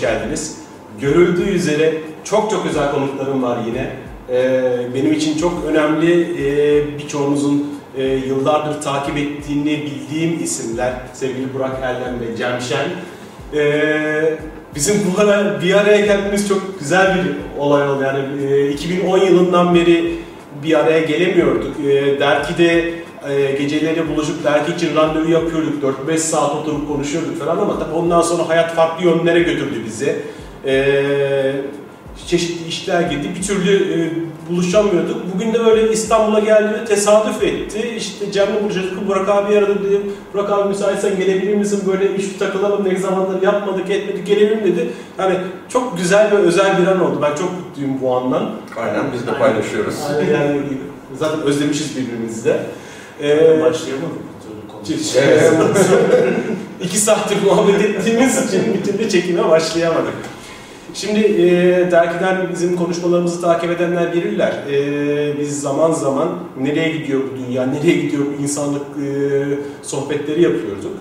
hoş 0.00 0.08
geldiniz. 0.08 0.58
Görüldüğü 1.00 1.50
üzere 1.50 1.92
çok 2.24 2.50
çok 2.50 2.66
özel 2.66 2.92
konuklarım 2.92 3.42
var 3.42 3.58
yine. 3.66 3.90
Ee, 4.30 4.94
benim 4.94 5.12
için 5.12 5.38
çok 5.38 5.64
önemli 5.68 6.22
e, 6.22 6.98
birçoğunuzun 6.98 7.80
e, 7.96 8.04
yıllardır 8.04 8.82
takip 8.82 9.16
ettiğini 9.16 9.82
bildiğim 9.82 10.44
isimler. 10.44 10.92
Sevgili 11.12 11.54
Burak 11.54 11.78
Erdem 11.82 12.20
ve 12.20 12.36
Cem 12.36 12.60
Şen. 12.60 12.86
Ee, 13.54 14.38
bizim 14.74 14.96
bu 14.96 15.20
ara 15.20 15.62
bir 15.62 15.74
araya 15.74 16.06
gelmemiz 16.06 16.48
çok 16.48 16.78
güzel 16.78 17.14
bir 17.14 17.60
olay 17.60 17.88
oldu. 17.88 18.02
Yani 18.02 18.52
e, 18.52 18.70
2010 18.70 19.18
yılından 19.18 19.74
beri 19.74 20.14
bir 20.62 20.78
araya 20.78 21.00
gelemiyorduk. 21.00 21.76
E, 21.80 22.20
Derki'de 22.20 22.94
e, 23.28 23.52
geceleri 23.52 24.08
buluşup 24.08 24.44
dergi 24.44 24.72
için 24.72 24.96
randevu 24.96 25.30
yapıyorduk. 25.30 25.84
4-5 26.08 26.18
saat 26.18 26.54
oturup 26.54 26.88
konuşuyorduk 26.88 27.38
falan 27.38 27.58
ama 27.58 27.78
tabii 27.78 27.94
ondan 27.94 28.22
sonra 28.22 28.48
hayat 28.48 28.74
farklı 28.74 29.04
yönlere 29.04 29.40
götürdü 29.40 29.82
bizi. 29.86 30.16
E, 30.66 30.94
çeşitli 32.26 32.68
işler 32.68 33.00
girdi. 33.00 33.30
Bir 33.38 33.42
türlü 33.42 33.94
e, 33.94 34.10
buluşamıyorduk. 34.50 35.16
Bugün 35.34 35.54
de 35.54 35.64
böyle 35.64 35.92
İstanbul'a 35.92 36.40
geldiğinde 36.40 36.84
tesadüf 36.84 37.42
etti. 37.42 37.94
İşte 37.96 38.32
Cem'le 38.32 38.62
buluşacaktık. 38.64 39.08
Burak 39.08 39.28
abi 39.28 39.58
aradı 39.58 39.84
dedim. 39.84 40.12
Burak 40.34 40.50
abi 40.50 40.68
müsaitsen 40.68 41.16
gelebilir 41.16 41.54
misin? 41.54 41.82
Böyle 41.86 42.14
bir 42.14 42.22
şu 42.22 42.38
takılalım 42.38 42.84
ne 42.84 42.96
zamandır 42.96 43.42
yapmadık 43.42 43.90
etmedik 43.90 44.26
gelelim 44.26 44.58
dedi. 44.64 44.90
Yani 45.18 45.34
çok 45.68 45.98
güzel 45.98 46.32
ve 46.32 46.36
özel 46.36 46.82
bir 46.82 46.86
an 46.86 47.00
oldu. 47.00 47.18
Ben 47.22 47.34
çok 47.34 47.52
mutluyum 47.52 48.00
bu 48.02 48.16
andan. 48.16 48.50
Aynen 48.76 49.04
biz 49.12 49.26
de 49.26 49.38
paylaşıyoruz. 49.38 49.94
Aynen 50.10 50.32
yani 50.32 50.62
zaten 51.18 51.40
özlemişiz 51.42 51.96
birbirimizi 51.96 52.44
de. 52.44 52.60
Ee, 53.22 53.60
Başlayamadık. 53.60 54.18
Evet. 55.18 55.52
İki 56.82 56.98
saattir 56.98 57.36
muhabbet 57.44 57.80
ettiğimiz 57.80 58.46
için 58.48 58.74
bir 58.74 58.84
türlü 58.84 59.10
çekime 59.10 59.48
başlayamadık. 59.48 60.14
Şimdi 60.94 61.20
e, 61.20 61.50
dergiden 61.90 62.48
bizim 62.52 62.76
konuşmalarımızı 62.76 63.40
takip 63.40 63.70
edenler 63.70 64.12
bilirler. 64.12 64.52
E, 64.70 65.38
biz 65.40 65.60
zaman 65.60 65.92
zaman 65.92 66.28
nereye 66.60 66.96
gidiyor 66.96 67.20
bu 67.20 67.46
dünya, 67.46 67.66
nereye 67.66 67.96
gidiyor 67.96 68.22
bu 68.26 68.42
insanlık 68.42 68.82
e, 68.82 69.08
sohbetleri 69.82 70.42
yapıyorduk. 70.42 70.92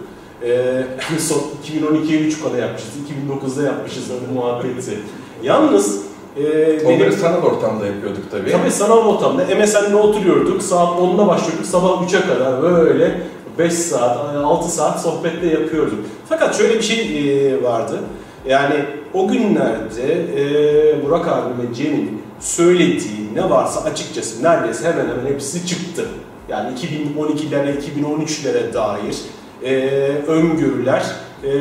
E, 0.44 0.84
son 1.20 1.42
2012'ye 1.68 2.20
3 2.20 2.42
kala 2.42 2.58
yapmışız, 2.58 2.90
2009'da 2.90 3.64
yapmışız 3.64 4.04
bu 4.30 4.34
muhabbeti. 4.34 5.00
Yalnız 5.44 6.09
e, 6.46 6.80
Onları 6.86 7.00
benim... 7.00 7.12
sanal 7.12 7.42
ortamda 7.44 7.86
yapıyorduk 7.86 8.32
tabii. 8.32 8.52
Tabii 8.52 8.72
sanal 8.72 8.98
ortamda 8.98 9.46
MSN'de 9.46 9.96
oturuyorduk. 9.96 10.62
Saat 10.62 11.00
10'da 11.00 11.28
başlıyorduk. 11.28 11.66
Sabah 11.66 12.04
3'e 12.04 12.28
kadar 12.28 12.62
böyle 12.62 13.22
5 13.60 13.74
saat, 13.74 14.36
6 14.36 14.70
saat 14.70 15.02
sohbette 15.02 15.48
yapıyorduk. 15.48 16.00
Fakat 16.30 16.58
şöyle 16.58 16.76
bir 16.76 16.82
şey 16.82 17.64
vardı. 17.64 18.00
Yani 18.48 18.76
o 19.14 19.28
günlerde 19.28 20.14
e, 20.38 21.06
Burak 21.06 21.28
abi 21.28 21.50
ve 21.50 21.74
Cem'in 21.74 22.22
söylediği 22.40 23.36
ne 23.36 23.50
varsa 23.50 23.82
açıkçası 23.82 24.44
neredeyse 24.44 24.88
hemen 24.88 25.06
hemen 25.10 25.34
hepsi 25.34 25.68
çıktı. 25.68 26.06
Yani 26.50 26.78
2012'lere, 26.78 27.76
2013'lere 27.78 28.74
dair 28.74 29.18
e, 29.64 29.90
öngörüler, 30.28 31.06
e, 31.44 31.52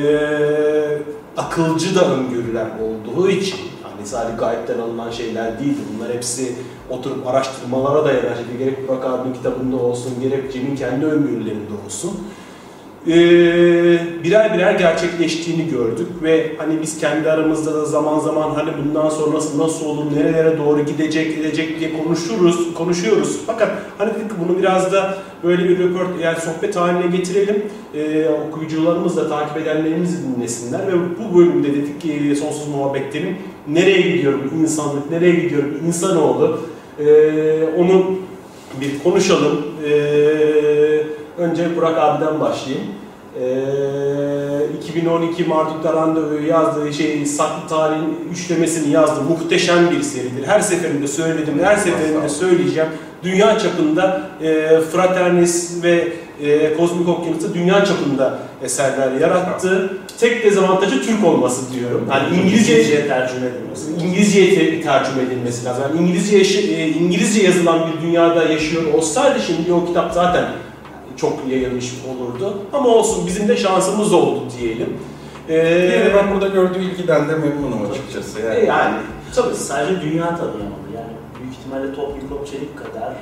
akılcı 1.37 1.94
da 1.94 2.15
öngörüler 2.15 2.67
olduğu 2.83 3.31
için 3.31 3.59
hani 3.99 4.07
sadece 4.07 4.37
gayipten 4.37 4.79
alınan 4.79 5.11
şeyler 5.11 5.61
değildi. 5.61 5.81
Bunlar 5.95 6.15
hepsi 6.15 6.53
oturup 6.91 7.27
araştırmalara 7.27 8.05
dayanan 8.05 8.35
şey. 8.35 8.59
Gerek 8.59 8.89
Burak 8.89 9.05
abinin 9.05 9.35
kitabında 9.35 9.77
olsun, 9.77 10.13
gerek 10.23 10.53
Cem'in 10.53 10.77
kendi 10.77 11.07
öngörülerinde 11.07 11.73
olsun. 11.87 12.11
Ee, 13.07 13.13
birer 14.25 14.55
birer 14.55 14.73
gerçekleştiğini 14.75 15.69
gördük 15.69 16.07
ve 16.23 16.53
hani 16.59 16.83
biz 16.83 17.01
kendi 17.01 17.31
aramızda 17.31 17.75
da 17.75 17.85
zaman 17.85 18.19
zaman 18.19 18.51
hani 18.51 18.71
bundan 18.85 19.09
sonrası 19.09 19.59
nasıl 19.59 19.87
olur, 19.87 20.05
nerelere 20.17 20.59
doğru 20.59 20.85
gidecek, 20.85 21.37
gidecek 21.37 21.81
diye 21.81 22.03
konuşuruz, 22.03 22.75
konuşuyoruz. 22.75 23.41
Fakat 23.47 23.71
hani 23.99 24.15
dedik 24.15 24.31
bunu 24.45 24.59
biraz 24.59 24.93
da 24.93 25.19
böyle 25.44 25.69
bir 25.69 25.78
röport, 25.78 26.09
yani 26.22 26.38
sohbet 26.41 26.76
haline 26.76 27.16
getirelim. 27.16 27.62
Ee, 27.94 28.28
okuyucularımız 28.49 29.16
da 29.16 29.28
takip 29.28 29.56
edenlerimiz 29.56 30.19
de 30.19 30.37
dinlesinler 30.37 30.81
ve 30.87 30.93
bu 30.93 31.38
bölümde 31.38 31.69
dedik 31.69 32.00
ki 32.00 32.37
sonsuz 32.41 32.69
muhabbetlerin 32.69 33.37
nereye 33.69 34.00
gidiyor 34.00 34.34
bu 34.53 34.62
insanlık, 34.62 35.10
nereye 35.10 35.34
gidiyor 35.34 35.62
bu 35.62 35.87
insanoğlu 35.87 36.60
ee, 37.00 37.65
onu 37.78 38.19
bir 38.81 39.03
konuşalım. 39.04 39.66
Ee, 39.84 41.03
önce 41.38 41.76
Burak 41.76 41.99
abiden 41.99 42.41
başlayayım. 42.41 42.87
Ee, 43.41 44.76
2012 44.88 45.44
Marduk'ta 45.44 45.93
randevuyu 45.93 46.47
yazdığı 46.47 46.93
şey 46.93 47.26
saklı 47.26 47.69
tarihin 47.69 48.19
üçlemesini 48.32 48.93
yazdı. 48.93 49.20
Muhteşem 49.28 49.91
bir 49.91 50.03
seridir. 50.03 50.47
Her 50.47 50.60
seferinde 50.60 51.06
söyledim, 51.09 51.60
her 51.62 51.76
seferinde 51.76 52.28
söyleyeceğim. 52.28 52.88
Dünya 53.23 53.59
çapında 53.59 54.23
e, 54.43 54.81
Fraternis 54.93 55.83
ve 55.83 56.09
e, 56.43 56.77
Kozmik 56.77 57.09
Okyanus'ta 57.09 57.55
dünya 57.55 57.84
çapında 57.84 58.39
eserler 58.62 59.12
yarattı. 59.21 59.99
Tek 60.21 60.45
dezavantajı 60.45 61.03
Türk 61.03 61.25
olması 61.25 61.73
diyorum. 61.73 62.09
Yani 62.11 62.37
İngilizce, 62.37 62.73
İngilizceye 62.73 63.09
tercüme 63.09 63.47
edilmesi. 63.47 64.06
İngilizceye 64.06 64.83
tercüme 64.83 65.23
edilmesi 65.23 65.65
lazım. 65.65 65.84
Yani 65.89 66.01
İngilizce, 66.01 66.37
e, 66.75 66.89
İngilizce 66.89 67.43
yazılan 67.43 67.79
bir 67.87 68.06
dünyada 68.06 68.43
yaşıyor 68.43 68.95
olsaydı 68.95 69.39
şimdi 69.47 69.73
o 69.73 69.87
kitap 69.87 70.12
zaten 70.15 70.45
çok 71.17 71.39
yayılmış 71.50 71.93
olurdu. 72.11 72.59
Ama 72.73 72.89
olsun 72.89 73.27
bizim 73.27 73.49
de 73.49 73.56
şansımız 73.56 74.12
oldu 74.12 74.43
diyelim. 74.61 74.97
Ee, 75.49 75.56
yani 75.56 76.15
ben 76.15 76.35
burada 76.35 76.49
gördüğü 76.49 76.79
ilgiden 76.79 77.29
de 77.29 77.35
memnunum 77.35 77.91
açıkçası. 77.91 78.41
Yani, 78.41 78.67
yani 78.67 78.97
tabii 79.35 79.55
sadece 79.55 80.00
dünya 80.00 80.27
tanıyamadı. 80.27 80.78
İhtimalle 81.69 81.95
Toplum 81.95 82.45
Çelik 82.45 82.79
kadar 82.79 83.12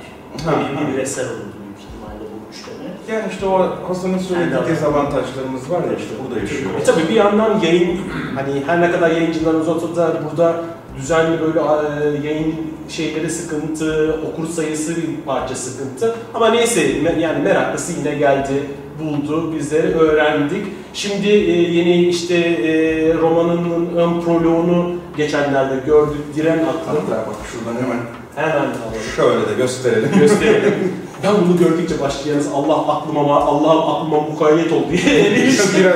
önemli 0.47 0.93
bir 0.93 1.01
eser 1.01 1.23
olurdu 1.23 1.55
büyük 1.63 1.79
ihtimalle 1.79 2.23
bu 2.31 2.51
üçleme. 2.51 3.19
Yani 3.19 3.31
işte 3.33 3.45
o 3.45 3.69
Hasan'ın 3.87 4.17
söylediği 4.17 4.53
Yani- 4.55 4.67
dezavantajlarımız 4.67 5.71
var 5.71 5.79
ya 5.83 5.97
işte 5.97 6.09
burada 6.23 6.39
yaşıyor. 6.39 6.71
E 6.81 6.83
tabii 6.83 7.09
bir 7.09 7.15
yandan 7.15 7.59
yayın 7.59 7.99
hani 8.35 8.63
her 8.67 8.81
ne 8.81 8.91
kadar 8.91 9.11
yayıncılarımız 9.11 9.67
olsa 9.67 9.95
da 9.95 10.13
burada 10.29 10.63
düzenli 10.97 11.41
böyle 11.41 11.59
e, 11.59 12.27
yayın 12.27 12.55
şeyleri 12.89 13.29
sıkıntı, 13.29 14.19
okur 14.31 14.47
sayısı 14.47 14.95
bir 14.95 15.21
parça 15.25 15.55
sıkıntı. 15.55 16.15
Ama 16.33 16.49
neyse 16.49 16.81
yani 17.19 17.43
meraklısı 17.43 17.93
yine 17.99 18.15
geldi, 18.15 18.63
buldu, 18.99 19.55
bizleri 19.55 19.87
öğrendik. 19.95 20.65
Şimdi 20.93 21.27
e, 21.27 21.51
yeni 21.71 22.07
işte 22.07 22.35
e, 22.37 23.13
romanının 23.13 23.95
ön 23.95 24.21
proloğunu 24.21 24.95
geçenlerde 25.17 25.75
gördük. 25.85 26.35
Diren 26.35 26.59
aklım. 26.59 27.05
Hatta 27.09 27.27
bak 27.27 27.35
şuradan 27.51 27.81
hemen 27.83 27.97
Hemen 28.37 28.53
alalım. 28.55 28.73
şöyle 29.15 29.49
de 29.49 29.53
gösterelim. 29.57 30.09
gösterelim. 30.19 30.93
ben 31.23 31.33
bunu 31.41 31.57
gördükçe 31.57 31.99
başlayacağız. 32.01 32.47
Allah 32.53 32.87
aklıma 32.87 33.29
var, 33.29 33.41
Allah 33.41 33.95
aklıma 33.95 34.21
mukayyet 34.21 34.71
ol 34.71 34.83
diye. 34.89 35.05
Değil 35.35 35.85
mi? 35.85 35.91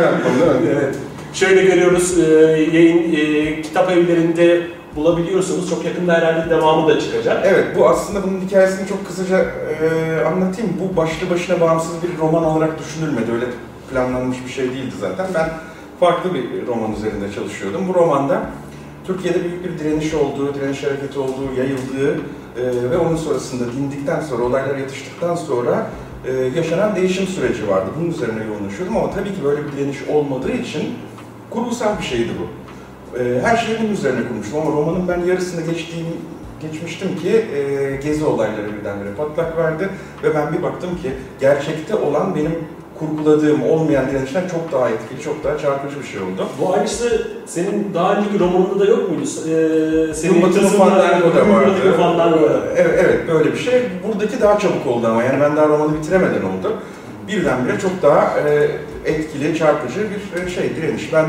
Evet. 0.71 0.95
Şöyle 1.33 1.62
görüyoruz, 1.63 2.19
e, 2.19 2.24
yayın 2.74 3.15
e, 3.15 3.62
kitap 3.62 3.92
evlerinde 3.92 4.62
bulabiliyorsunuz. 4.95 5.69
Çok 5.69 5.86
yakında 5.86 6.13
herhalde 6.13 6.50
devamı 6.50 6.88
da 6.88 7.00
çıkacak. 7.00 7.44
Evet, 7.45 7.65
bu 7.77 7.89
aslında 7.89 8.24
bunun 8.24 8.42
hikayesini 8.42 8.88
çok 8.88 9.07
kısaca 9.07 9.38
e, 9.38 10.25
anlatayım. 10.25 10.71
Bu 10.81 10.98
başlı 10.98 11.30
başına 11.30 11.62
bağımsız 11.62 11.94
bir 12.04 12.18
roman 12.18 12.44
olarak 12.44 12.80
düşünülmedi. 12.80 13.31
Öyle 13.31 13.45
planlanmış 13.92 14.38
bir 14.45 14.51
şey 14.51 14.65
değildi 14.65 14.95
zaten. 15.00 15.25
Ben 15.33 15.50
farklı 16.00 16.33
bir 16.33 16.68
roman 16.68 16.94
üzerinde 16.94 17.33
çalışıyordum. 17.36 17.88
Bu 17.89 17.94
romanda 17.94 18.42
Türkiye'de 19.07 19.44
büyük 19.44 19.63
bir 19.63 19.80
direniş 19.80 20.13
olduğu, 20.13 20.56
direniş 20.56 20.83
hareketi 20.83 21.19
olduğu, 21.19 21.54
yayıldığı 21.57 22.21
e, 22.57 22.92
ve 22.92 22.98
onun 22.98 23.15
sonrasında 23.15 23.63
dindikten 23.74 24.21
sonra, 24.21 24.44
olaylar 24.44 24.77
yatıştıktan 24.77 25.36
sonra 25.36 25.88
e, 26.25 26.31
yaşanan 26.33 26.95
değişim 26.95 27.27
süreci 27.27 27.68
vardı. 27.68 27.89
Bunun 28.00 28.09
üzerine 28.09 28.44
yoğunlaşıyordum 28.44 28.98
ama 28.98 29.12
tabii 29.12 29.30
ki 29.30 29.44
böyle 29.44 29.62
bir 29.68 29.71
direniş 29.71 29.98
olmadığı 30.07 30.51
için 30.51 30.94
kurgusal 31.50 32.00
bir 32.00 32.03
şeydi 32.03 32.31
bu. 32.39 32.62
E, 33.19 33.42
her 33.42 33.57
şeyi 33.57 33.80
bunun 33.80 33.92
üzerine 33.92 34.27
konuştum 34.27 34.59
ama 34.59 34.71
romanın 34.71 35.07
ben 35.07 35.19
yarısında 35.19 35.71
geçtiğim, 35.71 36.07
geçmiştim 36.62 37.18
ki 37.18 37.30
e, 37.30 37.95
gezi 38.03 38.25
olayları 38.25 38.75
birdenbire 38.80 39.13
patlak 39.18 39.57
verdi 39.57 39.89
ve 40.24 40.36
ben 40.36 40.53
bir 40.53 40.63
baktım 40.63 40.89
ki 41.01 41.12
gerçekte 41.39 41.95
olan 41.95 42.36
benim 42.36 42.56
kurguladığım 43.01 43.63
olmayan 43.63 44.09
direnişten 44.09 44.48
çok 44.48 44.71
daha 44.71 44.89
etkili, 44.89 45.21
çok 45.21 45.44
daha 45.44 45.57
çarpıcı 45.57 46.00
bir 46.00 46.06
şey 46.06 46.21
oldu. 46.21 46.48
Bu 46.62 46.74
aynısı 46.74 47.27
senin 47.45 47.94
daha 47.94 48.15
önceki 48.15 48.39
romanında 48.39 48.80
da 48.80 48.86
yok 48.86 49.09
muydu? 49.09 49.24
Ee, 49.24 50.13
senin 50.13 50.42
Batı 50.42 50.53
kızın 50.53 50.77
Fandango 50.77 51.36
da 51.36 51.50
vardı. 51.50 51.94
Fandango 51.98 52.42
da. 52.42 52.62
Evet, 52.75 53.00
evet 53.06 53.27
böyle 53.27 53.53
bir 53.53 53.57
şey. 53.57 53.81
Buradaki 54.07 54.42
daha 54.42 54.59
çabuk 54.59 54.88
oldu 54.88 55.07
ama 55.07 55.24
yani 55.24 55.42
ben 55.42 55.56
daha 55.56 55.68
romanı 55.68 55.98
bitiremeden 55.98 56.42
oldu. 56.42 56.77
Birdenbire 57.27 57.80
çok 57.80 58.01
daha 58.01 58.39
e, 58.39 58.69
etkili, 59.06 59.57
çarpıcı 59.57 60.00
bir 60.00 60.42
e, 60.42 60.50
şey, 60.50 60.75
direniş. 60.75 61.13
Ben 61.13 61.25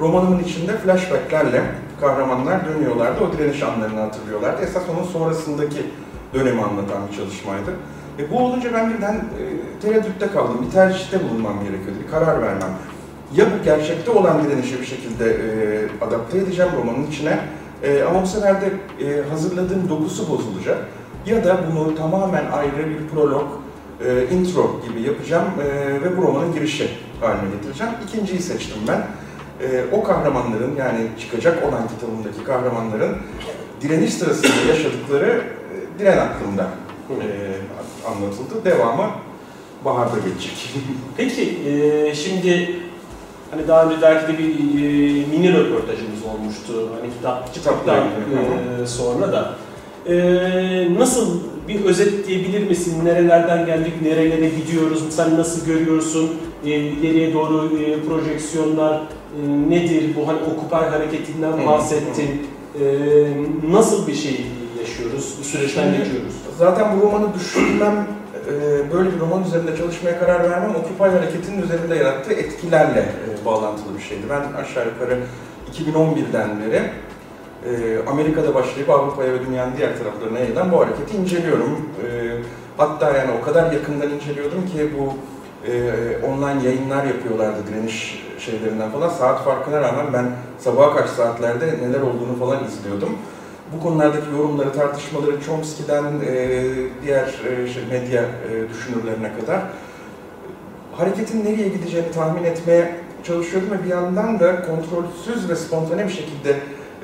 romanımın 0.00 0.42
içinde 0.42 0.76
flashbacklerle 0.76 1.62
kahramanlar 2.00 2.60
dönüyorlardı, 2.68 3.24
o 3.24 3.38
direniş 3.38 3.62
anlarını 3.62 4.00
hatırlıyorlardı. 4.00 4.62
Esas 4.62 4.82
onun 4.96 5.04
sonrasındaki 5.04 5.82
dönemi 6.34 6.62
anlatan 6.62 7.08
bir 7.10 7.16
çalışmaydı. 7.16 7.70
E, 8.18 8.30
bu 8.30 8.38
olunca 8.38 8.74
ben 8.74 8.94
birden 8.94 9.14
e, 9.14 9.20
tereddütte 9.82 10.26
kaldım, 10.26 10.66
bir 10.66 10.72
tercihte 10.72 11.24
bulunmam 11.24 11.64
gerekiyordu, 11.64 11.98
bir 12.04 12.10
karar 12.10 12.42
vermem 12.42 12.70
ya 13.36 13.46
bu 13.46 13.64
gerçekte 13.64 14.10
olan 14.10 14.44
direnişi 14.44 14.80
bir 14.80 14.86
şekilde 14.86 15.30
e, 15.30 16.04
adapte 16.04 16.38
edeceğim 16.38 16.72
romanın 16.76 17.06
içine 17.06 17.38
e, 17.82 18.02
ama 18.02 18.22
bu 18.22 18.26
sefer 18.26 18.60
de 18.60 18.66
e, 18.66 19.28
hazırladığım 19.28 19.88
dokusu 19.88 20.30
bozulacak. 20.30 20.78
Ya 21.26 21.44
da 21.44 21.58
bunu 21.70 21.94
tamamen 21.94 22.44
ayrı 22.52 22.90
bir 22.90 23.08
prolog, 23.08 23.48
e, 24.04 24.34
intro 24.34 24.80
gibi 24.88 25.02
yapacağım 25.02 25.46
e, 25.60 26.02
ve 26.02 26.16
bu 26.16 26.22
romanın 26.22 26.54
girişi 26.54 26.90
haline 27.20 27.50
getireceğim. 27.56 27.92
İkinciyi 28.08 28.40
seçtim 28.40 28.78
ben. 28.88 29.02
E, 29.66 29.84
o 29.92 30.02
kahramanların 30.02 30.76
yani 30.76 31.08
çıkacak 31.20 31.68
olan 31.68 31.88
kitabımdaki 31.88 32.44
kahramanların 32.44 33.16
direniş 33.80 34.14
sırasında 34.14 34.68
yaşadıkları 34.68 35.28
e, 35.28 35.98
diren 35.98 36.18
aklımda 36.18 36.66
e, 37.10 37.26
anlatıldı. 38.06 38.64
Devamı 38.64 39.10
baharda 39.84 40.18
gelecek. 40.18 40.70
Peki 41.16 41.58
e, 41.68 42.14
şimdi 42.14 42.70
hani 43.50 43.68
daha 43.68 43.84
önce 43.84 43.96
belki 44.02 44.32
de 44.32 44.38
bir 44.38 44.44
e, 44.44 45.26
mini 45.26 45.52
röportajımız 45.52 46.20
olmuştu. 46.34 46.88
Hani 47.00 47.12
kitap 47.12 47.54
çıktıktan 47.54 48.04
e, 48.82 48.86
sonra 48.86 49.32
da. 49.32 49.54
E, 50.06 50.14
nasıl 50.98 51.40
bir 51.68 51.84
özetleyebilir 51.84 52.68
misin? 52.68 53.04
Nerelerden 53.04 53.66
geldik, 53.66 53.92
nerelere 54.02 54.48
gidiyoruz? 54.48 55.02
Sen 55.10 55.38
nasıl 55.38 55.66
görüyorsun? 55.66 56.30
E, 56.64 56.68
ileriye 56.68 57.34
doğru 57.34 57.78
e, 57.78 58.02
projeksiyonlar 58.02 58.94
e, 58.94 59.70
nedir? 59.70 60.04
Bu 60.16 60.28
hani 60.28 60.38
Occupy 60.38 60.74
hareketinden 60.74 61.66
bahsettin. 61.66 62.46
E, 62.80 62.84
nasıl 63.70 64.06
bir 64.06 64.14
şey 64.14 64.46
yaşıyoruz? 64.82 65.36
Bu 65.40 65.44
süreçten 65.44 65.82
Şimdi- 65.84 65.98
geçiyoruz. 65.98 66.34
Zaten 66.58 66.86
bu 66.96 67.06
romanı 67.06 67.34
düşünmem, 67.34 68.06
e, 68.50 68.52
böyle 68.92 69.12
bir 69.14 69.20
roman 69.20 69.44
üzerinde 69.44 69.76
çalışmaya 69.76 70.18
karar 70.18 70.50
vermem 70.50 70.74
Occupy 70.76 71.02
hareketinin 71.16 71.62
üzerinde 71.62 71.94
yarattığı 71.94 72.32
etkilerle 72.32 73.00
e, 73.00 73.44
bağlantılı 73.44 73.96
bir 73.98 74.02
şeydi. 74.02 74.22
Ben 74.30 74.62
aşağı 74.62 74.84
yukarı 74.86 75.18
2011'den 75.72 76.50
beri 76.60 76.82
e, 77.66 77.98
Amerika'da 78.06 78.54
başlayıp 78.54 78.90
Avrupa'ya 78.90 79.32
ve 79.32 79.46
dünyanın 79.46 79.76
diğer 79.76 79.98
taraflarına 79.98 80.38
yayılan 80.38 80.72
bu 80.72 80.80
hareketi 80.80 81.16
inceliyorum. 81.16 81.80
Hatta 82.76 83.16
yani 83.16 83.30
o 83.42 83.44
kadar 83.44 83.72
yakından 83.72 84.10
inceliyordum 84.10 84.66
ki 84.66 84.90
bu 84.98 85.12
e, 85.70 85.72
online 86.26 86.68
yayınlar 86.68 87.04
yapıyorlardı 87.04 87.58
direniş 87.66 88.24
şeylerinden 88.38 88.90
falan. 88.90 89.08
Saat 89.08 89.44
farkına 89.44 89.80
rağmen 89.80 90.06
ben 90.12 90.26
sabaha 90.58 90.96
kaç 90.96 91.08
saatlerde 91.10 91.66
neler 91.66 92.00
olduğunu 92.00 92.36
falan 92.40 92.58
izliyordum. 92.64 93.18
Bu 93.76 93.82
konulardaki 93.82 94.30
yorumları, 94.30 94.72
tartışmaları 94.72 95.40
Chomsky'den 95.46 96.04
e, 96.04 96.60
diğer 97.04 97.24
e, 97.26 97.72
şey, 97.72 97.82
medya 97.90 98.22
e, 98.22 98.68
düşünürlerine 98.70 99.30
kadar 99.40 99.60
hareketin 100.96 101.44
nereye 101.44 101.68
gideceğini 101.68 102.10
tahmin 102.10 102.44
etmeye 102.44 102.96
çalışıyordum 103.24 103.70
ve 103.70 103.84
bir 103.84 103.88
yandan 103.90 104.40
da 104.40 104.62
kontrolsüz 104.62 105.48
ve 105.48 105.56
spontane 105.56 106.04
bir 106.08 106.12
şekilde 106.12 106.56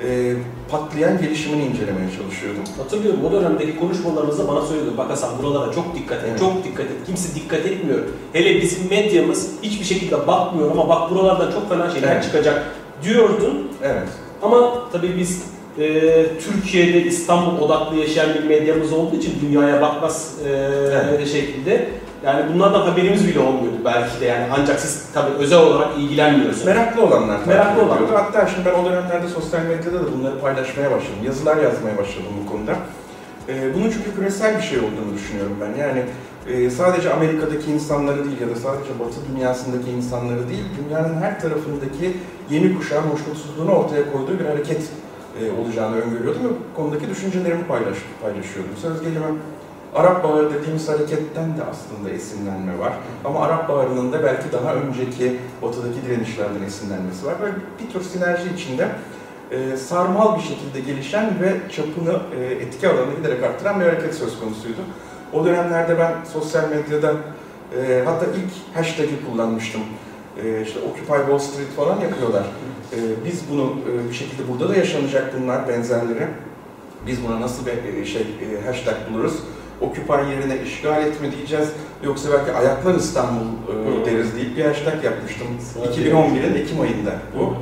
e, 0.03 0.33
patlayan 0.71 1.17
gelişimini 1.21 1.65
incelemeye 1.65 2.07
çalışıyordum. 2.17 2.63
Hatırlıyorum 2.77 3.25
o 3.25 3.31
dönemdeki 3.31 3.79
konuşmalarımızda 3.79 4.47
bana 4.47 4.61
söylüyordu. 4.61 4.97
Bak 4.97 5.09
Hasan 5.09 5.29
buralara 5.43 5.71
çok 5.71 5.95
dikkat 5.95 6.17
et, 6.17 6.25
Evet. 6.29 6.39
çok 6.39 6.63
dikkat 6.63 6.85
et. 6.85 6.91
Kimse 7.05 7.35
dikkat 7.35 7.65
etmiyor. 7.65 7.99
Hele 8.33 8.61
bizim 8.61 8.89
medyamız 8.89 9.49
hiçbir 9.63 9.85
şekilde 9.85 10.27
bakmıyor 10.27 10.71
ama 10.71 10.89
bak 10.89 11.11
buralardan 11.11 11.51
çok 11.51 11.69
fena 11.69 11.89
şeyler 11.89 12.11
Evet. 12.11 12.23
çıkacak 12.23 12.63
diyordun. 13.03 13.71
Evet. 13.83 14.07
Ama 14.41 14.89
tabii 14.91 15.17
biz 15.17 15.43
e, 15.79 16.25
Türkiye'de 16.39 17.01
İstanbul 17.03 17.61
odaklı 17.61 17.95
yaşayan 17.95 18.33
bir 18.33 18.43
medyamız 18.43 18.93
olduğu 18.93 19.15
için 19.15 19.33
dünyaya 19.41 19.81
bakmaz 19.81 20.35
e, 20.45 20.49
Evet. 20.49 21.27
şekilde. 21.27 21.89
Yani 22.25 22.53
bunlardan 22.53 22.81
haberimiz 22.81 23.27
bile 23.27 23.39
olmuyordu 23.39 23.77
belki 23.85 24.21
de 24.21 24.25
yani 24.25 24.45
ancak 24.59 24.79
siz 24.79 25.05
tabii 25.13 25.31
özel 25.39 25.59
olarak 25.59 25.97
ilgilenmiyorsunuz. 25.97 26.65
Meraklı 26.65 27.03
olanlar 27.03 27.37
Meraklı 27.47 27.81
olan. 27.83 27.95
ediyordu. 27.97 28.13
Hatta 28.15 28.47
şimdi 28.47 28.69
ben 28.69 28.73
o 28.73 28.85
dönemlerde 28.85 29.27
sosyal 29.27 29.61
medyada 29.61 29.99
da 30.05 30.13
bunları 30.17 30.39
paylaşmaya 30.39 30.91
başladım. 30.91 31.19
Yazılar 31.25 31.57
yazmaya 31.57 31.97
başladım 31.97 32.31
bu 32.45 32.51
konuda. 32.51 32.75
Ee, 33.49 33.73
bunun 33.75 33.89
çünkü 33.89 34.15
küresel 34.15 34.57
bir 34.57 34.63
şey 34.63 34.77
olduğunu 34.77 35.13
düşünüyorum 35.15 35.57
ben. 35.61 35.81
Yani 35.83 36.03
e, 36.47 36.69
sadece 36.69 37.13
Amerika'daki 37.13 37.71
insanları 37.71 38.25
değil 38.25 38.41
ya 38.41 38.49
da 38.49 38.55
sadece 38.55 38.99
Batı 38.99 39.19
dünyasındaki 39.35 39.91
insanları 39.91 40.49
değil, 40.49 40.65
dünyanın 40.79 41.21
her 41.21 41.41
tarafındaki 41.41 42.13
yeni 42.49 42.77
kuşağın 42.77 43.03
hoşnutsuzluğunu 43.03 43.71
ortaya 43.71 44.11
koyduğu 44.11 44.39
bir 44.39 44.45
hareket 44.45 44.81
e, 45.41 45.61
olacağını 45.61 46.01
öngörüyordum 46.01 46.43
ve 46.43 46.49
konudaki 46.75 47.09
düşüncelerimi 47.09 47.63
paylaş, 47.63 47.97
paylaşıyordum. 48.21 48.75
Söz 48.81 49.01
gelimi 49.01 49.25
Arap 49.95 50.23
Baharı 50.23 50.53
dediğimiz 50.53 50.89
hareketten 50.89 51.57
de 51.57 51.61
aslında 51.71 52.09
esinlenme 52.09 52.79
var. 52.79 52.93
Ama 53.25 53.39
Arap 53.39 53.69
Baharı'nın 53.69 54.13
da 54.13 54.23
belki 54.23 54.51
daha 54.51 54.73
önceki 54.75 55.39
batıdaki 55.61 56.05
direnişlerden 56.07 56.63
esinlenmesi 56.67 57.25
var. 57.25 57.35
Böyle 57.41 57.53
bir 57.79 57.93
tür 57.93 58.01
sinerji 58.01 58.53
içinde 58.55 58.87
e, 59.51 59.77
sarmal 59.77 60.37
bir 60.37 60.41
şekilde 60.41 60.79
gelişen 60.79 61.41
ve 61.41 61.55
çapını, 61.71 62.19
e, 62.39 62.45
etki 62.45 62.89
alanını 62.89 63.15
giderek 63.15 63.43
arttıran 63.43 63.79
bir 63.79 63.85
hareket 63.85 64.15
söz 64.15 64.39
konusuydu. 64.39 64.81
O 65.33 65.45
dönemlerde 65.45 65.99
ben 65.99 66.13
sosyal 66.33 66.69
medyada 66.69 67.13
e, 67.77 68.03
hatta 68.05 68.25
ilk 68.25 68.75
hashtag'i 68.77 69.25
kullanmıştım. 69.31 69.81
E, 70.43 70.61
işte 70.61 70.79
Occupy 70.79 71.17
Wall 71.17 71.39
Street 71.39 71.69
falan 71.75 71.99
yapıyorlar. 71.99 72.43
E, 72.93 72.97
biz 73.25 73.41
bunu 73.51 73.73
e, 74.05 74.09
bir 74.09 74.15
şekilde 74.15 74.41
burada 74.51 74.69
da 74.69 74.75
yaşanacak 74.75 75.33
bunlar 75.41 75.67
benzerleri. 75.67 76.27
Biz 77.07 77.23
buna 77.27 77.41
nasıl 77.41 77.65
bir 77.65 78.01
e, 78.01 78.05
şey 78.05 78.21
e, 78.21 78.65
hashtag 78.65 78.95
buluruz? 79.09 79.33
Occupy 79.81 80.11
yerine 80.11 80.63
işgal 80.65 81.05
etme 81.05 81.31
diyeceğiz. 81.31 81.69
Yoksa 82.03 82.29
belki 82.33 82.51
ayaklar 82.51 82.95
İstanbul 82.95 83.45
e, 84.01 84.05
deriz 84.05 84.35
deyip 84.35 84.57
bir 84.57 84.65
hashtag 84.65 85.03
yapmıştım. 85.03 85.47
Sadece- 85.73 86.01
2011'in 86.11 86.55
Ekim 86.55 86.81
ayında 86.81 87.11
bu. 87.39 87.53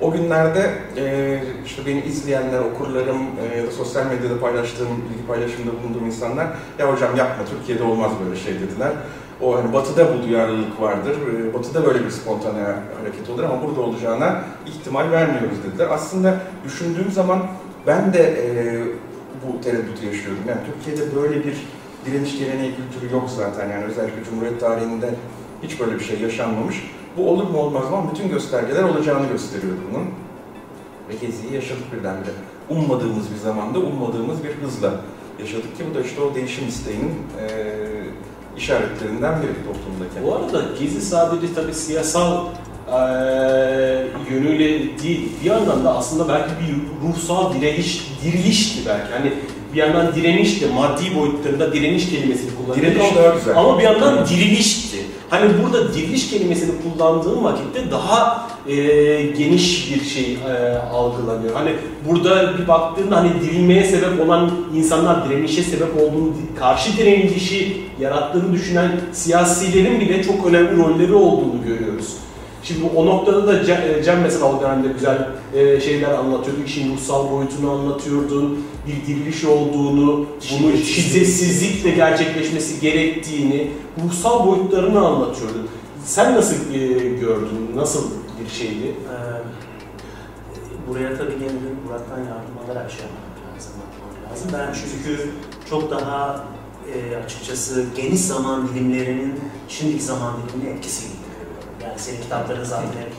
O 0.00 0.12
günlerde 0.12 0.70
e, 0.96 1.38
işte 1.66 1.86
beni 1.86 2.00
izleyenler, 2.00 2.58
okurlarım 2.60 3.16
e, 3.52 3.58
ya 3.58 3.66
da 3.66 3.70
sosyal 3.70 4.06
medyada 4.06 4.40
paylaştığım, 4.40 4.88
bilgi 4.88 5.26
paylaşımında 5.26 5.70
bulunduğum 5.82 6.06
insanlar 6.06 6.46
ya 6.78 6.92
hocam 6.92 7.16
yapma 7.16 7.44
Türkiye'de 7.44 7.82
olmaz 7.82 8.12
böyle 8.24 8.40
şey 8.40 8.54
dediler. 8.54 8.90
O 9.42 9.56
hani 9.56 9.72
batıda 9.72 10.06
bu 10.14 10.22
duyarlılık 10.22 10.80
vardır, 10.80 11.16
e, 11.16 11.54
batıda 11.54 11.86
böyle 11.86 12.04
bir 12.04 12.10
spontane 12.10 12.58
hareket 12.98 13.30
olur 13.30 13.42
ama 13.42 13.62
burada 13.62 13.80
olacağına 13.80 14.44
ihtimal 14.66 15.10
vermiyoruz 15.10 15.58
dediler. 15.64 15.88
Aslında 15.90 16.40
düşündüğüm 16.64 17.12
zaman 17.12 17.46
ben 17.86 18.12
de 18.12 18.22
e, 18.22 18.82
bu 19.46 19.60
tereddütü 19.60 20.06
yaşıyordum. 20.06 20.44
Yani 20.48 20.60
Türkiye'de 20.66 21.16
böyle 21.16 21.44
bir 21.44 21.56
direniş 22.06 22.38
geleneği 22.38 22.74
kültürü 22.76 23.12
yok 23.12 23.30
zaten 23.36 23.70
yani 23.70 23.84
özellikle 23.84 24.24
Cumhuriyet 24.24 24.60
tarihinde 24.60 25.14
hiç 25.62 25.80
böyle 25.80 25.94
bir 25.94 26.04
şey 26.04 26.20
yaşanmamış. 26.20 26.90
Bu 27.16 27.30
olur 27.30 27.50
mu 27.50 27.58
olmaz 27.58 27.90
mı 27.90 28.04
bütün 28.14 28.28
göstergeler 28.28 28.82
olacağını 28.82 29.28
gösteriyordu 29.28 29.80
bunun. 29.90 30.06
Ve 31.08 31.26
Gezi'yi 31.26 31.54
yaşadık 31.54 31.92
birdenbire. 31.92 32.32
Ummadığımız 32.70 33.30
bir 33.34 33.36
zamanda, 33.36 33.78
ummadığımız 33.78 34.44
bir 34.44 34.66
hızla 34.66 34.92
yaşadık 35.38 35.76
ki 35.76 35.84
bu 35.90 35.94
da 35.94 36.00
işte 36.00 36.20
o 36.20 36.34
değişim 36.34 36.68
isteğinin 36.68 37.12
eee 37.38 38.01
işaretlerinden 38.62 39.34
biri 39.42 39.52
toplumdaki. 39.66 40.16
Bu 40.26 40.34
arada 40.34 40.62
Gezi 40.80 41.00
sadece 41.00 41.54
tabii 41.54 41.74
siyasal 41.74 42.44
eee 42.88 44.06
yönüyle 44.30 44.68
değil, 45.02 45.28
bir 45.44 45.50
yandan 45.50 45.84
da 45.84 45.96
aslında 45.96 46.28
belki 46.28 46.50
bir 46.50 47.08
ruhsal 47.08 47.54
direniş, 47.54 48.08
dirilişti 48.24 48.80
belki. 48.86 49.12
Hani 49.12 49.32
bir 49.74 49.78
yandan 49.78 50.14
direniş 50.14 50.60
de 50.62 50.66
maddi 50.74 51.16
boyutlarında 51.18 51.72
direniş 51.72 52.10
kelimesini 52.10 52.50
kullanıyor. 52.56 52.76
Direniş 52.94 53.16
daha 53.16 53.34
güzel. 53.34 53.56
ama 53.58 53.78
bir 53.78 53.82
yandan 53.84 54.26
dirilişti. 54.26 54.91
Hani 55.32 55.50
burada 55.62 55.94
diriliş 55.94 56.30
kelimesini 56.30 56.70
kullandığım 56.82 57.44
vakitte 57.44 57.90
daha 57.90 58.48
eee, 58.68 59.22
geniş 59.30 59.94
bir 59.94 60.04
şey 60.04 60.24
eee, 60.32 60.78
algılanıyor. 60.92 61.54
Hani 61.54 61.70
burada 62.08 62.58
bir 62.58 62.68
baktığında 62.68 63.16
hani 63.16 63.30
dirilmeye 63.40 63.84
sebep 63.84 64.20
olan 64.26 64.50
insanlar 64.76 65.28
direnişe 65.28 65.62
sebep 65.62 65.96
olduğunu, 65.96 66.32
karşı 66.58 66.96
direnişi 66.96 67.76
yarattığını 68.00 68.52
düşünen 68.52 69.00
siyasilerin 69.12 70.00
bile 70.00 70.22
çok 70.22 70.46
önemli 70.46 70.76
rolleri 70.76 71.14
olduğunu 71.14 71.64
görüyoruz. 71.66 72.16
Şimdi 72.62 72.84
o 72.96 73.06
noktada 73.06 73.46
da 73.46 73.62
Ce- 73.62 74.04
Cem 74.04 74.20
mesela 74.20 74.44
o 74.56 74.60
dönemde 74.60 74.88
güzel 74.88 75.28
e, 75.54 75.80
şeyler 75.80 76.10
anlatıyordu. 76.10 76.60
İşin 76.66 76.92
ruhsal 76.94 77.30
boyutunu 77.30 77.70
anlatıyordun. 77.70 78.64
Bir 78.86 79.06
diriliş 79.06 79.44
olduğunu, 79.44 80.26
Şiddetsizlik. 80.40 80.84
şiddetsizlikle 80.86 81.90
gerçekleşmesi 81.90 82.80
gerektiğini, 82.80 83.70
ruhsal 84.04 84.46
boyutlarını 84.46 85.06
anlatıyordun. 85.06 85.68
Sen 86.04 86.36
nasıl 86.36 86.74
e, 86.74 86.78
gördün? 87.08 87.70
Nasıl 87.76 88.10
bir 88.44 88.50
şeydi? 88.54 88.86
Ee, 88.86 89.22
buraya 90.88 91.16
tabii 91.18 91.32
gene 91.38 91.48
de 91.48 91.70
Murat'tan 91.86 92.18
yardım 92.18 92.54
alarak 92.66 92.90
şey 92.90 93.00
yapmak 93.00 93.54
lazım, 93.56 93.72
lazım. 94.30 94.50
Ben 94.52 94.74
çünkü 94.74 95.30
çok 95.70 95.90
daha 95.90 96.44
e, 96.94 97.16
açıkçası 97.16 97.84
geniş 97.96 98.20
zaman 98.20 98.68
dilimlerinin 98.68 99.34
şimdiki 99.68 100.02
zaman 100.02 100.32
dilimine 100.48 100.70
etkisi 100.76 101.02
gibi 101.02 101.12
görüyorum. 101.12 101.21
Yani 101.84 101.98
senin 101.98 102.22
kitapların 102.22 102.64
zaten 102.64 102.88
hep 102.88 103.12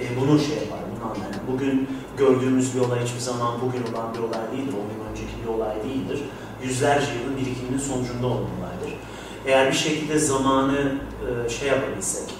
e, 0.00 0.20
bunu 0.20 0.38
şey 0.38 0.56
yapar, 0.56 0.78
bunu 0.90 1.04
anlar. 1.04 1.24
Yani 1.24 1.42
bugün 1.52 1.88
gördüğümüz 2.16 2.74
bir 2.74 2.80
olay 2.80 3.04
hiçbir 3.04 3.20
zaman 3.20 3.60
bugün 3.60 3.82
olan 3.92 4.14
bir 4.14 4.18
olay 4.18 4.52
değildir, 4.52 4.72
on 4.72 4.88
yıl 4.94 5.10
önceki 5.10 5.32
bir 5.42 5.48
olay 5.48 5.76
değildir. 5.84 6.20
Yüzlerce 6.62 7.06
yılın 7.12 7.36
birikiminin 7.36 7.78
sonucunda 7.78 8.26
olan 8.26 8.36
olaydır. 8.36 8.98
Eğer 9.46 9.70
bir 9.70 9.76
şekilde 9.76 10.18
zamanı 10.18 10.92
e, 11.46 11.48
şey 11.48 11.68
yapabilsek, 11.68 12.34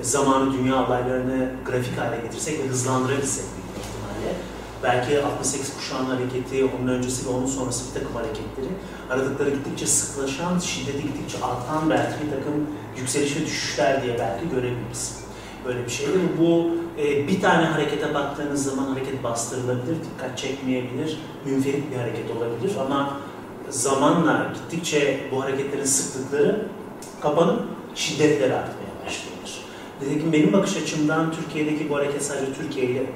e, 0.00 0.04
zamanı 0.04 0.52
dünya 0.52 0.86
olaylarını 0.86 1.50
grafik 1.66 1.98
hale 1.98 2.16
getirsek 2.16 2.58
ve 2.58 2.68
hızlandırabilsek 2.68 3.44
büyük 3.44 3.86
ihtimalle 3.86 4.34
belki 4.82 5.22
68 5.22 5.76
kuşağın 5.76 6.04
hareketi, 6.04 6.64
onun 6.64 6.88
öncesi 6.88 7.26
ve 7.26 7.30
onun 7.30 7.46
sonrası 7.46 7.88
bir 7.88 8.00
takım 8.00 8.16
hareketleri 8.16 8.68
aradıkları 9.10 9.50
gittikçe 9.50 9.86
sıklaşan, 9.86 10.58
şiddeti 10.58 11.02
gittikçe 11.02 11.38
artan 11.44 11.90
belki 11.90 12.14
bir 12.24 12.30
takım 12.30 12.66
yükseliş 12.96 13.36
ve 13.36 13.46
düşüşler 13.46 14.02
diye 14.02 14.18
belki 14.18 14.48
görebiliriz. 14.48 15.18
Böyle 15.64 15.84
bir 15.84 15.90
şeydir. 15.90 16.20
Bu 16.40 16.70
e, 16.98 17.28
bir 17.28 17.40
tane 17.40 17.66
harekete 17.66 18.14
baktığınız 18.14 18.64
zaman 18.64 18.86
hareket 18.86 19.24
bastırılabilir, 19.24 19.96
dikkat 20.04 20.38
çekmeyebilir, 20.38 21.18
münferit 21.44 21.90
bir 21.90 21.96
hareket 21.96 22.30
olabilir 22.30 22.72
ama 22.86 23.16
zamanla 23.70 24.52
gittikçe 24.54 25.20
bu 25.32 25.42
hareketlerin 25.42 25.84
sıklıkları 25.84 26.68
kapanıp 27.20 27.60
şiddetleri 27.94 28.54
artmaya 28.54 29.06
başlıyor. 29.06 29.38
Nitekim 30.02 30.32
benim 30.32 30.52
bakış 30.52 30.76
açımdan 30.76 31.32
Türkiye'deki 31.32 31.90
bu 31.90 31.96
hareket 31.96 32.22
sadece 32.22 32.52
Türkiye 32.52 32.86
ile 32.86 33.06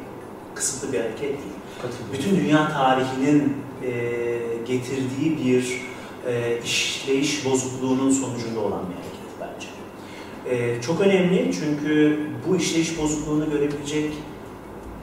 kısıtlı 0.55 0.93
bir 0.93 1.01
hareket 1.01 1.21
değil. 1.21 1.53
Bütün 2.13 2.37
dünya 2.37 2.69
tarihinin 2.69 3.57
e, 3.85 3.91
getirdiği 4.67 5.39
bir 5.45 5.83
e, 6.27 6.59
işleyiş 6.65 7.45
bozukluğunun 7.45 8.11
sonucunda 8.11 8.61
olan 8.61 8.81
bir 8.89 8.95
hareket 8.95 9.31
bence. 9.41 9.69
E, 10.57 10.83
çok 10.83 11.01
önemli 11.01 11.51
çünkü 11.53 12.21
bu 12.49 12.57
işleyiş 12.57 12.99
bozukluğunu 12.99 13.51
görebilecek 13.51 14.13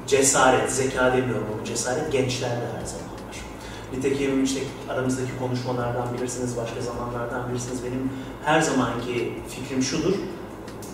cesaret, 0.07 0.71
zeka 0.71 1.13
demiyorum 1.17 1.47
ama 1.53 1.65
cesaret 1.65 2.11
gençlerde 2.11 2.65
her 2.79 2.85
zaman 2.85 3.05
var. 3.05 3.37
Nitekim 3.93 4.43
işte 4.43 4.59
aramızdaki 4.89 5.31
konuşmalardan 5.39 6.13
bilirsiniz, 6.17 6.57
başka 6.57 6.81
zamanlardan 6.81 7.49
bilirsiniz. 7.49 7.83
Benim 7.83 8.09
her 8.45 8.61
zamanki 8.61 9.33
fikrim 9.49 9.81
şudur, 9.81 10.13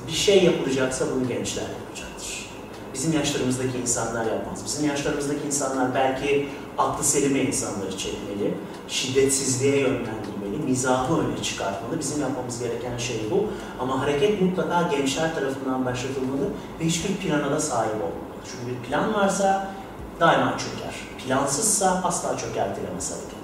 bir 0.08 0.14
şey 0.14 0.44
yapılacaksa 0.44 1.06
bunu 1.16 1.28
gençler 1.28 1.64
yapacaktır. 1.64 2.35
Bizim 2.96 3.14
yaşlarımızdaki 3.14 3.78
insanlar 3.78 4.26
yapmaz. 4.26 4.66
Bizim 4.66 4.88
yaşlarımızdaki 4.90 5.48
insanlar 5.48 5.96
belki 5.96 6.50
aklı 6.78 7.04
selime 7.04 7.40
insanları 7.40 7.98
çekmeli, 7.98 8.54
şiddetsizliğe 8.88 9.80
yönlendirmeli, 9.80 10.58
mizahı 10.66 11.18
öne 11.18 11.44
çıkartmalı. 11.44 12.00
Bizim 12.00 12.22
yapmamız 12.22 12.60
gereken 12.60 12.98
şey 12.98 13.22
bu. 13.32 13.46
Ama 13.80 14.02
hareket 14.02 14.42
mutlaka 14.42 14.82
gençler 14.82 15.36
tarafından 15.36 15.86
başlatılmalı 15.86 16.50
ve 16.80 16.86
hiçbir 16.86 17.16
plana 17.16 17.52
da 17.52 17.60
sahip 17.60 17.96
olmamalı. 17.96 18.42
Çünkü 18.52 18.72
bir 18.72 18.90
plan 18.90 19.14
varsa 19.14 19.72
daima 20.20 20.58
çöker. 20.58 20.96
Plansızsa 21.28 22.02
asla 22.04 22.38
çökertilemez 22.38 23.12
hareket. 23.12 23.40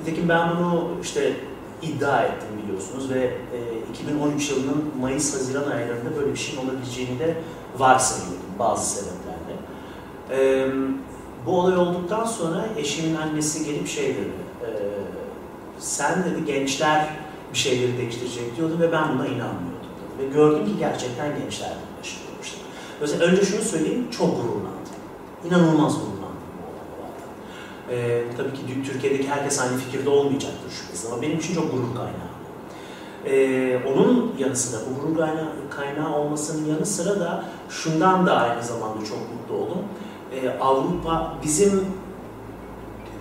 Nitekim 0.00 0.28
ben 0.28 0.50
bunu 0.56 0.90
işte 1.02 1.36
iddia 1.82 2.22
ettim 2.22 2.48
biliyorsunuz 2.62 3.10
ve 3.10 3.24
e, 3.24 3.77
2013 3.92 4.50
yılının 4.50 4.84
Mayıs-Haziran 5.00 5.70
aylarında 5.70 6.16
böyle 6.16 6.32
bir 6.32 6.38
şeyin 6.38 6.58
olabileceğini 6.58 7.18
de 7.18 7.36
varsayıyordum 7.78 8.38
bazı 8.58 8.90
sebeplerle. 8.90 9.54
E, 10.30 10.68
bu 11.46 11.60
olay 11.60 11.76
olduktan 11.76 12.24
sonra 12.24 12.66
eşimin 12.76 13.16
annesi 13.16 13.64
gelip 13.64 13.88
şey 13.88 14.04
dedi, 14.04 14.32
e, 14.62 14.68
sen 15.78 16.24
dedi 16.24 16.44
gençler 16.44 17.08
bir 17.52 17.58
şeyleri 17.58 17.98
değiştirecek 17.98 18.56
diyordu 18.56 18.76
ve 18.80 18.92
ben 18.92 19.14
buna 19.14 19.26
inanmıyordum. 19.26 19.88
Dedi. 20.18 20.28
Ve 20.28 20.32
gördüm 20.32 20.66
ki 20.66 20.72
gerçekten 20.78 21.38
gençler 21.38 21.72
başlıyormuş. 21.98 22.54
Mesela 23.00 23.24
önce 23.24 23.44
şunu 23.44 23.62
söyleyeyim, 23.62 24.08
çok 24.10 24.36
gururlandım. 24.36 24.78
İnanılmaz 25.44 25.94
gururlandım 25.94 26.48
bu 26.58 26.62
olaylardan. 26.64 27.30
Ee, 27.90 28.24
tabii 28.36 28.52
ki 28.52 28.90
Türkiye'deki 28.92 29.28
herkes 29.28 29.60
aynı 29.60 29.76
fikirde 29.76 30.10
olmayacaktır 30.10 30.70
şüphesiz 30.70 31.12
ama 31.12 31.22
benim 31.22 31.38
için 31.38 31.54
çok 31.54 31.72
gurur 31.72 31.94
kaynağı. 31.94 32.27
Ee, 33.28 33.80
onun 33.86 34.34
yanı 34.38 34.56
sıra, 34.56 34.80
bu 34.90 35.00
gurur 35.00 35.16
kaynağı, 35.16 35.48
kaynağı 35.70 36.16
olmasının 36.16 36.66
yanı 36.66 36.86
sıra 36.86 37.20
da 37.20 37.44
şundan 37.70 38.26
da 38.26 38.36
aynı 38.36 38.62
zamanda 38.62 39.04
çok 39.04 39.18
mutlu 39.18 39.64
oldum. 39.64 39.84
Ee, 40.32 40.58
Avrupa 40.60 41.34
bizim 41.44 41.86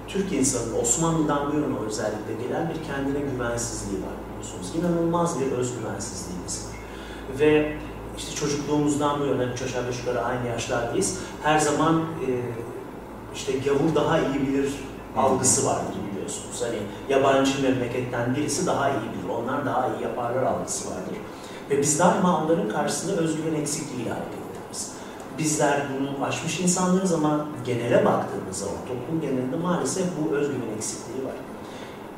Türk 0.07 0.33
insanının 0.33 0.81
Osmanlı'dan 0.81 1.51
bu 1.51 1.55
yana 1.55 1.79
özellikle 1.87 2.47
gelen 2.47 2.69
bir 2.69 2.87
kendine 2.87 3.31
güvensizliği 3.31 4.01
var 4.01 4.13
biliyorsunuz. 4.29 4.75
İnanılmaz 4.75 5.39
bir 5.39 5.51
özgüvensizliğimiz 5.51 6.65
var. 6.65 6.77
Ve 7.39 7.77
işte 8.17 8.35
çocukluğumuzdan 8.35 9.19
bu 9.19 9.25
yana 9.25 9.43
üç 9.43 9.61
aşağı 9.61 9.87
beş 9.87 9.99
yukarı 9.99 10.21
aynı 10.21 10.47
yaşlardayız. 10.47 11.19
Her 11.43 11.59
zaman 11.59 11.95
e, 11.99 12.29
işte 13.35 13.51
gavur 13.51 13.95
daha 13.95 14.19
iyi 14.19 14.47
bilir 14.47 14.71
algısı 15.17 15.67
vardır 15.67 15.95
biliyorsunuz. 16.27 16.61
Hani 16.61 16.77
yabancı 17.09 17.61
memleketten 17.63 18.35
birisi 18.35 18.65
daha 18.65 18.89
iyi 18.89 18.95
bilir, 18.95 19.29
onlar 19.29 19.65
daha 19.65 19.87
iyi 19.87 20.03
yaparlar 20.03 20.43
algısı 20.43 20.89
vardır. 20.89 21.17
Ve 21.69 21.81
biz 21.81 21.99
daima 21.99 22.43
onların 22.43 22.69
karşısında 22.69 23.21
özgüven 23.21 23.61
eksikliğiyle 23.61 24.09
hareket 24.09 24.33
ederiz. 24.33 24.91
Bizler 25.37 25.81
bunu 25.93 26.25
aşmış 26.25 26.59
insanlarız 26.59 27.13
ama 27.13 27.45
genele 27.65 28.05
baktığımız 28.05 28.57
zaman 28.57 28.77
toplum 28.87 29.21
genelinde 29.21 29.55
maalesef 29.55 30.05
bu 30.05 30.35
özgüven 30.35 30.77
eksikliği 30.77 31.25
var. 31.25 31.35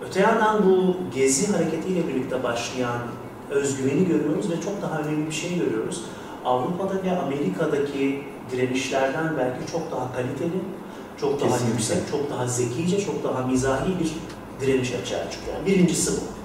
Öte 0.07 0.19
yandan 0.19 0.65
bu 0.65 0.97
gezi 1.15 1.51
hareketiyle 1.51 2.07
birlikte 2.07 2.43
başlayan 2.43 2.99
özgüveni 3.49 4.07
görüyoruz 4.07 4.51
ve 4.51 4.61
çok 4.61 4.81
daha 4.81 4.99
önemli 4.99 5.27
bir 5.27 5.31
şey 5.31 5.57
görüyoruz. 5.57 6.03
Avrupa'da 6.45 7.03
ve 7.03 7.19
Amerika'daki 7.19 8.23
direnişlerden 8.51 9.37
belki 9.37 9.71
çok 9.71 9.91
daha 9.91 10.13
kaliteli, 10.13 10.61
çok 11.21 11.41
daha 11.41 11.49
Kesinlikle. 11.49 11.73
yüksek, 11.73 11.97
çok 12.11 12.31
daha 12.31 12.47
zekice, 12.47 13.05
çok 13.05 13.23
daha 13.23 13.47
mizahi 13.47 13.89
bir 13.99 14.11
direniş 14.61 14.93
açığa 14.93 15.31
çıkıyor. 15.31 15.57
Yani 15.57 15.65
birincisi 15.65 16.11
bu. 16.11 16.39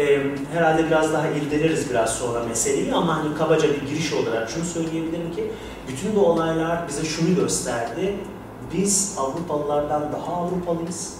Ee, 0.00 0.22
herhalde 0.52 0.86
biraz 0.86 1.12
daha 1.12 1.28
irdeleriz 1.28 1.90
biraz 1.90 2.10
sonra 2.14 2.44
meseleyi 2.44 2.94
ama 2.94 3.16
hani 3.16 3.34
kabaca 3.34 3.68
bir 3.68 3.88
giriş 3.88 4.12
olarak 4.12 4.50
şunu 4.50 4.64
söyleyebilirim 4.64 5.32
ki 5.36 5.52
bütün 5.88 6.16
bu 6.16 6.26
olaylar 6.26 6.88
bize 6.88 7.04
şunu 7.04 7.34
gösterdi. 7.34 8.16
Biz 8.76 9.14
Avrupalılardan 9.18 10.12
daha 10.12 10.32
Avrupalıyız. 10.32 11.14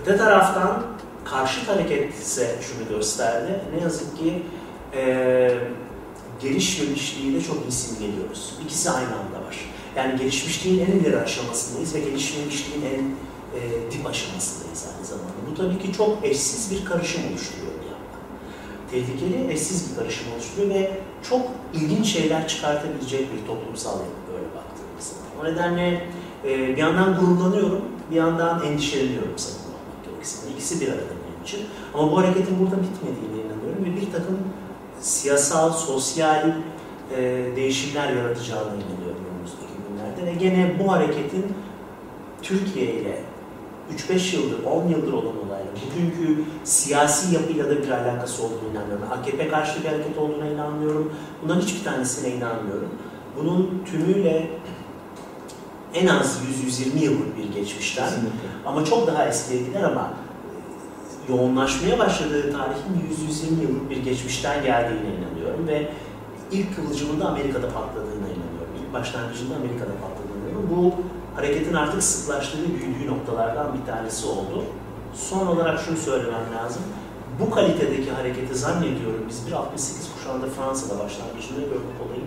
Öte 0.00 0.16
taraftan 0.16 0.82
karşıt 1.24 1.68
hareket 1.68 2.14
ise 2.14 2.56
şunu 2.60 2.96
gösterdi. 2.96 3.60
Ne 3.76 3.82
yazık 3.82 4.18
ki 4.18 4.42
e, 4.96 5.50
gelişmemişliği 6.40 7.34
de 7.34 7.40
çok 7.40 7.56
iyi 7.68 7.72
simgeliyoruz. 7.72 8.54
İkisi 8.64 8.90
aynı 8.90 9.06
anda 9.06 9.46
var. 9.46 9.70
Yani 9.98 10.18
gelişmişliğin 10.18 10.86
en 10.86 10.98
ileri 10.98 11.18
aşamasındayız 11.20 11.94
ve 11.94 12.00
gelişmemişliğin 12.00 12.84
en 12.84 13.04
e, 13.58 13.90
dip 13.90 14.06
aşamasındayız 14.06 14.86
aynı 14.94 15.06
zamanda. 15.06 15.32
Bu 15.50 15.54
tabii 15.54 15.78
ki 15.78 15.96
çok 15.96 16.24
eşsiz 16.24 16.70
bir 16.70 16.84
karışım 16.84 17.22
oluşturuyor 17.30 17.72
bir 17.80 17.86
yandan. 17.86 18.22
Tehlikeli, 18.90 19.52
eşsiz 19.52 19.90
bir 19.90 19.96
karışım 19.96 20.26
oluşturuyor 20.34 20.74
ve 20.74 20.90
çok 21.30 21.40
ilginç 21.74 22.06
şeyler 22.06 22.48
çıkartabilecek 22.48 23.20
bir 23.20 23.46
toplumsal 23.46 23.92
yapı 23.92 24.32
böyle 24.32 24.46
baktığımız 24.56 25.04
zaman. 25.04 25.26
O 25.40 25.44
nedenle 25.44 26.06
e, 26.44 26.68
bir 26.68 26.76
yandan 26.76 27.20
gururlanıyorum, 27.20 27.84
bir 28.10 28.16
yandan 28.16 28.64
endişeleniyorum 28.66 29.34
sanırım 29.36 29.62
olmak 29.66 30.04
gerekirse. 30.04 30.50
İkisi 30.54 30.80
bir 30.80 30.88
arada 30.88 31.00
benim 31.00 31.44
için. 31.44 31.60
Ama 31.94 32.12
bu 32.12 32.18
hareketin 32.18 32.60
burada 32.60 32.76
bitmediğine 32.82 33.46
inanıyorum 33.46 33.84
ve 33.84 34.00
bir 34.00 34.12
takım 34.12 34.38
siyasal, 35.00 35.72
sosyal 35.72 36.52
e, 37.16 37.46
değişimler 37.56 38.12
yaratacağına 38.12 38.62
inanıyorum 38.74 39.27
gene 40.34 40.76
bu 40.78 40.92
hareketin 40.92 41.44
Türkiye 42.42 42.86
ile 42.94 43.22
3-5 43.96 44.36
yıldır, 44.36 44.64
10 44.64 44.88
yıldır 44.88 45.12
olan 45.12 45.46
olayla, 45.46 45.66
bugünkü 45.86 46.44
siyasi 46.64 47.34
yapıyla 47.34 47.70
da 47.70 47.82
bir 47.82 47.90
alakası 47.90 48.42
olduğunu 48.42 48.70
inanıyorum. 48.72 49.04
AKP 49.10 49.48
karşı 49.48 49.82
bir 49.82 49.88
hareket 49.88 50.18
olduğuna 50.18 50.46
inanmıyorum. 50.46 51.12
Bunların 51.42 51.60
hiçbir 51.60 51.84
tanesine 51.84 52.34
inanmıyorum. 52.34 52.88
Bunun 53.36 53.82
tümüyle 53.90 54.50
en 55.94 56.06
az 56.06 56.40
100-120 56.66 56.98
yıllık 57.04 57.38
bir 57.38 57.60
geçmişten 57.60 58.04
Kesinlikle. 58.04 58.48
ama 58.66 58.84
çok 58.84 59.06
daha 59.06 59.28
eskiye 59.28 59.62
gider 59.62 59.82
ama 59.82 60.12
yoğunlaşmaya 61.28 61.98
başladığı 61.98 62.52
tarihin 62.52 62.94
100-120 63.28 63.62
yıllık 63.62 63.90
bir 63.90 63.96
geçmişten 63.96 64.62
geldiğine 64.62 65.08
inanıyorum 65.14 65.68
ve 65.68 65.88
ilk 66.52 66.76
kıvılcımında 66.76 67.28
Amerika'da 67.28 67.68
patladığına 67.68 68.14
inanıyorum. 68.14 68.72
İlk 68.82 68.92
başlangıcında 68.92 69.56
Amerika'da 69.56 69.92
patladığına. 69.92 70.17
Bu 70.70 70.92
hareketin 71.36 71.74
artık 71.74 72.02
sıklaştığı, 72.02 72.58
büyüdüğü 72.68 73.06
noktalardan 73.06 73.66
bir 73.74 73.86
tanesi 73.92 74.26
oldu. 74.26 74.64
Son 75.14 75.46
olarak 75.46 75.80
şunu 75.80 75.96
söylemem 75.96 76.44
lazım. 76.56 76.82
Bu 77.40 77.50
kalitedeki 77.50 78.10
hareketi 78.10 78.54
zannediyorum 78.54 79.24
biz 79.28 79.46
bir 79.46 79.52
68 79.52 80.08
kuşağında 80.14 80.46
Fransa'da 80.46 81.04
başlangıcında 81.04 81.60
gördük 81.60 81.98
olayı. 82.06 82.22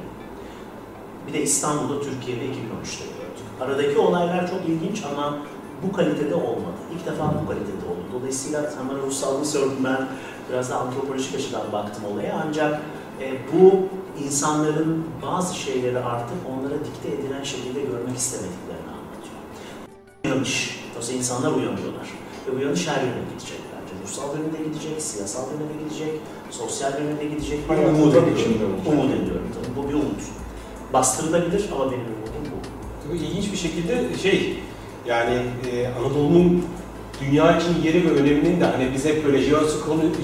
Bir 1.28 1.34
de 1.34 1.42
İstanbul'da, 1.42 2.02
Türkiye'de 2.02 2.46
2013'te 2.46 3.06
gördük. 3.06 3.46
Aradaki 3.62 3.98
olaylar 3.98 4.50
çok 4.50 4.70
ilginç 4.70 5.04
ama 5.12 5.38
bu 5.84 5.92
kalitede 5.92 6.36
olmadı. 6.36 6.82
İlk 6.96 7.06
defa 7.06 7.34
bu 7.42 7.48
kalitede 7.48 7.86
oldu. 7.92 8.20
Dolayısıyla 8.20 8.72
sen 8.72 8.90
bana 8.90 8.98
ruhsallığını 8.98 9.46
sordun 9.46 9.84
ben 9.84 10.08
biraz 10.50 10.70
da 10.70 10.76
antropolojik 10.76 11.36
açıdan 11.36 11.72
baktım 11.72 12.04
olaya. 12.14 12.44
Ancak 12.48 12.82
e, 13.22 13.34
bu 13.54 13.88
insanların 14.26 15.06
bazı 15.22 15.56
şeyleri 15.56 16.00
artık 16.00 16.38
onlara 16.52 16.76
dikte 16.86 17.10
edilen 17.16 17.44
şekilde 17.44 17.82
görmek 17.82 18.18
istemediklerini 18.18 18.92
anlatıyor. 18.98 19.38
Uyanış. 20.26 20.80
Oysa 20.98 21.14
insanlar 21.14 21.52
uyanıyorlar. 21.52 22.08
Ve 22.48 22.52
uyanış 22.58 22.88
her 22.88 23.02
yöne 23.02 23.24
gidecek 23.34 23.60
bence. 23.74 24.04
Ruhsal 24.04 24.38
yönünde 24.38 24.58
gidecek, 24.70 25.02
siyasal 25.02 25.44
yönünde 25.52 25.84
gidecek, 25.84 26.14
sosyal 26.50 27.02
yönünde 27.02 27.26
gidecek. 27.26 27.60
Hayatın 27.68 27.94
umut 27.94 28.16
ediyorum. 28.16 28.76
Umut 28.86 29.12
ediyorum 29.12 29.48
tabii. 29.56 29.76
Bu 29.76 29.90
bir 29.90 29.94
umut. 29.94 30.22
Bastırılabilir 30.94 31.70
ama 31.72 31.86
benim 31.86 32.06
umudum 32.06 32.46
bu. 32.52 32.58
Tabii 33.08 33.18
ilginç 33.18 33.52
bir 33.52 33.58
şekilde 33.58 34.18
şey 34.18 34.60
yani 35.06 35.38
e, 35.72 35.88
Anadolu'nun 35.88 36.66
dünya 37.26 37.58
için 37.58 37.84
yeri 37.84 38.06
ve 38.06 38.12
öneminin 38.22 38.62
de 38.62 38.66
hani 38.66 38.88
biz 38.94 39.06
hep 39.06 39.26
böyle 39.26 39.42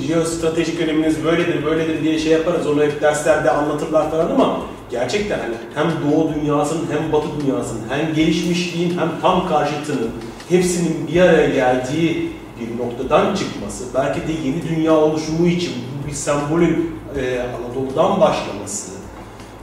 jeostratejik, 0.07 0.79
öneminiz 0.81 1.23
böyledir 1.23 1.65
böyledir 1.65 2.03
diye 2.03 2.19
şey 2.19 2.31
yaparız. 2.31 2.67
Onu 2.67 2.83
hep 2.83 3.01
derslerde 3.01 3.51
anlatırlar 3.51 4.11
falan 4.11 4.31
ama 4.31 4.61
gerçekten 4.91 5.39
hani 5.39 5.55
hem 5.75 6.11
doğu 6.11 6.33
dünyasının 6.33 6.85
hem 6.91 7.11
batı 7.11 7.27
dünyasının 7.41 7.81
hem 7.89 8.13
gelişmişliğin 8.13 8.99
hem 8.99 9.09
tam 9.21 9.49
karşıtının 9.49 10.09
hepsinin 10.49 11.07
bir 11.07 11.21
araya 11.21 11.49
geldiği 11.49 12.31
bir 12.59 12.83
noktadan 12.83 13.35
çıkması 13.35 13.83
belki 13.95 14.19
de 14.19 14.31
yeni 14.45 14.69
dünya 14.69 14.93
oluşumu 14.93 15.47
için 15.47 15.73
bu 16.03 16.07
bir 16.07 16.13
sembolün 16.13 16.95
e, 17.15 17.39
Anadolu'dan 17.39 18.21
başlaması 18.21 18.96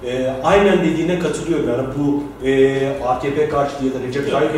e, 0.07 0.33
aynen 0.45 0.85
dediğine 0.85 1.19
katılıyorum 1.19 1.69
yani 1.69 1.83
bu 1.99 2.23
e, 2.47 2.89
AKP 3.07 3.49
karşıtı 3.49 3.85
ya 3.87 3.93
da 3.95 4.07
Recep 4.09 4.31
Tayyip. 4.31 4.51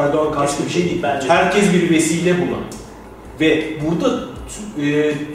Erdoğan 0.00 0.32
karşıtı 0.32 0.64
bir 0.64 0.70
şey 0.70 0.84
değil. 0.84 1.00
Bence- 1.02 1.28
Herkes 1.28 1.72
bir 1.72 1.90
vesile 1.90 2.34
buna. 2.40 2.56
Ve 3.40 3.64
burada 3.86 4.10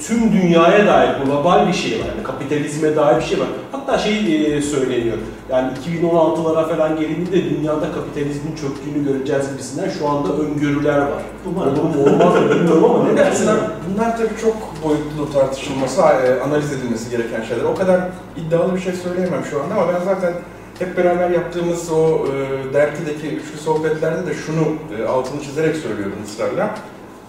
tüm 0.07 0.31
dünyaya 0.31 0.87
dair 0.87 1.25
global 1.25 1.67
bir 1.67 1.73
şey 1.73 1.99
var. 1.99 2.05
Yani 2.05 2.23
kapitalizme 2.23 2.95
dair 2.95 3.17
bir 3.17 3.21
şey 3.21 3.39
var. 3.39 3.47
Hatta 3.71 3.97
şey 3.97 4.45
e, 4.57 4.61
söyleniyor. 4.61 5.17
Yani 5.49 5.71
2016'lara 6.01 6.69
falan 6.69 6.99
gelindiğinde 6.99 7.49
dünyada 7.49 7.91
kapitalizmin 7.91 8.55
çöktüğünü 8.55 9.05
göreceğiz 9.05 9.51
gibisinden 9.51 9.89
şu 9.89 10.09
anda 10.09 10.33
öngörüler 10.33 10.97
var. 10.97 11.23
Umarım. 11.45 11.73
Olur 11.73 11.95
mu 11.95 12.03
olmaz 12.03 12.41
mı 12.41 12.49
bilmiyorum 12.49 12.85
ama 12.85 13.03
ne 13.03 13.17
dersin? 13.17 13.47
Bunlar, 13.47 13.59
bunlar 13.89 14.17
tabii 14.17 14.41
çok 14.41 14.55
boyutlu 14.83 15.33
tartışılması, 15.33 16.01
e, 16.01 16.41
analiz 16.41 16.73
edilmesi 16.73 17.09
gereken 17.09 17.43
şeyler. 17.43 17.63
O 17.63 17.75
kadar 17.75 18.01
iddialı 18.37 18.75
bir 18.75 18.79
şey 18.79 18.93
söyleyemem 18.93 19.45
şu 19.51 19.63
anda 19.63 19.75
ama 19.75 19.93
ben 19.93 20.05
zaten 20.05 20.33
hep 20.79 20.97
beraber 20.97 21.29
yaptığımız 21.29 21.91
o 21.91 22.25
e, 22.27 22.73
dergideki 22.73 23.27
üçlü 23.27 23.57
sohbetlerde 23.57 24.27
de 24.27 24.33
şunu 24.33 24.63
e, 24.99 25.07
altını 25.07 25.41
çizerek 25.41 25.75
söylüyordum 25.75 26.17
ısrarla. 26.25 26.75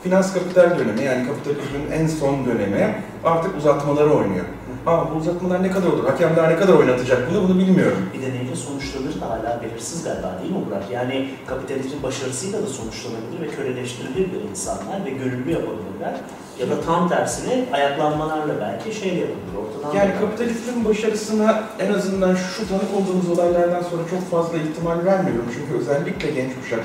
Finans 0.04 0.34
kapital 0.34 0.78
dönemi 0.78 1.04
yani 1.04 1.26
kapitalizmin 1.26 1.90
en 1.92 2.06
son 2.06 2.46
dönemi 2.46 2.94
artık 3.24 3.56
uzatmaları 3.56 4.10
oynuyor. 4.10 4.44
Ama 4.86 5.10
bu 5.10 5.14
uzatmalar 5.14 5.62
ne 5.62 5.70
kadar 5.70 5.86
olur? 5.86 6.04
Hakemler 6.04 6.50
ne 6.50 6.56
kadar 6.56 6.72
oynatacak 6.72 7.30
bunu 7.30 7.48
bunu 7.48 7.58
bilmiyorum. 7.58 7.98
Bir 8.14 8.22
de 8.22 8.30
neyle 8.30 8.56
sonuçlanır 8.56 9.20
da 9.20 9.30
hala 9.30 9.62
belirsiz 9.62 10.04
galiba 10.04 10.38
değil 10.42 10.52
mi 10.52 10.58
Burak? 10.66 10.82
Yani 10.92 11.30
kapitalizmin 11.46 12.02
başarısıyla 12.02 12.62
da 12.62 12.66
sonuçlanabilir 12.66 13.40
ve 13.40 13.48
köleleştirilebilir 13.48 14.50
insanlar 14.50 15.04
ve 15.04 15.10
gönüllü 15.10 15.50
yapabilirler. 15.50 16.14
Ya 16.60 16.70
da 16.70 16.80
tam 16.80 17.08
tersine 17.08 17.64
ayaklanmalarla 17.72 18.54
belki 18.60 18.98
şey 19.00 19.08
yapabilir, 19.08 19.56
ortadan 19.62 19.94
Yani 19.94 20.10
kapitalizmin 20.20 20.84
başarısına 20.84 21.62
en 21.78 21.92
azından 21.92 22.34
şu 22.34 22.68
tanık 22.68 22.94
olduğumuz 22.96 23.38
olaylardan 23.38 23.82
sonra 23.82 24.02
çok 24.10 24.30
fazla 24.30 24.58
ihtimal 24.58 25.04
vermiyorum. 25.04 25.48
Çünkü 25.54 25.80
özellikle 25.80 26.30
genç 26.30 26.52
kuşak, 26.62 26.84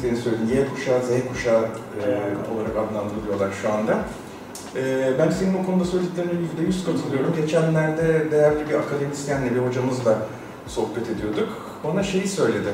senin 0.00 0.14
söylediğin 0.14 0.48
Y 0.48 0.68
kuşağı, 0.74 1.02
Z 1.02 1.28
kuşağı 1.32 1.62
e, 1.62 2.06
olarak 2.54 2.76
adlandırılıyorlar 2.76 3.50
şu 3.62 3.72
anda. 3.72 3.98
E, 4.76 5.12
ben 5.18 5.30
senin 5.30 5.54
o 5.54 5.66
konuda 5.66 5.84
söylediklerine 5.84 6.32
yüzde 6.40 6.62
yüz 6.66 6.84
katılıyorum. 6.84 7.34
Geçenlerde 7.36 8.30
değerli 8.30 8.68
bir 8.68 8.74
akademisyenle, 8.74 9.54
bir 9.54 9.60
hocamızla 9.60 10.18
sohbet 10.66 11.10
ediyorduk. 11.10 11.48
Bana 11.84 12.02
şeyi 12.02 12.28
söyledi. 12.28 12.68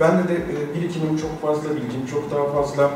Ben 0.00 0.18
de, 0.18 0.28
de 0.28 0.34
e, 0.34 0.74
birikimim 0.74 1.16
çok 1.16 1.42
fazla, 1.42 1.70
bilgim 1.70 2.06
çok 2.10 2.30
daha 2.30 2.44
fazla 2.44 2.90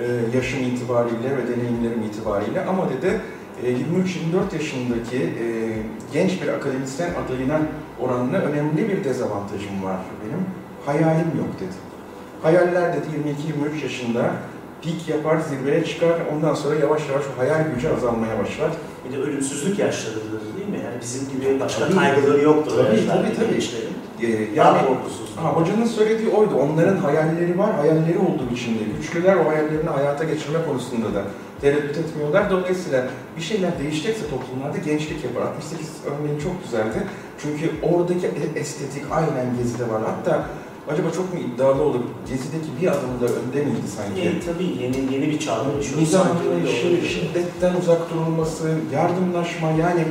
e, 0.00 0.36
yaşım 0.36 0.62
itibariyle 0.62 1.36
ve 1.36 1.48
deneyimlerim 1.48 2.02
itibariyle 2.02 2.64
ama 2.64 2.88
dedi 2.90 3.20
e, 3.62 3.72
23-24 3.72 4.54
yaşındaki 4.54 5.16
e, 5.16 5.46
genç 6.12 6.42
bir 6.42 6.48
akademisyen 6.48 7.10
adayına 7.24 7.60
oranla 8.00 8.36
önemli 8.38 8.88
bir 8.88 9.04
dezavantajım 9.04 9.84
var 9.84 9.96
benim. 10.24 10.44
Hayalim 10.86 11.38
yok 11.38 11.60
dedi. 11.60 11.93
Hayaller 12.44 12.92
dedi 12.92 13.06
22-23 13.78 13.82
yaşında 13.82 14.30
pik 14.82 15.08
yapar, 15.08 15.38
zirveye 15.40 15.84
çıkar, 15.84 16.12
ondan 16.34 16.54
sonra 16.54 16.74
yavaş 16.74 17.08
yavaş 17.08 17.22
o 17.36 17.40
hayal 17.40 17.64
gücü 17.74 17.88
azalmaya 17.88 18.38
başlar. 18.38 18.70
Bir 19.08 19.16
de 19.16 19.20
ölümsüzlük 19.22 19.78
yaşlarıdır 19.78 20.40
değil 20.56 20.68
mi? 20.68 20.78
Yani 20.84 21.00
bizim 21.00 21.28
gibi 21.28 21.60
başka 21.60 21.84
Tabii. 21.86 21.94
kaygıları 21.96 22.42
yoktur 22.42 22.72
Tabii, 22.76 23.06
tabii, 23.08 23.36
tabii. 23.36 23.52
gençlerin. 23.52 23.94
E, 24.22 24.26
Yani. 24.54 24.78
Ha, 25.36 25.48
hocanın 25.52 25.84
söylediği 25.84 26.28
oydu. 26.30 26.54
Onların 26.54 26.96
hayalleri 26.96 27.58
var, 27.58 27.74
hayalleri 27.74 28.18
olduğu 28.18 28.54
için 28.54 28.74
de 28.74 28.82
güçlüler 28.98 29.36
o 29.36 29.48
hayallerini 29.48 29.90
hayata 29.90 30.24
geçirme 30.24 30.58
konusunda 30.66 31.14
da 31.14 31.22
tereddüt 31.60 31.96
etmiyorlar. 31.98 32.50
Dolayısıyla 32.50 33.06
bir 33.36 33.42
şeyler 33.42 33.78
değişecekse 33.78 34.22
toplumlarda 34.30 34.78
gençlik 34.78 35.24
yapar. 35.24 35.42
68 35.42 35.88
örneğin 36.06 36.38
çok 36.38 36.64
güzeldi. 36.64 37.06
Çünkü 37.42 37.70
oradaki 37.82 38.26
e- 38.26 38.58
estetik 38.60 39.02
aynen 39.10 39.56
Gezi'de 39.58 39.82
var. 39.90 40.02
Hatta 40.06 40.44
acaba 40.92 41.10
çok 41.10 41.34
mu 41.34 41.40
iddialı 41.40 41.82
olur? 41.82 42.00
Gezi'deki 42.28 42.68
bir 42.80 42.88
adım 42.88 43.20
da 43.20 43.24
önde 43.24 43.64
miydi 43.64 43.88
sanki? 43.96 44.20
E, 44.20 44.40
tabii 44.40 44.82
yeni 44.82 45.14
yeni 45.14 45.30
bir 45.30 45.38
çağda 45.38 45.72
yaşıyoruz. 45.76 46.02
Nizam 46.02 46.26
sanki 46.26 46.48
öyle 46.48 46.54
anlayışı, 46.54 46.86
oluyor. 46.86 47.02
şiddetten 47.02 47.74
uzak 47.74 48.10
durulması, 48.10 48.70
yardımlaşma 48.92 49.70
yani 49.70 50.04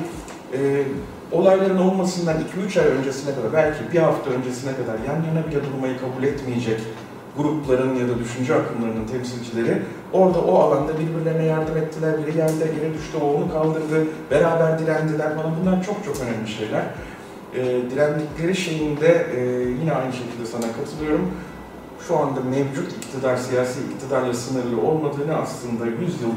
e, 0.54 0.84
olayların 1.32 1.78
olmasından 1.78 2.38
2-3 2.70 2.82
ay 2.82 2.88
öncesine 2.88 3.36
kadar, 3.36 3.54
belki 3.54 3.94
bir 3.94 4.00
hafta 4.00 4.30
öncesine 4.30 4.72
kadar 4.72 4.96
yan 5.08 5.24
yana 5.28 5.48
bile 5.48 5.60
durmayı 5.66 6.00
kabul 6.00 6.24
etmeyecek 6.24 6.80
grupların 7.38 7.96
ya 7.96 8.08
da 8.10 8.20
düşünce 8.20 8.56
akımlarının 8.56 9.08
temsilcileri 9.08 9.82
orada 10.14 10.40
o 10.42 10.60
alanda 10.60 10.92
birbirlerine 11.00 11.46
yardım 11.46 11.78
ettiler. 11.78 12.14
Biri 12.28 12.38
yerde 12.38 12.66
yere 12.66 12.94
düştü, 12.94 13.18
o 13.22 13.34
onu 13.34 13.52
kaldırdı, 13.54 14.08
beraber 14.32 14.80
direndiler 14.80 15.36
falan. 15.36 15.52
Bunlar 15.62 15.84
çok 15.84 16.06
çok 16.06 16.16
önemli 16.22 16.48
şeyler. 16.50 16.84
E, 17.56 17.92
direndikleri 17.92 18.56
şeyinde 18.56 19.28
e, 19.38 19.42
yine 19.82 19.94
aynı 19.94 20.14
şekilde 20.14 20.46
sana 20.46 20.72
katılıyorum. 20.74 21.32
Şu 22.08 22.18
anda 22.18 22.40
mevcut 22.42 22.92
iktidar, 22.92 23.38
siyasi 23.38 23.80
iktidarla 23.96 24.34
sınırlı 24.34 24.82
olmadığını 24.82 25.36
aslında 25.36 25.86
100 25.86 26.00
yıl 26.22 26.32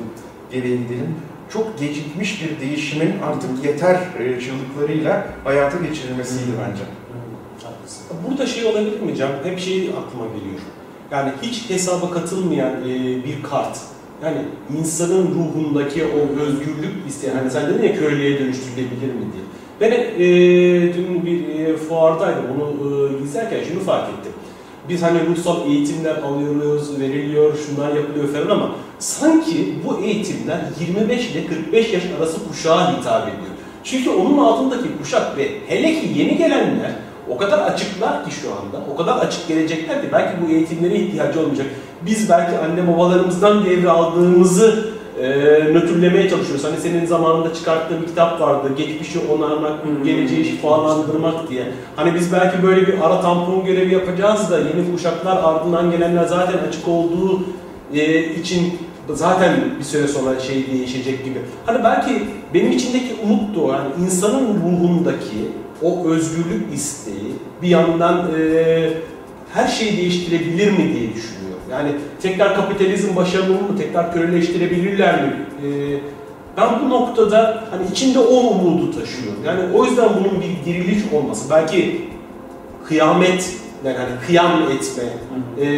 geriye 0.52 0.76
gidelim. 0.76 1.14
Çok 1.52 1.78
gecikmiş 1.78 2.42
bir 2.44 2.60
değişimin 2.60 3.14
artık 3.22 3.64
yeter 3.64 4.00
e, 4.18 4.40
çığlıklarıyla 4.40 5.26
hayata 5.44 5.78
geçirilmesiydi 5.78 6.50
bence. 6.60 6.82
Burada 8.28 8.46
şey 8.46 8.64
olabilir 8.64 9.00
mi 9.00 9.16
Can? 9.16 9.30
Hep 9.44 9.58
şey 9.58 9.88
aklıma 9.88 10.26
geliyor. 10.26 10.60
Yani 11.10 11.32
hiç 11.42 11.70
hesaba 11.70 12.10
katılmayan 12.10 12.72
e, 12.82 13.24
bir 13.24 13.42
kart. 13.42 13.78
Yani 14.24 14.38
insanın 14.78 15.34
ruhundaki 15.34 16.04
o 16.04 16.40
özgürlük 16.40 17.08
isteyen, 17.08 17.36
hani 17.36 17.50
sen 17.50 17.66
dedin 17.66 17.82
ya 17.82 17.94
köleliğe 17.94 18.38
dönüştürülebilir 18.38 19.14
mi 19.14 19.20
diye. 19.32 19.44
Ben 19.80 19.90
e, 19.90 20.18
dün 20.94 21.26
bir 21.26 21.48
e, 21.48 21.76
fuardaydım, 21.76 22.44
onu 22.54 22.70
e, 22.70 23.24
izlerken 23.24 23.60
şunu 23.68 23.80
fark 23.80 24.08
ettim. 24.08 24.32
Biz 24.88 25.02
hani 25.02 25.18
ruhsal 25.26 25.70
eğitimler 25.70 26.16
alıyoruz, 26.16 27.00
veriliyor, 27.00 27.52
şunlar 27.56 27.94
yapılıyor 27.96 28.28
falan 28.28 28.50
ama 28.56 28.70
sanki 28.98 29.74
bu 29.84 30.00
eğitimler 30.04 30.58
25 30.80 31.30
ile 31.30 31.46
45 31.46 31.92
yaş 31.92 32.02
arası 32.18 32.48
kuşağa 32.48 32.92
hitap 32.92 33.22
ediyor. 33.22 33.52
Çünkü 33.84 34.10
onun 34.10 34.38
altındaki 34.38 34.88
kuşak 35.02 35.36
ve 35.36 35.48
hele 35.66 36.00
ki 36.00 36.08
yeni 36.16 36.36
gelenler 36.36 36.92
o 37.28 37.36
kadar 37.36 37.58
açıklar 37.58 38.24
ki 38.24 38.30
şu 38.30 38.48
anda, 38.48 38.86
o 38.94 38.96
kadar 38.96 39.18
açık 39.18 39.48
gelecekler 39.48 40.02
ki 40.02 40.08
belki 40.12 40.32
bu 40.42 40.52
eğitimlere 40.52 40.94
ihtiyacı 40.94 41.40
olmayacak. 41.40 41.66
Biz 42.06 42.30
belki 42.30 42.58
anne 42.58 42.88
babalarımızdan 42.88 43.64
devraldığımızı 43.64 44.95
e, 45.22 45.28
nötrlemeye 45.72 46.30
çalışıyoruz. 46.30 46.64
Hani 46.64 46.76
senin 46.76 47.06
zamanında 47.06 47.54
çıkarttığın 47.54 48.02
bir 48.02 48.06
kitap 48.06 48.40
vardı, 48.40 48.68
geçmişi 48.78 49.18
onarmak, 49.18 49.84
Hmm. 49.84 50.04
geleceği 50.04 50.44
şifalandırmak 50.44 51.50
diye. 51.50 51.62
Hani 51.96 52.14
biz 52.14 52.32
belki 52.32 52.62
böyle 52.62 52.86
bir 52.86 52.94
ara 53.06 53.20
tampon 53.20 53.64
görevi 53.64 53.94
yapacağız 53.94 54.50
da 54.50 54.58
yeni 54.58 54.92
kuşaklar 54.92 55.36
ardından 55.36 55.90
gelenler 55.90 56.24
zaten 56.24 56.58
açık 56.68 56.88
olduğu 56.88 57.40
e, 57.94 58.24
için 58.24 58.78
zaten 59.14 59.52
bir 59.78 59.84
süre 59.84 60.08
sonra 60.08 60.40
şey 60.40 60.66
değişecek 60.72 61.24
gibi. 61.24 61.38
Hani 61.66 61.84
belki 61.84 62.22
benim 62.54 62.72
içindeki 62.72 63.14
umut 63.24 63.56
da 63.56 63.60
o. 63.60 63.72
Yani 63.72 63.88
insanın 64.04 64.48
ruhundaki 64.54 65.48
o 65.82 66.06
özgürlük 66.06 66.74
isteği 66.74 67.32
bir 67.62 67.68
yandan 67.68 68.30
e, 68.40 68.88
her 69.52 69.68
şeyi 69.68 69.96
değiştirebilir 69.96 70.70
mi 70.70 70.78
diye 70.78 71.14
düşünüyor. 71.14 71.45
Yani 71.70 71.88
tekrar 72.22 72.56
kapitalizm 72.56 73.16
başarılı 73.16 73.54
mı, 73.54 73.78
tekrar 73.78 74.12
köleleştirebilirler 74.12 75.22
mi? 75.22 75.32
E, 75.62 75.66
ben 76.56 76.68
bu 76.84 76.90
noktada 76.90 77.64
hani 77.70 77.82
içinde 77.92 78.18
o 78.18 78.34
umudu 78.34 79.00
taşıyorum. 79.00 79.40
Yani 79.46 79.60
o 79.74 79.84
yüzden 79.84 80.08
bunun 80.20 80.40
bir 80.40 80.72
diriliş 80.72 81.12
olması, 81.12 81.50
belki 81.50 82.08
kıyamet, 82.88 83.56
yani 83.84 83.96
hani 83.96 84.10
kıyam 84.26 84.62
etme, 84.62 85.04
e, 85.60 85.68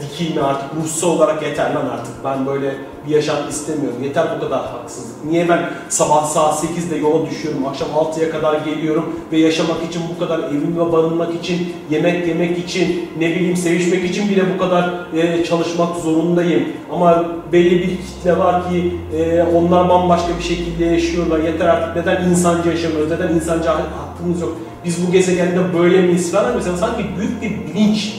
dikilme 0.00 0.42
artık 0.42 0.68
ruhsal 0.82 1.08
olarak 1.08 1.42
yeter 1.42 1.74
lan 1.74 1.86
artık 1.86 2.14
ben 2.24 2.46
böyle 2.46 2.74
bir 3.08 3.14
yaşam 3.14 3.36
istemiyorum. 3.48 4.02
Yeter 4.02 4.26
bu 4.36 4.40
kadar 4.44 4.66
haksızlık. 4.66 5.24
Niye 5.24 5.48
ben 5.48 5.70
sabah 5.88 6.26
saat 6.26 6.64
8'de 6.64 6.96
yola 6.96 7.30
düşüyorum, 7.30 7.66
akşam 7.66 7.88
6'ya 7.88 8.30
kadar 8.30 8.60
geliyorum 8.60 9.16
ve 9.32 9.38
yaşamak 9.38 9.76
için 9.90 10.02
bu 10.14 10.18
kadar 10.18 10.38
evime 10.38 10.92
barınmak 10.92 11.34
için, 11.34 11.74
yemek 11.90 12.28
yemek 12.28 12.58
için, 12.58 13.10
ne 13.18 13.30
bileyim 13.30 13.56
sevişmek 13.56 14.04
için 14.04 14.28
bile 14.28 14.42
bu 14.54 14.58
kadar 14.58 15.06
e, 15.16 15.44
çalışmak 15.44 15.96
zorundayım. 15.96 16.64
Ama 16.92 17.24
belli 17.52 17.78
bir 17.82 17.88
kitle 17.88 18.38
var 18.38 18.70
ki 18.70 18.96
e, 19.18 19.42
onlar 19.42 19.88
bambaşka 19.88 20.28
bir 20.38 20.44
şekilde 20.44 20.84
yaşıyorlar. 20.84 21.38
Yeter 21.38 21.68
artık 21.68 21.96
neden 21.96 22.30
insanca 22.30 22.70
yaşamıyoruz, 22.70 23.10
neden 23.10 23.34
insanca 23.34 23.74
hakkımız 23.74 24.40
yok. 24.40 24.56
Biz 24.84 25.06
bu 25.06 25.12
gezegende 25.12 25.78
böyle 25.78 26.02
miyiz 26.02 26.32
falan 26.32 26.56
mesela 26.56 26.76
sanki 26.76 27.04
büyük 27.18 27.42
bir 27.42 27.50
bilinç 27.50 28.14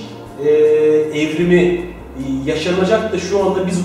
e, 0.45 0.49
evrimi 1.19 1.61
e, 2.17 2.23
yaşanacak 2.45 3.13
da 3.13 3.19
şu 3.19 3.43
anda 3.43 3.67
biz 3.67 3.79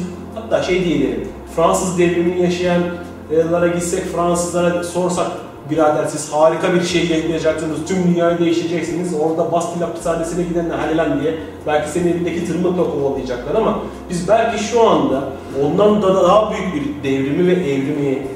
hatta 0.44 0.62
şey 0.62 0.84
diyelim 0.84 1.28
Fransız 1.56 1.98
devrimini 1.98 2.42
yaşayanlara 2.42 3.68
gitsek 3.68 4.04
Fransızlara 4.04 4.84
sorsak 4.84 5.26
birader 5.70 6.04
siz 6.04 6.32
harika 6.32 6.74
bir 6.74 6.82
şey 6.82 7.02
yaşayacaksınız, 7.02 7.78
tüm 7.88 8.14
dünyayı 8.14 8.38
değiştireceksiniz, 8.38 9.14
orada 9.14 9.52
Bastil 9.52 9.80
hapishanesine 9.80 10.44
gidenler 10.44 10.78
hadi 10.78 11.22
diye 11.22 11.34
belki 11.66 11.90
senin 11.90 12.08
elindeki 12.08 12.46
tırmıkla 12.46 12.84
kovalayacaklar 12.90 13.54
ama 13.54 13.78
biz 14.10 14.28
belki 14.28 14.64
şu 14.64 14.88
anda 14.88 15.22
ondan 15.64 16.02
da 16.02 16.14
daha 16.14 16.52
büyük 16.52 16.74
bir 16.74 17.10
devrimi 17.10 17.46
ve 17.46 17.52
evrimi 17.52 18.26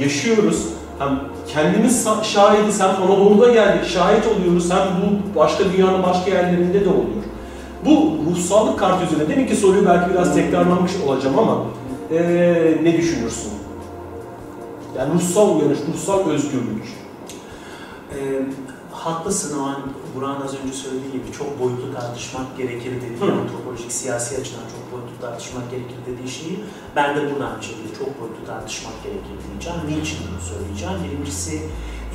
yaşıyoruz. 0.00 0.66
Hem 0.98 1.20
kendimiz 1.48 2.08
şahidiz 2.22 2.80
hem 2.80 2.90
Anadolu'da 2.90 3.52
geldik, 3.52 3.84
şahit 3.86 4.24
oluyoruz 4.26 4.70
hem 4.70 4.78
bu 4.80 5.38
başka 5.38 5.64
dünyanın 5.64 6.02
başka 6.02 6.30
yerlerinde 6.30 6.84
de 6.84 6.88
oluyor. 6.88 7.22
Bu 7.84 8.16
ruhsallık 8.30 8.78
kartı 8.78 9.04
üzerine, 9.06 9.28
demin 9.28 9.46
ki 9.46 9.56
soruyu 9.56 9.86
belki 9.86 10.10
biraz 10.10 10.34
tekrarlamış 10.34 10.92
olacağım 11.06 11.38
ama 11.38 11.64
ee, 12.10 12.78
ne 12.82 12.96
düşünürsün? 12.96 13.52
Yani 14.98 15.14
ruhsal 15.14 15.56
uyanış, 15.56 15.78
ruhsal 15.92 16.30
özgürlük. 16.30 16.84
E, 18.14 18.42
haklısın 18.92 19.58
o 19.58 19.62
an 19.62 19.76
Burak'ın 20.16 20.44
az 20.44 20.54
önce 20.54 20.72
söylediği 20.72 21.12
gibi 21.12 21.32
çok 21.38 21.60
boyutlu 21.60 21.94
tartışmak 21.94 22.56
gerekir 22.56 22.92
dediği, 22.96 23.20
Hı. 23.20 23.32
antropolojik, 23.32 23.92
siyasi 23.92 24.40
açıdan 24.40 24.66
çok 24.74 24.92
boyutlu 24.92 25.20
tartışmak 25.20 25.70
gerekir 25.70 25.96
dediği 26.06 26.28
şeyi 26.28 26.64
ben 26.96 27.16
de 27.16 27.20
buradan 27.30 27.60
şekilde 27.60 27.94
çok 27.98 28.20
boyutlu 28.20 28.46
tartışmak 28.46 28.96
gerekir 29.04 29.36
diyeceğim. 29.48 29.80
Niçin 29.88 30.18
bunu 30.28 30.40
söyleyeceğim? 30.40 30.94
Birincisi 31.04 31.62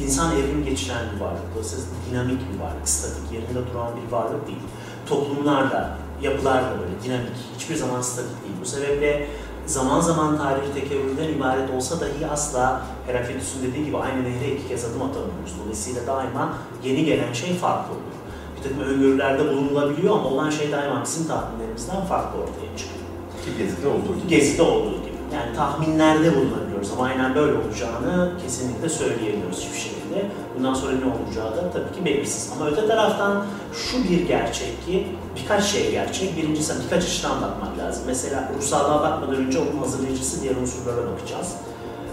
insan 0.04 0.36
evrim 0.36 0.66
geçiren 0.66 1.06
bir 1.16 1.22
varlık. 1.22 1.48
Dolayısıyla 1.54 1.86
dinamik 2.06 2.42
bir 2.50 2.60
varlık, 2.60 2.90
statik, 2.90 3.32
yerinde 3.34 3.62
duran 3.74 3.92
bir 3.98 4.12
varlık 4.12 4.48
değil. 4.48 4.66
Toplumlar 5.10 5.72
da, 5.72 5.98
yapılar 6.22 6.64
da 6.64 6.70
böyle 6.80 7.04
dinamik, 7.04 7.38
hiçbir 7.58 7.76
zaman 7.76 8.02
statik 8.02 8.44
değil. 8.44 8.56
Bu 8.62 8.66
sebeple 8.66 9.28
zaman 9.66 10.00
zaman 10.02 10.38
tarihi 10.38 10.74
tekevürden 10.74 11.34
ibaret 11.34 11.70
olsa 11.76 12.00
dahi 12.00 12.28
asla 12.32 12.82
Heraklitus'un 13.08 13.64
dediği 13.64 13.86
gibi 13.86 13.98
aynı 13.98 14.24
nehre 14.24 14.52
iki 14.52 14.68
kez 14.68 14.86
adım 14.86 15.02
atamıyoruz. 15.02 15.54
Dolayısıyla 15.64 16.08
daima 16.08 16.54
yeni 16.84 17.06
gelen 17.06 17.34
şey 17.34 17.54
farklı 17.54 17.94
oluyor. 17.94 18.18
Bir 18.58 18.64
takım 18.64 18.80
öngörülerde 18.80 19.50
bulunulabiliyor 19.50 20.14
ama 20.14 20.30
olan 20.30 20.50
şey 20.50 20.72
daima 20.72 21.04
bizim 21.04 21.28
tahminlerimizden 21.28 22.06
farklı 22.06 22.40
ortaya 22.40 22.78
çıkıyor. 22.78 23.06
Ki 23.46 23.64
Gezi'de 23.64 23.88
olduğu 23.88 24.20
gibi. 24.20 24.28
Gezi'de 24.28 24.62
olduğu 24.62 24.98
gibi. 25.02 25.07
Yani 25.34 25.56
tahminlerde 25.56 26.36
bulunabiliyoruz 26.36 26.92
ama 26.92 27.06
aynen 27.06 27.36
böyle 27.36 27.58
olacağını 27.58 28.32
kesinlikle 28.44 28.90
söyleyemiyoruz 28.90 29.58
hiçbir 29.58 29.80
şekilde. 29.80 30.26
Bundan 30.58 30.74
sonra 30.74 30.92
ne 30.92 31.06
olacağı 31.06 31.58
da 31.58 31.72
tabii 31.72 32.00
ki 32.00 32.06
belirsiz. 32.06 32.54
Ama 32.56 32.70
öte 32.70 32.88
taraftan 32.88 33.46
şu 33.74 34.04
bir 34.04 34.28
gerçek 34.28 34.86
ki 34.86 35.08
birkaç 35.36 35.64
şey 35.64 35.92
gerçek. 35.92 36.38
Birincisi 36.38 36.74
birkaç 36.84 37.04
açıdan 37.04 37.42
bakmak 37.42 37.78
lazım. 37.78 38.04
Mesela 38.08 38.52
ruhsallığa 38.58 39.02
bakmadan 39.02 39.36
önce 39.36 39.60
onun 39.60 39.80
hazırlayıcısı 39.80 40.42
diğer 40.42 40.56
unsurlara 40.56 41.12
bakacağız. 41.12 41.56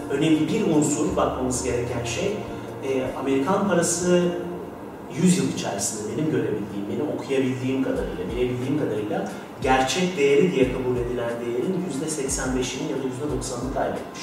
Önemli 0.09 0.47
bir 0.47 0.75
unsur 0.75 1.15
bakmamız 1.15 1.63
gereken 1.63 2.05
şey 2.05 2.37
Amerikan 3.19 3.67
parası 3.67 4.21
100 5.23 5.37
yıl 5.37 5.53
içerisinde 5.53 6.11
benim 6.13 6.31
görebildiğim, 6.31 6.89
benim 6.89 7.07
okuyabildiğim 7.17 7.83
kadarıyla, 7.83 8.31
bilebildiğim 8.31 8.79
kadarıyla 8.79 9.31
gerçek 9.61 10.17
değeri 10.17 10.51
diye 10.51 10.73
kabul 10.73 10.97
edilen 10.97 11.31
değerin 11.45 11.85
%85'ini 12.01 12.91
ya 12.91 12.97
da 12.97 13.35
%90'ını 13.35 13.73
kaybetmiş. 13.73 14.21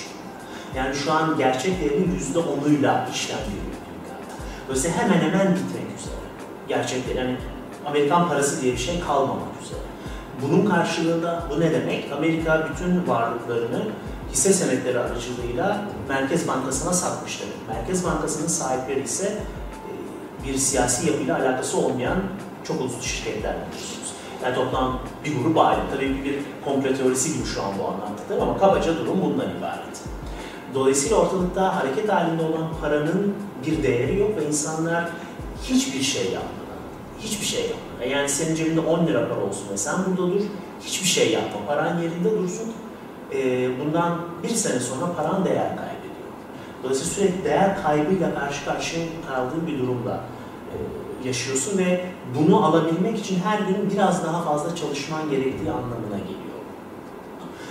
Yani 0.77 0.95
şu 0.95 1.13
an 1.13 1.39
gerçek 1.39 1.81
değerin 1.81 2.19
%10'uyla 2.35 3.11
işlem 3.11 3.39
görüyor 3.39 3.81
dünyada. 3.87 4.21
Dolayısıyla 4.67 4.97
hemen 4.97 5.19
hemen 5.19 5.55
bitmek 5.55 5.99
üzere. 5.99 6.15
Gerçek 6.69 7.09
değer, 7.09 7.17
yani 7.17 7.37
Amerikan 7.87 8.29
parası 8.29 8.63
diye 8.63 8.73
bir 8.73 8.79
şey 8.79 9.01
kalmamak 9.01 9.63
üzere. 9.65 9.81
Bunun 10.43 10.67
karşılığında 10.67 11.45
bu 11.51 11.61
ne 11.61 11.73
demek? 11.73 12.13
Amerika 12.13 12.69
bütün 12.71 13.09
varlıklarını 13.09 13.83
hisse 14.33 14.53
senetleri 14.53 14.99
aracılığıyla 14.99 15.85
Merkez 16.09 16.49
Bankası'na 16.49 16.93
satmış 16.93 17.41
demek. 17.41 17.79
Merkez 17.79 18.05
Bankası'nın 18.05 18.49
sahipleri 18.49 19.03
ise 19.03 19.39
bir 20.47 20.57
siyasi 20.57 21.07
yapıyla 21.07 21.39
alakası 21.39 21.79
olmayan 21.79 22.19
çok 22.65 22.81
uluslu 22.81 23.03
şirketler 23.03 23.55
biliyorsunuz. 23.55 24.13
Yani 24.45 24.55
toplam 24.55 24.99
bir 25.25 25.37
grup 25.37 25.59
aile. 25.59 25.81
Tabii 25.95 26.25
bir 26.25 26.39
komple 26.65 26.95
teorisi 26.95 27.35
gibi 27.35 27.47
şu 27.47 27.63
an 27.63 27.73
bu 27.79 27.89
anlattıklarım 27.89 28.43
ama 28.43 28.59
kabaca 28.59 28.99
durum 28.99 29.23
bundan 29.23 29.57
ibaret. 29.59 30.03
Dolayısıyla 30.75 31.17
ortalıkta 31.17 31.77
hareket 31.77 32.13
halinde 32.13 32.43
olan 32.43 32.69
paranın 32.81 33.35
bir 33.67 33.83
değeri 33.83 34.19
yok 34.19 34.37
ve 34.37 34.47
insanlar 34.47 35.09
hiçbir 35.63 36.03
şey 36.03 36.25
yapmadan, 36.25 36.83
hiçbir 37.21 37.47
şey 37.47 37.61
yapmadan. 37.61 38.17
Yani 38.17 38.29
senin 38.29 38.55
cebinde 38.55 38.81
10 38.81 39.07
lira 39.07 39.29
para 39.29 39.41
olsun 39.41 39.65
ve 39.73 39.77
sen 39.77 39.95
burada 40.07 40.33
dur, 40.33 40.41
hiçbir 40.81 41.07
şey 41.07 41.33
yapma. 41.33 41.67
Paran 41.67 41.99
yerinde 41.99 42.39
dursun. 42.39 42.73
Bundan 43.81 44.21
bir 44.43 44.49
sene 44.49 44.81
sonra 44.81 45.13
paran 45.17 45.45
değer 45.45 45.69
kaybediyor. 45.69 46.29
Dolayısıyla 46.83 47.15
sürekli 47.15 47.45
değer 47.45 47.83
kaybıyla 47.83 48.35
karşı 48.35 48.65
karşıya 48.65 49.07
kaldığın 49.29 49.67
bir 49.67 49.79
durumda 49.79 50.15
e, 50.15 50.32
yaşıyorsun 51.25 51.79
ve 51.79 52.05
bunu 52.39 52.65
alabilmek 52.65 53.19
için 53.19 53.41
her 53.41 53.59
gün 53.59 53.91
biraz 53.91 54.25
daha 54.25 54.43
fazla 54.43 54.77
çalışman 54.77 55.31
gerektiği 55.31 55.71
anlamına 55.71 56.19
geliyor. 56.19 56.43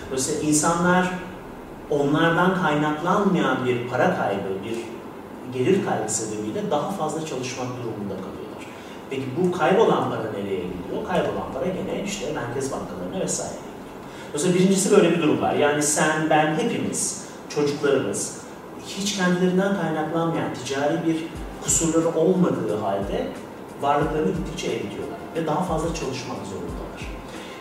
Dolayısıyla 0.08 0.50
insanlar 0.50 1.12
onlardan 1.90 2.62
kaynaklanmayan 2.62 3.66
bir 3.66 3.90
para 3.90 4.18
kaybı, 4.18 4.64
bir 4.66 4.78
gelir 5.54 5.86
kaybı 5.86 6.12
sebebiyle 6.12 6.72
daha 6.72 6.92
fazla 6.92 7.26
çalışmak 7.26 7.68
durumunda 7.68 8.14
kalıyorlar. 8.14 8.66
Peki 9.10 9.24
bu 9.38 9.52
kaybolan 9.52 10.10
para 10.10 10.32
nereye 10.32 10.60
gidiyor? 10.60 11.08
Kaybolan 11.08 11.54
para 11.54 11.66
gene 11.66 12.04
işte 12.06 12.34
merkez 12.34 12.72
bankalarına 12.72 13.20
vesaire 13.20 13.54
gidiyor. 13.54 13.72
Dolayısıyla 14.34 14.60
birincisi 14.60 14.92
böyle 14.92 15.12
bir 15.12 15.22
durum 15.22 15.42
var. 15.42 15.54
Yani 15.54 15.84
sen, 15.84 16.30
ben, 16.30 16.56
hepimiz, 16.56 17.26
çocuklarımız, 17.50 18.42
hiç 18.88 19.18
kendilerinden 19.18 19.76
kaynaklanmayan 19.82 20.54
ticari 20.54 21.08
bir 21.08 21.26
kusurları 21.64 22.08
olmadığı 22.16 22.78
halde 22.78 23.28
varlıklarını 23.82 24.32
gittikçe 24.32 24.68
eritiyorlar 24.68 25.20
ve 25.36 25.48
daha 25.48 25.64
fazla 25.64 25.88
çalışmak 25.88 26.38
zorundalar. 26.38 27.12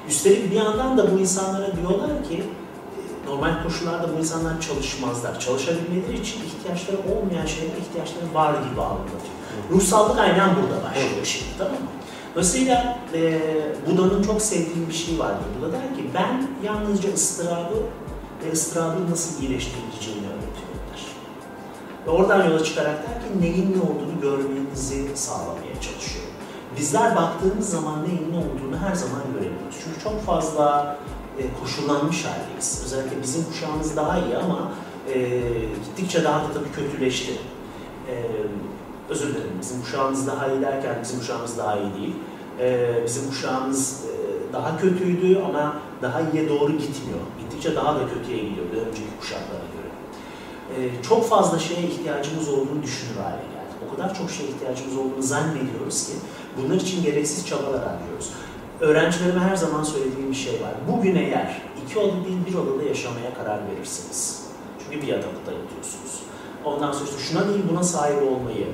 Üstelik 0.09 0.51
bir 0.51 0.57
yandan 0.57 0.99
da 0.99 1.13
bu 1.13 1.19
insanlara 1.19 1.77
diyorlar 1.77 2.25
ki 2.29 2.35
e, 2.35 3.31
normal 3.31 3.63
koşullarda 3.63 4.09
bu 4.15 4.19
insanlar 4.19 4.61
çalışmazlar. 4.61 5.41
Çalışabilmeleri 5.41 6.21
için 6.21 6.41
ihtiyaçları 6.45 6.97
olmayan 6.99 7.47
şeylere 7.47 7.79
ihtiyaçları 7.79 8.35
var 8.35 8.53
gibi 8.53 8.81
anlatıyor. 8.81 9.21
Ruhsallık 9.71 10.19
aynen 10.19 10.49
burada 10.57 10.85
başlıyor 10.85 11.25
şimdi 11.25 11.51
tamam 11.59 11.73
mı? 11.73 11.89
Dolayısıyla 12.35 12.99
e, 13.15 13.41
Buda'nın 13.87 14.23
çok 14.23 14.43
sevdiğim 14.43 14.89
bir 14.89 14.95
şey 14.95 15.19
vardır. 15.19 15.45
Buda 15.59 15.73
der 15.73 15.95
ki 15.97 16.11
ben 16.15 16.49
yalnızca 16.67 17.15
ıstırabı 17.15 17.77
ve 18.45 18.53
ıstırabı 18.53 19.11
nasıl 19.11 19.43
iyileştirileceğini 19.43 20.20
ve 22.07 22.11
oradan 22.11 22.49
yola 22.51 22.65
çıkarak 22.65 23.09
der 23.09 23.15
ki 23.15 23.41
neyin 23.41 23.77
ne 23.77 23.83
olduğunu 23.83 24.21
görmenizi 24.23 25.17
sağlamaya 25.17 25.75
çalışıyor. 25.75 26.25
Bizler 26.79 27.17
baktığımız 27.17 27.71
zaman 27.71 28.05
neyin 28.05 28.33
ne 28.33 28.37
olduğunu 28.37 28.79
her 28.89 28.95
zaman 28.95 29.23
göremiyoruz. 29.35 29.77
Çünkü 29.85 30.01
çok 30.05 30.23
fazla 30.27 30.97
e, 31.39 31.43
koşullanmış 31.61 32.25
haldeyiz. 32.25 32.83
Özellikle 32.85 33.23
bizim 33.23 33.45
kuşağımız 33.45 33.97
daha 33.97 34.19
iyi 34.19 34.37
ama 34.37 34.73
e, 35.15 35.19
gittikçe 35.85 36.25
daha 36.25 36.39
da 36.39 36.53
tabii 36.55 36.73
kötüleşti. 36.73 37.33
E, 38.09 38.15
özür 39.09 39.29
dilerim, 39.29 39.59
bizim 39.61 39.83
kuşağımız 39.83 40.27
daha 40.27 40.49
iyi 40.49 40.63
derken 40.63 40.99
bizim 41.03 41.19
kuşağımız 41.19 41.59
daha 41.59 41.79
iyi 41.79 41.95
değil. 41.95 42.15
E, 42.61 42.95
bizim 43.05 43.29
kuşağımız 43.29 44.05
e, 44.05 44.53
daha 44.53 44.79
kötüydü 44.79 45.39
ama 45.49 45.77
daha 46.03 46.21
iyiye 46.21 46.49
doğru 46.49 46.73
gitmiyor. 46.73 47.21
Gittikçe 47.41 47.77
daha 47.77 47.95
da 47.95 48.01
kötüye 48.15 48.39
gidiyor 48.39 48.67
önceki 48.87 49.21
kuşaklara 49.21 49.70
Ee, 50.77 51.03
çok 51.03 51.29
fazla 51.29 51.59
şeye 51.59 51.83
ihtiyacımız 51.83 52.49
olduğunu 52.49 52.83
düşünür 52.83 53.17
hale 53.17 53.43
geldik. 53.43 53.79
O 53.87 53.97
kadar 53.97 54.15
çok 54.15 54.31
şeye 54.31 54.49
ihtiyacımız 54.49 54.97
olduğunu 54.97 55.23
zannediyoruz 55.23 56.07
ki 56.07 56.13
bunlar 56.57 56.75
için 56.75 57.03
gereksiz 57.03 57.47
çabalar 57.47 57.89
harcıyoruz. 57.89 58.31
Öğrencilerime 58.81 59.41
her 59.41 59.57
zaman 59.57 59.83
söylediğim 59.83 60.31
bir 60.31 60.37
şey 60.37 60.53
var. 60.53 60.75
Bugün 60.93 61.17
eğer 61.17 61.63
iki 61.85 61.99
oda 61.99 62.25
değil 62.25 62.39
bir 62.47 62.55
odada 62.55 62.83
yaşamaya 62.83 63.35
karar 63.35 63.59
verirsiniz. 63.69 64.43
Çünkü 64.85 65.03
bir 65.03 65.09
yatakta 65.09 65.53
yatıyorsunuz. 65.53 66.23
Ondan 66.65 66.93
sonra 66.93 67.05
işte 67.05 67.23
şuna 67.23 67.49
değil 67.49 67.61
buna 67.73 67.83
sahip 67.83 68.23
olmayı, 68.23 68.67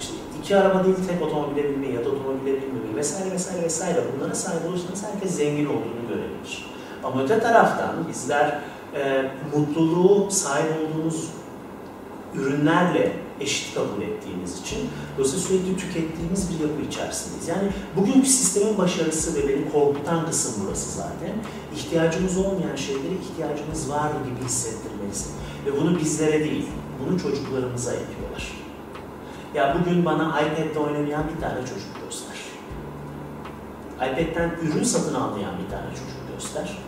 işte 0.00 0.14
iki 0.40 0.56
araba 0.56 0.84
değil 0.84 0.96
tek 1.08 1.22
otomobile 1.22 1.70
binmeyi 1.70 1.94
ya 1.94 2.04
da 2.04 2.08
otomobile 2.08 2.62
binmeyi 2.62 2.96
vesaire 2.96 3.30
vesaire 3.30 3.62
vesaire 3.62 4.00
bunlara 4.16 4.34
sahip 4.34 4.66
olursanız 4.68 5.04
herkes 5.12 5.36
zengin 5.36 5.66
olduğunu 5.66 6.08
görebilir. 6.08 6.66
Ama 7.04 7.22
öte 7.22 7.40
taraftan 7.40 8.08
bizler 8.08 8.58
e, 8.94 9.30
mutluluğu 9.56 10.30
sahip 10.30 10.72
olduğunuz 10.80 11.28
ürünlerle 12.34 13.16
eşit 13.40 13.74
kabul 13.74 14.02
ettiğimiz 14.02 14.60
için 14.60 14.78
dolayısıyla 15.18 15.46
sürekli 15.46 15.76
tükettiğimiz 15.76 16.50
bir 16.50 16.68
yapı 16.68 16.82
içerisindeyiz. 16.82 17.48
Yani 17.48 17.68
bugünkü 17.96 18.28
sistemin 18.28 18.78
başarısı 18.78 19.34
ve 19.34 19.48
beni 19.48 19.72
korkutan 19.72 20.26
kısım 20.26 20.62
burası 20.66 20.90
zaten. 20.90 21.32
İhtiyacımız 21.74 22.38
olmayan 22.38 22.76
şeyleri 22.76 23.14
ihtiyacımız 23.14 23.90
var 23.90 24.10
gibi 24.10 24.46
hissettirmesi. 24.46 25.28
Ve 25.66 25.80
bunu 25.80 25.98
bizlere 25.98 26.40
değil, 26.40 26.66
bunu 27.00 27.20
çocuklarımıza 27.20 27.92
yapıyorlar. 27.92 28.52
Ya 29.54 29.76
bugün 29.80 30.04
bana 30.04 30.40
iPad'de 30.40 30.78
oynamayan 30.78 31.24
bir 31.34 31.40
tane 31.40 31.60
çocuk 31.60 32.04
göster. 32.04 32.36
iPad'den 33.96 34.50
ürün 34.62 34.84
satın 34.84 35.14
almayan 35.14 35.54
bir 35.64 35.70
tane 35.70 35.90
çocuk 35.90 36.34
göster. 36.34 36.78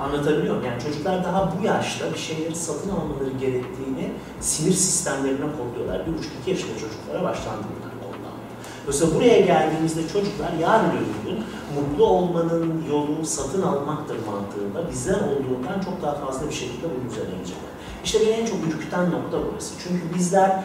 Anlatabiliyor 0.00 0.56
muyum? 0.56 0.64
Yani 0.64 0.82
çocuklar 0.82 1.24
daha 1.24 1.52
bu 1.52 1.66
yaşta 1.66 2.12
bir 2.12 2.18
şeyleri 2.18 2.54
satın 2.56 2.90
almaları 2.90 3.30
gerektiğini 3.40 4.12
sinir 4.40 4.72
sistemlerine 4.72 5.46
kodluyorlar. 5.58 6.06
Bir 6.06 6.18
buçuk 6.18 6.32
iki 6.40 6.50
yaşında 6.50 6.72
çocuklara 6.72 7.22
başlandı 7.22 7.62
bunlar 7.76 7.92
kodlanmaya. 8.02 9.14
Buraya 9.14 9.40
geldiğimizde 9.40 10.08
çocuklar 10.08 10.52
yarın 10.60 10.90
öbür 10.90 11.30
gün 11.30 11.44
mutlu 11.74 12.06
olmanın 12.06 12.84
yolu 12.90 13.26
satın 13.26 13.62
almaktır 13.62 14.16
mantığında 14.26 14.90
bizler 14.90 15.20
olduğundan 15.20 15.80
çok 15.84 16.02
daha 16.02 16.14
fazla 16.14 16.48
bir 16.48 16.54
şekilde 16.54 16.86
bunun 16.94 17.10
üzerine 17.10 17.34
inecekler. 17.34 17.70
İşte 18.04 18.18
beni 18.20 18.30
en 18.30 18.46
çok 18.46 18.58
ürküten 18.68 19.10
nokta 19.10 19.38
burası. 19.52 19.74
Çünkü 19.82 20.14
bizler 20.14 20.62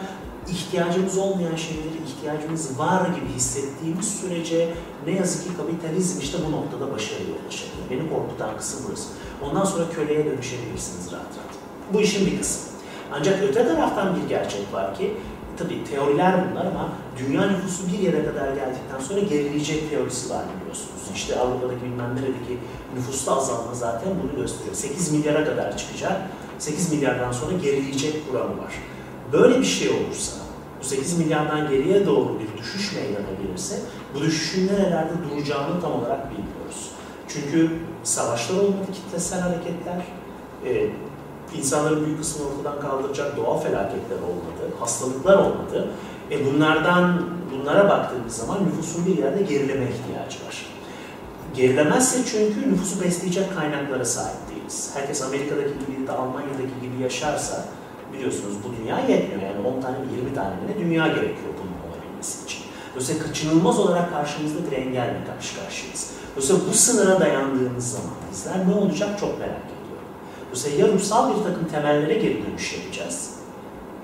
ihtiyacımız 0.50 1.18
olmayan 1.18 1.56
şeyleri 1.56 1.98
ihtiyacımız 2.06 2.78
var 2.78 3.06
gibi 3.06 3.34
hissettiğimiz 3.36 4.20
sürece 4.20 4.74
ne 5.06 5.12
yazık 5.12 5.44
ki 5.44 5.56
kapitalizm 5.56 6.20
işte 6.20 6.38
bu 6.46 6.52
noktada 6.52 6.92
başarıya 6.92 7.28
ulaşabilir. 7.28 7.90
Beni 7.90 8.10
korkutan 8.10 8.56
kısım 8.56 8.80
burası. 8.88 9.08
Ondan 9.42 9.64
sonra 9.64 9.84
köleye 9.90 10.24
dönüşebilirsiniz 10.24 11.12
rahat 11.12 11.26
rahat. 11.36 11.54
Bu 11.92 12.00
işin 12.00 12.26
bir 12.26 12.38
kısmı. 12.38 12.74
Ancak 13.12 13.42
öte 13.42 13.68
taraftan 13.68 14.16
bir 14.16 14.28
gerçek 14.28 14.72
var 14.72 14.94
ki, 14.94 15.16
tabii 15.56 15.84
teoriler 15.84 16.50
bunlar 16.50 16.66
ama 16.66 16.88
dünya 17.18 17.46
nüfusu 17.46 17.92
bir 17.92 17.98
yere 17.98 18.24
kadar 18.24 18.48
geldikten 18.48 19.00
sonra 19.08 19.20
gerileyecek 19.20 19.90
teorisi 19.90 20.30
var 20.30 20.42
biliyorsunuz. 20.60 21.02
İşte 21.14 21.38
Avrupa'daki 21.40 21.82
bilmem 21.82 22.16
neredeki 22.16 22.58
nüfusta 22.96 23.36
azalma 23.36 23.74
zaten 23.74 24.08
bunu 24.22 24.42
gösteriyor. 24.42 24.74
8 24.74 25.12
milyara 25.12 25.44
kadar 25.44 25.76
çıkacak, 25.76 26.20
8 26.58 26.92
milyardan 26.92 27.32
sonra 27.32 27.52
gerileyecek 27.52 28.30
kuramı 28.30 28.58
var. 28.58 28.74
Böyle 29.34 29.58
bir 29.58 29.64
şey 29.64 29.88
olursa, 29.88 30.36
bu 30.80 30.84
8 30.84 31.18
milyardan 31.18 31.70
geriye 31.70 32.06
doğru 32.06 32.38
bir 32.40 32.58
düşüş 32.58 32.92
meydana 32.92 33.42
gelirse, 33.42 33.76
bu 34.14 34.20
düşüşün 34.20 34.66
nerelerde 34.66 35.12
duracağını 35.30 35.80
tam 35.80 35.92
olarak 35.92 36.30
bilmiyoruz. 36.30 36.90
Çünkü 37.28 37.70
savaşlar 38.04 38.56
olmadı, 38.56 38.86
kitlesel 38.92 39.40
hareketler, 39.40 40.04
e, 40.64 40.86
insanların 41.58 42.06
büyük 42.06 42.18
kısmını 42.18 42.48
ortadan 42.48 42.80
kaldıracak 42.80 43.36
doğal 43.36 43.60
felaketler 43.60 44.16
olmadı, 44.16 44.74
hastalıklar 44.80 45.38
olmadı. 45.38 45.88
E 46.30 46.46
bunlardan, 46.46 47.22
bunlara 47.52 47.88
baktığımız 47.88 48.36
zaman 48.36 48.58
nüfusun 48.66 49.06
bir 49.06 49.18
yerde 49.18 49.42
gerileme 49.42 49.84
ihtiyacı 49.84 50.46
var. 50.46 50.66
Gerilemezse 51.56 52.18
çünkü 52.26 52.72
nüfusu 52.72 53.04
besleyecek 53.04 53.54
kaynaklara 53.56 54.04
sahip 54.04 54.36
değiliz. 54.50 54.90
Herkes 54.94 55.22
Amerika'daki 55.22 55.72
gibi 55.86 56.06
de 56.06 56.12
Almanya'daki 56.12 56.80
gibi 56.82 57.02
yaşarsa 57.02 57.64
biliyorsunuz 58.24 58.56
bu 58.64 58.82
dünya 58.82 58.98
yetmiyor. 58.98 59.42
Yani 59.42 59.66
10 59.78 59.80
tane 59.80 59.96
20 60.16 60.34
tane 60.34 60.54
bile 60.62 60.84
dünya 60.84 61.06
gerekiyor 61.06 61.52
bunun 61.58 61.90
olabilmesi 61.90 62.44
için. 62.44 62.60
Dolayısıyla 62.90 63.26
kaçınılmaz 63.26 63.78
olarak 63.78 64.10
karşımızda 64.10 64.70
bir 64.70 64.76
engelle 64.76 65.24
karşı 65.26 65.60
karşıyayız. 65.60 66.10
Dolayısıyla 66.32 66.62
bu 66.68 66.74
sınıra 66.74 67.20
dayandığımız 67.20 67.90
zaman 67.90 68.16
bizler 68.32 68.68
ne 68.68 68.74
olacak 68.74 69.18
çok 69.20 69.38
merak 69.38 69.64
ediyorum. 69.66 70.08
Dolayısıyla 70.46 70.86
ya 70.86 70.92
ruhsal 70.92 71.30
bir 71.30 71.44
takım 71.44 71.68
temellere 71.68 72.14
geri 72.14 72.46
dönüş 72.46 72.72
yapacağız. 72.72 73.30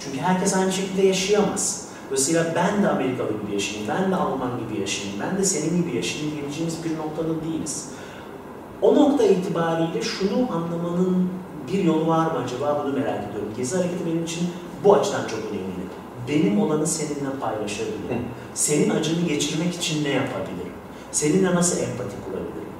Çünkü 0.01 0.19
herkes 0.19 0.57
aynı 0.57 0.73
şekilde 0.73 1.07
yaşayamaz. 1.07 1.89
Dolayısıyla 2.07 2.53
ben 2.57 2.83
de 2.83 2.89
Amerikalı 2.89 3.29
gibi 3.43 3.53
yaşayayım, 3.53 3.89
ben 3.89 4.11
de 4.11 4.17
Alman 4.17 4.51
gibi 4.59 4.81
yaşayayım, 4.81 5.21
ben 5.21 5.39
de 5.39 5.45
senin 5.45 5.83
gibi 5.83 5.97
yaşayayım 5.97 6.33
diyeceğimiz 6.41 6.85
bir 6.85 6.99
noktada 6.99 7.45
değiliz. 7.45 7.89
O 8.83 8.95
nokta 8.95 9.25
itibariyle 9.25 10.03
şunu 10.03 10.53
anlamanın 10.53 11.29
bir 11.73 11.85
yolu 11.85 12.07
var 12.07 12.27
mı 12.27 12.39
acaba 12.45 12.83
bunu 12.85 12.93
merak 12.93 13.25
ediyorum. 13.31 13.49
Gezi 13.57 13.77
hareketi 13.77 14.07
benim 14.07 14.25
için 14.25 14.49
bu 14.85 14.95
açıdan 14.95 15.27
çok 15.29 15.39
önemli. 15.39 15.71
Benim 16.29 16.61
olanı 16.61 16.87
seninle 16.87 17.31
paylaşabilirim. 17.41 18.25
Senin 18.55 18.91
acını 18.91 19.29
geçirmek 19.29 19.75
için 19.75 20.05
ne 20.05 20.09
yapabilirim? 20.09 20.73
Seninle 21.13 21.55
nasıl 21.55 21.79
empati 21.79 22.17
kurabilirim? 22.25 22.71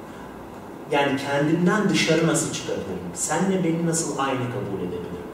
Yani 0.91 1.17
kendimden 1.17 1.89
dışarı 1.89 2.27
nasıl 2.27 2.53
çıkabilirim? 2.53 3.11
Senle 3.13 3.63
beni 3.63 3.85
nasıl 3.85 4.17
aynı 4.17 4.39
kabul 4.39 4.79
edebilirim? 4.79 5.27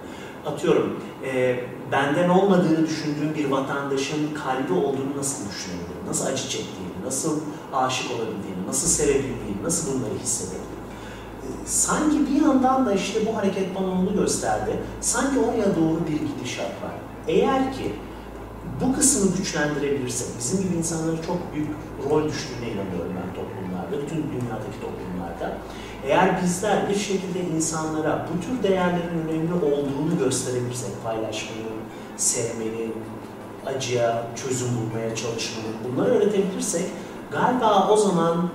Atıyorum, 0.46 1.00
e, 1.26 1.60
benden 1.92 2.30
olmadığını 2.30 2.88
düşündüğüm 2.88 3.36
bir 3.36 3.46
vatandaşın 3.46 4.34
kalbi 4.34 4.74
olduğunu 4.74 5.18
nasıl 5.18 5.50
düşünebilirim? 5.50 6.08
Nasıl 6.08 6.26
acı 6.26 6.44
çektiğini, 6.44 7.06
nasıl 7.06 7.40
aşık 7.74 8.12
olabildiğini, 8.12 8.68
nasıl 8.68 8.88
sevebildiğini, 8.88 9.64
nasıl 9.64 9.94
bunları 9.94 10.14
hissedebilirim? 10.24 10.67
Sanki 11.68 12.18
bir 12.28 12.42
yandan 12.42 12.86
da 12.86 12.94
işte 12.94 13.20
bu 13.26 13.38
hareket 13.38 13.76
bana 13.76 13.92
onu 13.92 14.14
gösterdi. 14.14 14.80
Sanki 15.02 15.40
oraya 15.40 15.76
doğru 15.76 16.00
bir 16.08 16.36
gidişat 16.36 16.66
var. 16.66 16.94
Eğer 17.28 17.74
ki 17.74 17.94
bu 18.82 18.96
kısmı 18.96 19.38
güçlendirebilirsek, 19.38 20.28
bizim 20.40 20.64
gibi 20.64 20.76
insanlara 20.76 21.22
çok 21.22 21.54
büyük 21.54 21.70
rol 22.10 22.30
düştüğüne 22.30 22.68
inanıyorum 22.68 23.14
ben 23.16 23.36
toplumlarda, 23.36 24.06
bütün 24.06 24.18
dünyadaki 24.18 24.78
toplumlarda. 24.82 25.58
Eğer 26.06 26.44
bizler 26.44 26.90
bir 26.90 26.96
şekilde 26.96 27.40
insanlara 27.56 28.28
bu 28.30 28.42
tür 28.42 28.70
değerlerin 28.70 29.28
önemli 29.28 29.54
olduğunu 29.54 30.20
gösterebilirsek, 30.20 31.04
paylaşmanın, 31.04 31.80
sevmenin, 32.18 32.94
acıya 33.66 34.28
çözüm 34.36 34.68
bulmaya 34.68 35.16
çalışmanın, 35.16 35.76
bunları 35.84 36.10
öğretebilirsek 36.10 36.86
galiba 37.32 37.90
o 37.92 37.98
zaman 37.98 38.50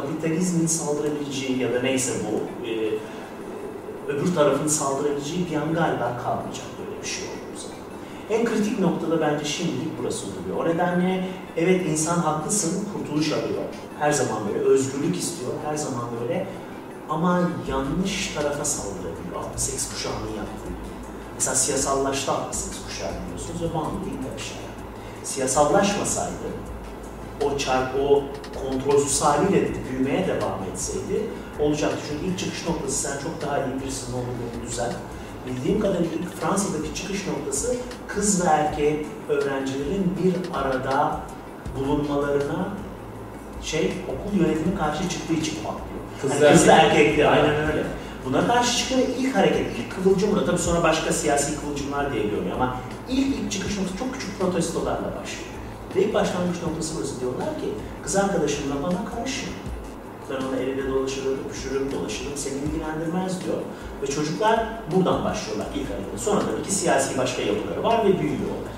kapitalizmin 0.00 0.66
saldırabileceği 0.66 1.58
ya 1.58 1.74
da 1.74 1.82
neyse 1.82 2.12
bu 2.24 2.66
e, 2.66 2.72
öbür 4.12 4.34
tarafın 4.34 4.68
saldırabileceği 4.68 5.50
bir 5.50 5.56
an 5.56 5.74
galiba 5.74 6.20
kalmayacak 6.24 6.66
böyle 6.78 7.02
bir 7.02 7.08
şey 7.08 7.24
olduğu. 7.24 7.38
En 8.30 8.44
kritik 8.44 8.80
noktada 8.80 9.20
bence 9.20 9.44
şimdilik 9.44 9.98
burası 10.02 10.26
duruyor. 10.26 10.64
O 10.64 10.68
nedenle 10.68 11.28
evet 11.56 11.86
insan 11.86 12.18
haklısın, 12.18 12.88
kurtuluş 12.92 13.32
arıyor. 13.32 13.62
Her 13.98 14.12
zaman 14.12 14.38
böyle 14.48 14.64
özgürlük 14.64 15.16
istiyor, 15.16 15.52
her 15.64 15.76
zaman 15.76 16.04
böyle 16.20 16.46
ama 17.08 17.50
yanlış 17.68 18.34
tarafa 18.34 18.64
saldırabiliyor. 18.64 19.36
68 19.36 19.90
kuşağının 19.90 20.36
yaptığı 20.36 20.68
gibi. 20.68 20.94
Mesela 21.34 21.54
siyasallaştı 21.54 22.32
68 22.32 22.86
kuşağı 22.86 23.10
biliyorsunuz 23.24 23.62
ve 23.62 23.74
bağımlı 23.74 24.06
ilk 24.06 24.34
aşağıya. 24.36 24.68
Siyasallaşmasaydı 25.24 26.48
o 27.44 27.58
çarp, 27.58 27.94
o 28.00 28.22
kontrolsüz 28.64 29.22
haliyle 29.22 29.68
büyümeye 29.90 30.26
devam 30.28 30.58
etseydi 30.72 31.22
olacaktı. 31.60 31.96
Çünkü 32.08 32.26
ilk 32.26 32.38
çıkış 32.38 32.66
noktası 32.68 32.96
sen 33.08 33.18
çok 33.22 33.42
daha 33.42 33.58
iyi 33.58 33.80
birisin 33.82 34.12
onu 34.12 34.22
beni 34.22 34.70
düzel. 34.70 34.92
Bildiğim 35.46 35.80
kadarıyla 35.80 36.08
Fransa'daki 36.40 36.94
çıkış 36.94 37.26
noktası 37.26 37.76
kız 38.08 38.44
ve 38.44 38.48
erkek 38.48 39.06
öğrencilerin 39.28 40.14
bir 40.24 40.34
arada 40.58 41.20
bulunmalarına 41.78 42.68
şey 43.62 43.92
okul 44.08 44.38
yönetimi 44.40 44.78
karşı 44.78 45.08
çıktığı 45.08 45.34
için 45.34 45.54
patlıyor. 45.54 45.98
Kız 46.22 46.30
Yani 46.32 46.42
ve 46.42 46.52
kız 46.52 46.68
ve 46.68 46.72
erkek. 46.72 46.98
erkekli 46.98 47.26
aynen 47.28 47.70
öyle. 47.70 47.84
Buna 48.26 48.46
karşı 48.46 48.78
çıkan 48.78 49.00
ilk 49.18 49.36
hareket, 49.36 49.66
ilk 49.78 49.94
kıvılcım 50.04 50.30
burada. 50.32 50.46
Tabii 50.46 50.58
sonra 50.58 50.82
başka 50.82 51.12
siyasi 51.12 51.60
kıvılcımlar 51.60 52.12
diye 52.12 52.22
görünüyor 52.22 52.56
ama 52.56 52.76
ilk 53.08 53.36
ilk 53.36 53.52
çıkış 53.52 53.78
noktası 53.78 53.98
çok 53.98 54.14
küçük 54.14 54.40
protestolarla 54.40 55.12
başlıyor. 55.20 55.47
Ve 55.96 56.04
ilk 56.04 56.14
başlangıç 56.14 56.62
noktası 56.66 56.94
burası 56.98 57.20
diyorlar 57.20 57.48
ki 57.48 57.68
kız 58.04 58.16
arkadaşımla 58.16 58.74
bana 58.82 59.00
karışın. 59.14 59.48
Ben 60.30 60.36
ona 60.48 60.56
eliyle 60.56 60.88
dolaşırım, 60.90 61.34
öpüşürüm, 61.46 61.92
dolaşırım, 61.92 62.32
seni 62.36 62.54
ilgilendirmez 62.54 63.44
diyor. 63.44 63.56
Ve 64.02 64.06
çocuklar 64.06 64.66
buradan 64.96 65.24
başlıyorlar 65.24 65.66
ilk 65.74 65.90
harekete. 65.90 66.18
Sonra 66.18 66.40
tabii 66.40 66.62
ki 66.62 66.72
siyasi 66.74 67.18
başka 67.18 67.42
yapıları 67.42 67.82
var 67.82 67.98
ve 68.04 68.20
büyüyorlar. 68.20 68.68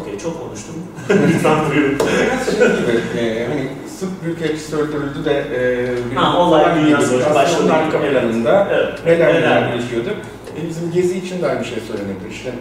Okey 0.00 0.18
çok 0.18 0.40
konuştum. 0.42 0.74
Lütfen 1.10 1.58
buyurun. 1.70 1.98
Biraz 1.98 2.46
şey 2.46 2.54
gibi, 2.68 3.18
e, 3.20 3.46
hani 3.48 3.68
Sırp 3.98 4.24
Büyükelçisi 4.24 4.76
öldürüldü 4.76 5.24
de 5.24 5.44
e, 5.54 6.10
bir 6.10 6.16
Ha, 6.16 6.38
olay 6.38 6.74
dünyası 6.74 7.14
gibi. 7.14 7.20
başladı. 7.34 7.38
Aslında 7.38 7.72
onun 7.74 7.82
arka 7.84 8.00
planında 8.00 8.68
Evet. 8.72 9.00
neler 9.06 9.28
Neler? 9.34 9.40
neler 9.60 9.74
gelişiyordu. 9.74 10.08
E, 10.58 10.68
bizim 10.68 10.92
Gezi 10.92 11.18
için 11.18 11.42
de 11.42 11.46
aynı 11.48 11.64
şey 11.64 11.78
söylenebilir. 11.80 12.30
İşte 12.30 12.52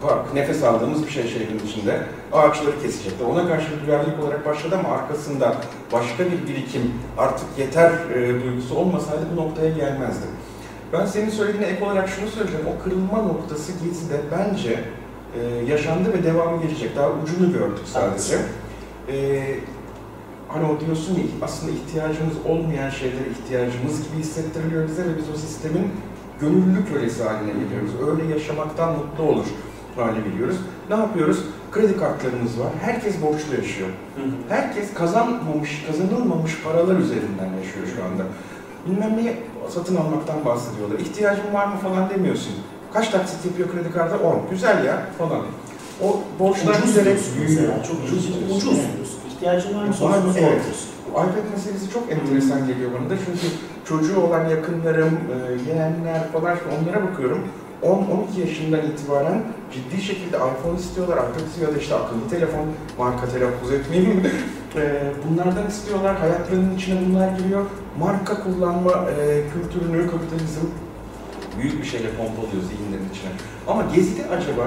park, 0.00 0.34
nefes 0.34 0.62
aldığımız 0.62 1.06
bir 1.06 1.10
şey 1.10 1.28
şehrin 1.28 1.60
içinde. 1.66 2.02
Ağaçları 2.32 2.82
kesecekler. 2.82 3.26
Ona 3.26 3.48
karşı 3.48 3.66
bir 3.72 3.86
duyarlılık 3.86 4.24
olarak 4.24 4.46
başladı 4.46 4.76
ama 4.78 4.88
arkasında 4.88 5.56
başka 5.92 6.24
bir 6.24 6.48
birikim 6.48 6.92
artık 7.18 7.46
yeter 7.58 7.90
e, 7.90 8.44
duygusu 8.44 8.74
olmasaydı 8.74 9.22
bu 9.32 9.40
noktaya 9.40 9.70
gelmezdi. 9.70 10.26
Ben 10.92 11.06
senin 11.06 11.30
söylediğine 11.30 11.66
ek 11.66 11.84
olarak 11.84 12.08
şunu 12.08 12.28
söyleyeceğim. 12.28 12.66
O 12.66 12.84
kırılma 12.84 13.22
noktası 13.22 13.72
Gezi'de 13.84 14.20
bence 14.32 14.80
e, 15.40 15.70
yaşandı 15.70 16.12
ve 16.12 16.24
devamı 16.24 16.62
gelecek. 16.62 16.96
Daha 16.96 17.10
ucunu 17.10 17.52
gördük 17.52 17.84
sadece. 17.86 18.36
E, 19.08 19.42
hani 20.48 20.66
o 20.66 20.80
diyorsun 20.80 21.14
ya 21.14 21.22
aslında 21.42 21.72
ihtiyacımız 21.72 22.34
olmayan 22.48 22.90
şeylere 22.90 23.28
ihtiyacımız 23.30 24.08
gibi 24.08 24.18
hissettiriliyor 24.18 24.88
bize 24.88 25.04
ve 25.04 25.16
biz 25.18 25.24
o 25.34 25.36
sistemin 25.36 25.90
gönüllü 26.40 26.86
kölesi 26.92 27.24
haline 27.24 27.52
geliyoruz. 27.52 27.90
Öyle 28.08 28.34
yaşamaktan 28.34 28.92
mutlu 28.92 29.24
olur 29.24 29.46
hale 30.02 30.20
geliyoruz. 30.30 30.56
Ne 30.90 30.96
yapıyoruz? 30.96 31.44
Kredi 31.72 31.96
kartlarımız 31.96 32.60
var. 32.60 32.68
Herkes 32.80 33.22
borçlu 33.22 33.54
yaşıyor. 33.54 33.88
Herkes 34.48 34.94
kazanmamış, 34.94 35.84
kazanılmamış 35.86 36.62
paralar 36.64 36.98
üzerinden 36.98 37.50
yaşıyor 37.58 37.86
şu 37.96 38.04
anda. 38.04 38.22
Bilmem 38.86 39.16
neyi 39.16 39.36
satın 39.68 39.96
almaktan 39.96 40.44
bahsediyorlar. 40.44 40.98
İhtiyacın 40.98 41.54
var 41.54 41.66
mı 41.66 41.76
falan 41.76 42.10
demiyorsun. 42.10 42.52
Kaç 42.92 43.08
taksit 43.08 43.44
yapıyor 43.44 43.68
kredi 43.72 43.92
kartı? 43.92 44.18
10. 44.18 44.42
Güzel 44.50 44.84
ya 44.84 45.02
falan. 45.18 45.42
O 46.04 46.20
borçlar 46.38 46.74
Ucuz 46.74 46.94
diyorsun 46.94 47.34
büyüyor. 47.40 47.72
Çok 47.88 47.96
ucuz, 48.04 48.28
ucuz. 48.56 48.78
İhtiyacın 49.30 49.78
var 49.78 49.84
mı? 49.84 49.94
Var 50.00 50.18
mı? 50.18 50.32
Evet. 50.38 50.62
Bu 51.06 51.10
iPad 51.10 51.50
meselesi 51.52 51.90
çok 51.92 52.12
enteresan 52.12 52.66
geliyor 52.66 52.90
bana 53.00 53.10
da 53.10 53.14
çünkü 53.26 53.46
çocuğu 53.84 54.20
olan 54.20 54.48
yakınlarım, 54.48 55.10
e, 55.14 55.70
yeğenler 55.70 56.32
falan 56.32 56.56
onlara 56.80 57.10
bakıyorum. 57.10 57.38
10-12 57.82 58.40
yaşından 58.40 58.86
itibaren 58.86 59.42
ciddi 59.72 60.02
şekilde 60.02 60.36
iPhone 60.36 60.78
istiyorlar, 60.78 61.16
iPad 61.16 61.62
ya 61.62 61.74
da 61.74 61.78
işte 61.78 61.94
akıllı 61.94 62.28
telefon, 62.30 62.66
marka 62.98 63.28
telaffuz 63.28 63.72
etmeyeyim. 63.72 64.22
E, 64.76 65.12
bunlardan 65.28 65.66
istiyorlar, 65.66 66.16
hayatlarının 66.16 66.76
içine 66.76 67.00
bunlar 67.08 67.38
giriyor. 67.38 67.64
Marka 67.98 68.42
kullanma 68.44 68.90
e, 68.92 69.42
kültürünü, 69.52 70.10
kapitalizm 70.10 70.66
büyük 71.58 71.82
bir 71.82 71.86
şeyle 71.86 72.08
pompalıyor 72.10 72.62
zihinlerin 72.62 72.85
içine. 73.16 73.30
Ama 73.66 73.82
Gezi'de 73.94 74.26
acaba, 74.26 74.62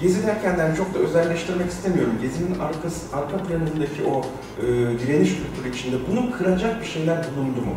Gezi 0.00 0.26
derkenden 0.26 0.74
çok 0.74 0.94
da 0.94 0.98
özelleştirmek 0.98 1.70
istemiyorum. 1.70 2.12
Gezi'nin 2.22 2.58
arkası, 2.58 3.16
arka 3.16 3.36
planındaki 3.36 4.02
o 4.12 4.22
e, 4.62 4.66
direniş 4.98 5.30
kültürü 5.30 5.74
içinde 5.74 5.96
bunu 6.10 6.30
kıracak 6.30 6.80
bir 6.80 6.86
şeyler 6.86 7.16
bulundu 7.16 7.60
mu? 7.60 7.74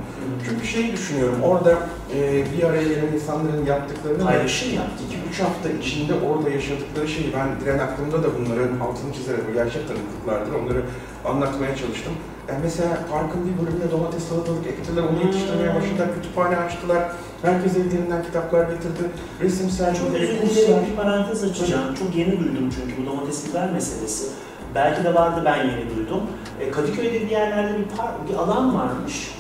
Çünkü 0.50 0.68
şeyi 0.68 0.92
düşünüyorum, 0.92 1.42
orada 1.42 1.78
e, 2.16 2.44
bir 2.58 2.64
araya 2.64 2.84
gelen 2.84 3.14
insanların 3.14 3.66
yaptıklarını 3.66 4.20
ve 4.20 4.24
Paylaşım 4.24 4.74
yaptı. 4.74 5.04
2-3 5.34 5.44
hafta 5.44 5.70
içinde 5.70 6.14
orada 6.14 6.50
yaşadıkları 6.50 7.08
şeyi 7.08 7.34
ben 7.34 7.48
diren 7.62 7.80
aklımda 7.80 8.24
da 8.24 8.28
bunların 8.40 8.80
altını 8.80 9.14
çizerek, 9.14 9.54
gerçek 9.54 9.82
tanıklıklardır, 9.88 10.54
onları 10.54 10.84
anlatmaya 11.26 11.76
çalıştım. 11.76 12.14
Yani 12.48 12.60
mesela 12.64 12.90
parkın 13.12 13.42
bir 13.48 13.66
bölümüne 13.66 13.92
domates 13.92 14.24
salatalık 14.24 14.68
ektiler, 14.68 15.04
onu 15.04 15.26
yetiştirmeye 15.26 15.76
başladılar, 15.76 16.16
kütüphane 16.16 16.58
açtılar, 16.58 17.12
herkes 17.42 17.78
evlerinden 17.78 18.24
kitaplar 18.24 18.70
getirdi, 18.70 19.04
resim 19.42 19.68
Çok 19.68 19.78
sergileri, 19.78 20.24
özür 20.24 20.42
kurslar. 20.42 20.56
dilerim 20.68 20.86
bir 20.92 20.96
parantez 20.96 21.44
açacağım. 21.44 21.96
Çok 21.96 22.16
yeni 22.16 22.40
duydum 22.40 22.70
çünkü 22.76 23.02
bu 23.02 23.06
domates 23.12 23.50
biber 23.50 23.72
meselesi. 23.72 24.28
Belki 24.76 25.04
de 25.04 25.14
vardı 25.14 25.42
ben 25.46 25.58
yeni 25.58 25.96
duydum. 25.96 26.22
E, 26.60 26.72
Kadıköy'de 26.72 27.22
bir 27.22 27.30
yerlerde 27.30 27.80
bir, 27.80 27.98
park, 27.98 28.30
bir 28.30 28.34
alan 28.36 28.76
varmış. 28.76 29.32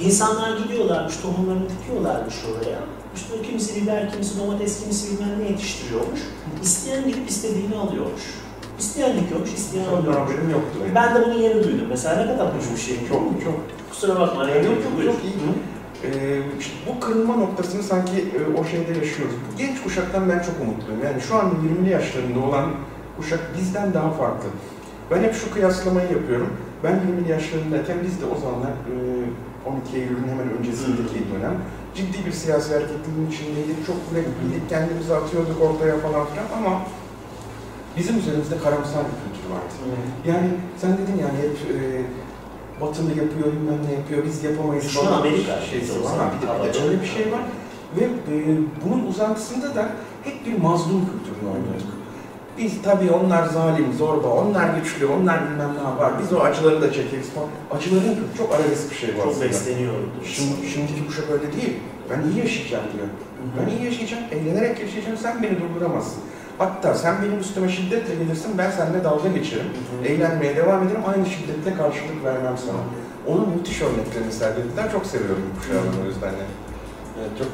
İnsanlar 0.00 0.58
gidiyorlarmış, 0.58 1.16
tohumlarını 1.16 1.64
dikiyorlarmış 1.70 2.34
oraya. 2.44 2.78
İşte 3.16 3.42
kimisi 3.42 3.82
biber, 3.82 4.10
kimisi 4.12 4.38
domates, 4.38 4.80
kimisi 4.80 5.12
bilmem 5.18 5.40
ne 5.40 5.48
yetiştiriyormuş. 5.48 6.20
İsteyen 6.62 7.04
gidip 7.08 7.30
istediğini 7.30 7.76
alıyormuş. 7.76 8.22
İsteyen 8.80 9.16
dikiyormuş, 9.16 9.52
isteyen 9.52 9.84
alıyormuş. 9.84 10.16
haberim 10.16 10.50
yoktu 10.50 10.78
benim. 10.82 10.94
Ben 10.94 11.14
de 11.14 11.24
bunu 11.26 11.34
yeni 11.42 11.54
duydum. 11.64 11.86
Mesela 11.88 12.16
ne 12.16 12.26
kadar 12.32 12.46
hoş 12.46 12.64
bir 12.74 12.80
şey. 12.80 12.96
Çok 13.08 13.22
çok 13.44 13.54
Kusura 13.90 14.20
bakma. 14.20 14.46
Ne 14.46 14.54
yok, 14.54 14.64
yok, 14.64 15.04
çok 15.04 15.18
iyi. 15.24 15.34
Ee, 16.04 16.42
işte 16.60 16.72
bu 16.88 17.00
kırılma 17.00 17.36
noktasını 17.36 17.82
sanki 17.82 18.16
e, 18.18 18.60
o 18.60 18.64
şeyde 18.64 18.92
yaşıyoruz. 18.98 19.34
Bu 19.52 19.58
genç 19.58 19.82
kuşaktan 19.82 20.28
ben 20.28 20.38
çok 20.38 20.54
umutluyum. 20.62 21.00
Yani 21.04 21.20
şu 21.20 21.36
anda 21.36 21.54
20'li 21.54 21.90
yaşlarında 21.90 22.40
olan 22.40 22.70
kuşak 23.16 23.40
bizden 23.58 23.94
daha 23.94 24.10
farklı. 24.10 24.48
Ben 25.10 25.22
hep 25.22 25.34
şu 25.34 25.54
kıyaslamayı 25.54 26.12
yapıyorum. 26.12 26.50
Ben 26.84 26.92
20'li 26.92 27.30
yaşlarındayken 27.30 27.96
biz 28.04 28.20
de 28.20 28.24
o 28.36 28.40
zamanlar 28.40 28.70
e, 28.70 28.94
12 29.66 29.96
Eylül'ün 29.96 30.28
hemen 30.32 30.58
öncesindeki 30.58 31.20
dönem 31.34 31.54
ciddi 31.94 32.26
bir 32.26 32.32
siyasi 32.32 32.74
hareketliliğin 32.74 33.30
içindeydik. 33.30 33.86
Çok 33.86 33.96
yürekliydik, 34.10 34.68
kendimizi 34.68 35.14
atıyorduk 35.14 35.62
ortaya 35.62 35.96
falan 35.98 36.26
filan 36.26 36.48
ama 36.58 36.82
bizim 37.96 38.18
üzerimizde 38.18 38.58
karamsar 38.58 39.02
bir 39.10 39.16
kültür 39.22 39.46
vardı. 39.54 39.74
Yani 40.26 40.48
sen 40.80 40.92
dedin 40.92 41.18
yani 41.24 41.38
hep 41.44 41.56
e, 41.74 41.78
batılı 42.80 43.08
yapıyor, 43.08 43.46
bilmem 43.52 43.78
ne 43.88 43.92
yapıyor, 43.98 44.24
biz 44.26 44.44
yapamayız 44.44 44.88
Şu 44.88 45.00
an 45.08 45.12
Amerika 45.12 45.60
şeysi 45.70 46.04
var. 46.04 46.12
bir 46.42 46.46
de, 46.46 46.68
bir 46.68 46.74
de 46.74 46.82
öyle 46.88 47.02
bir 47.02 47.06
şey 47.06 47.32
var. 47.32 47.40
Ve 47.96 48.04
e, 48.04 48.36
bunun 48.84 49.06
uzantısında 49.06 49.74
da 49.74 49.88
hep 50.24 50.46
bir 50.46 50.58
mazlum 50.58 51.00
kültürünü 51.10 51.50
oynuyoruz. 51.54 51.84
Biz 52.58 52.82
tabii 52.82 53.10
onlar 53.10 53.46
zalim, 53.48 53.92
zorba, 53.98 54.28
onlar 54.28 54.74
güçlü, 54.74 55.06
onlar 55.06 55.50
bilmem 55.50 55.74
ne 55.74 55.88
yapar. 55.88 56.12
Biz 56.22 56.32
o 56.32 56.40
acıları 56.40 56.82
da 56.82 56.92
çekeriz 56.92 57.30
falan. 57.30 57.48
Acıların 57.70 58.16
çok 58.38 58.54
arabesk 58.54 58.90
bir 58.90 58.96
şey 58.96 59.08
var 59.08 59.22
Çok 59.22 59.32
aslında. 59.32 59.44
besleniyordu. 59.44 60.06
Şimdi, 60.24 60.68
şimdiki 60.74 61.06
kuşak 61.06 61.30
öyle 61.30 61.52
değil. 61.52 61.76
Ben 62.10 62.30
iyi 62.30 62.38
yaşayacağım 62.38 62.84
diyor. 62.94 63.06
Ben 63.58 63.76
iyi 63.76 63.84
yaşayacağım, 63.84 64.22
eğlenerek 64.32 64.80
yaşayacağım, 64.80 65.16
sen 65.16 65.42
beni 65.42 65.56
durduramazsın. 65.60 66.22
Hatta 66.60 66.94
sen 66.94 67.22
benim 67.22 67.40
üstüme 67.40 67.68
şiddetle 67.68 68.14
gelirsin, 68.14 68.58
ben 68.58 68.70
seninle 68.70 69.04
dalga 69.04 69.28
geçerim. 69.28 69.66
Eğlenmeye 70.04 70.56
devam 70.56 70.86
ederim, 70.86 71.00
aynı 71.06 71.26
şiddetle 71.26 71.76
karşılık 71.76 72.24
vermem 72.24 72.54
sana. 72.66 72.78
Onun 73.26 73.48
müthiş 73.48 73.82
örneklerini 73.82 74.32
sergilediler, 74.32 74.92
çok 74.92 75.06
seviyorum 75.06 75.42
bu 75.50 75.60
kuşağı 75.60 76.04
o 76.04 76.06
yüzden 76.06 76.32
de. 76.32 76.44
Evet, 77.20 77.38
çok 77.38 77.48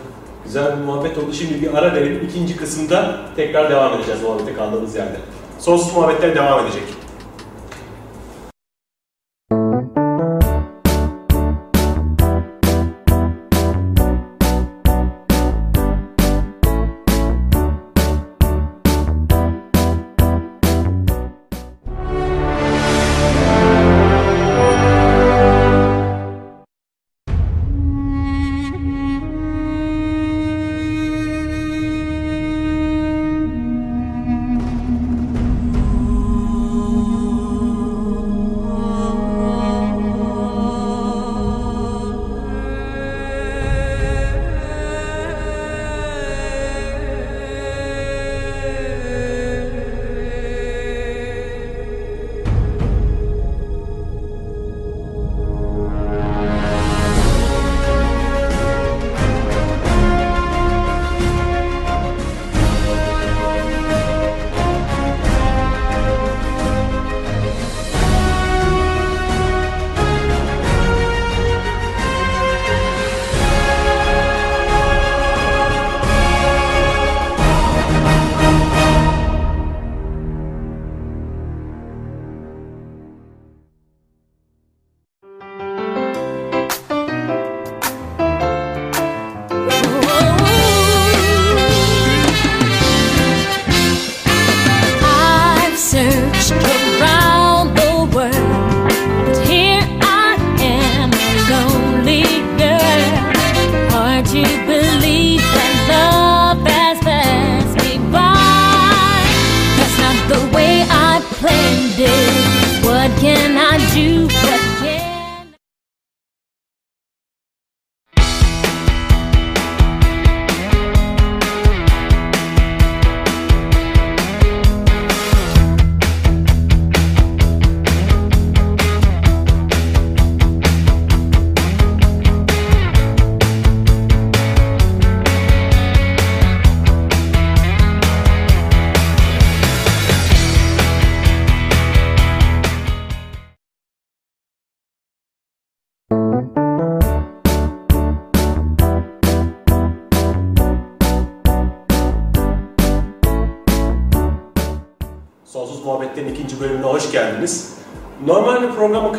güzel 0.45 0.79
bir 0.79 0.85
muhabbet 0.85 1.19
oldu. 1.19 1.33
Şimdi 1.33 1.63
bir 1.63 1.75
ara 1.75 1.95
verelim. 1.95 2.29
İkinci 2.29 2.57
kısımda 2.57 3.21
tekrar 3.37 3.71
devam 3.71 3.95
edeceğiz 3.95 4.23
muhabbete 4.23 4.55
kaldığımız 4.55 4.95
yerde. 4.95 5.17
Sonsuz 5.59 5.97
muhabbetler 5.97 6.35
devam 6.35 6.67
edecek. 6.67 6.83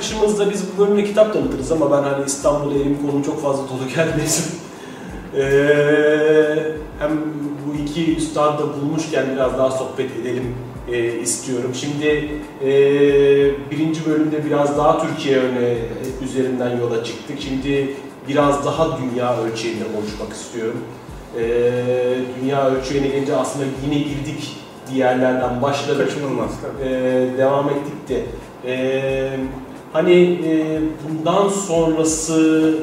Akışımızda 0.08 0.49
biz 0.49 0.64
bu 0.78 0.82
bölümde 0.82 1.03
kitap 1.03 1.34
tanıtırız 1.34 1.72
ama 1.72 1.91
ben 1.91 2.03
hani 2.03 2.26
İstanbul'a 2.26 2.74
elim 2.74 2.97
kolum 3.01 3.24
çok 3.24 3.41
fazla 3.41 3.64
dolu 3.70 3.89
için 4.26 4.43
eee, 5.38 6.72
hem 6.99 7.12
bu 7.66 7.82
iki 7.84 8.16
üstadı 8.16 8.64
da 8.64 8.68
bulmuşken 8.82 9.26
biraz 9.36 9.58
daha 9.58 9.72
sohbet 9.72 10.12
edelim 10.22 10.55
eee, 10.91 11.20
istiyorum. 11.22 11.72
Şimdi 11.74 12.30
eee, 12.66 13.51
birinci 13.72 14.05
bölümde 14.05 14.45
biraz 14.45 14.78
daha 14.78 15.08
Türkiye 15.08 15.38
öne 15.39 15.76
üzerinden 16.24 16.78
yola 16.78 17.03
çıktık. 17.03 17.41
Şimdi 17.41 17.95
biraz 18.28 18.66
daha 18.66 18.97
dünya 18.97 19.41
ölçeğinde 19.41 19.84
konuşmak 19.95 20.34
istiyorum. 20.34 20.80
Eee, 21.39 21.74
dünya 22.41 22.70
ölçeğine 22.70 23.08
gelince 23.08 23.36
aslında 23.36 23.66
yine 23.86 23.95
girdik 23.99 24.58
bir 24.91 24.95
yerlerden 24.95 25.62
başladık. 25.62 26.08
Kaçınılmaz 26.08 26.51
tabii. 26.62 26.89
Ee, 26.89 27.28
devam 27.38 27.70
ettik 27.70 28.10
de 28.10 28.26
ee, 28.66 29.32
hani 29.94 30.40
e, 30.46 30.80
bundan 31.10 31.50
sonrası 31.50 32.76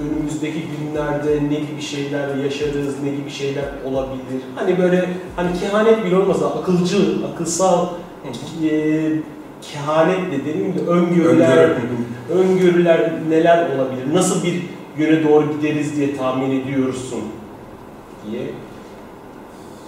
önümüzdeki 0.00 0.58
günlerde 0.60 1.34
ne 1.50 1.60
gibi 1.60 1.82
şeyler 1.82 2.34
yaşarız, 2.36 2.94
ne 3.04 3.10
gibi 3.10 3.30
şeyler 3.30 3.64
olabilir? 3.84 4.42
Hani 4.54 4.78
böyle 4.78 5.08
hani 5.36 5.48
kehanet 5.60 6.04
bile 6.04 6.16
olmasa 6.16 6.46
akılcı, 6.46 6.96
akılsal 7.34 7.86
e, 8.70 8.70
kehanet 9.62 10.32
de 10.32 10.44
demeyeyim 10.46 10.74
de 10.78 10.90
öngörüler, 10.90 11.68
Öngörü. 11.68 12.48
öngörüler 12.48 13.10
neler 13.28 13.66
olabilir? 13.76 14.14
Nasıl 14.14 14.44
bir 14.44 14.62
yöne 14.98 15.24
doğru 15.28 15.44
gideriz 15.52 15.96
diye 15.96 16.16
tahmin 16.16 16.60
ediyorsun 16.60 17.20
diye. 18.30 18.42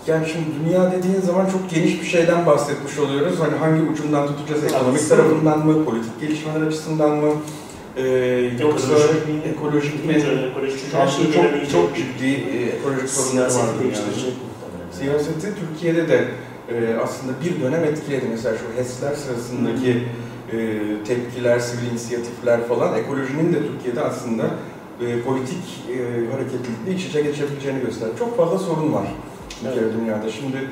Yani 0.07 0.27
şimdi 0.29 0.47
dünya 0.61 0.93
dediğin 0.93 1.21
zaman 1.21 1.47
çok 1.47 1.71
geniş 1.71 2.01
bir 2.01 2.07
şeyden 2.07 2.47
bahsetmiş 2.47 2.99
oluyoruz. 2.99 3.41
Hani 3.41 3.57
hangi 3.57 3.91
ucundan 3.91 4.27
tutacağız? 4.27 4.65
Ekonomik 4.65 5.09
tarafından 5.09 5.67
mı? 5.67 5.85
Politik 5.85 6.21
gelişmeler 6.21 6.67
açısından 6.67 7.11
mı? 7.11 7.33
Ee, 7.97 8.03
yoksa 8.61 8.95
Ekolojik 9.53 10.07
mi? 10.07 10.13
ekolojik 10.51 10.93
Çok, 10.93 11.35
çok, 11.35 11.71
çok 11.73 11.97
ciddi 11.97 12.27
e, 12.27 12.63
ekolojik 12.65 13.09
sorunlar 13.09 13.45
var 13.45 13.67
dünyada. 13.83 14.01
Siyaseti 14.99 15.53
Türkiye'de 15.61 16.09
de 16.09 16.25
e, 16.69 16.97
aslında 17.05 17.33
bir 17.45 17.63
dönem 17.63 17.85
etkiledi. 17.85 18.27
Mesela 18.31 18.57
şu 18.59 18.81
HES'ler 18.81 19.15
sırasındaki 19.15 20.03
e, 20.53 20.79
tepkiler, 21.05 21.59
sivil 21.59 21.91
inisiyatifler 21.91 22.69
falan 22.69 22.99
ekolojinin 22.99 23.53
de 23.53 23.59
Türkiye'de 23.59 24.01
aslında 24.01 24.45
e, 25.01 25.21
politik 25.23 25.65
e, 25.91 25.97
hareketlilikle 26.33 26.95
iç 26.95 27.07
içe 27.07 27.21
geçebileceğini 27.21 27.81
gösteriyor. 27.81 28.19
Çok 28.19 28.37
fazla 28.37 28.59
sorun 28.59 28.93
var 28.93 29.07
bir 29.65 29.75
kere 29.75 29.93
dünyada. 29.93 30.31
Şimdi 30.31 30.69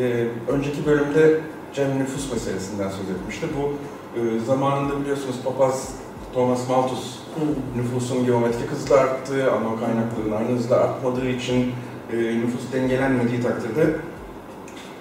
e, 0.00 0.26
önceki 0.48 0.86
bölümde 0.86 1.40
Cem 1.74 1.98
nüfus 1.98 2.32
meselesinden 2.32 2.88
söz 2.88 3.10
etmişti. 3.10 3.46
Bu 3.56 3.72
e, 4.20 4.40
zamanında 4.46 5.00
biliyorsunuz 5.00 5.36
papaz 5.44 5.88
Thomas 6.34 6.68
Malthus 6.68 7.18
Hı. 7.34 7.78
nüfusun 7.80 8.26
geometrik 8.26 8.70
hızla 8.70 8.96
arttığı 8.96 9.52
ama 9.52 9.80
kaynakların 9.80 10.32
aynı 10.38 10.58
hızla 10.58 10.76
artmadığı 10.76 11.28
için 11.28 11.72
e, 12.12 12.16
nüfus 12.16 12.72
dengelenmediği 12.72 13.40
takdirde 13.40 13.96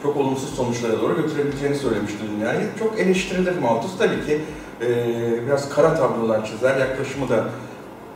çok 0.03 0.17
olumsuz 0.17 0.49
sonuçlara 0.49 1.01
doğru 1.01 1.15
götürebileceğini 1.15 1.75
söylemişti 1.75 2.19
dünyayı. 2.31 2.67
Çok 2.79 2.99
eleştirilir 2.99 3.57
Malthus 3.57 3.97
tabii 3.97 4.25
ki 4.25 4.41
e, 4.81 4.87
biraz 5.45 5.69
kara 5.69 5.95
tablolar 5.95 6.45
çizer, 6.45 6.77
yaklaşımı 6.77 7.29
da 7.29 7.45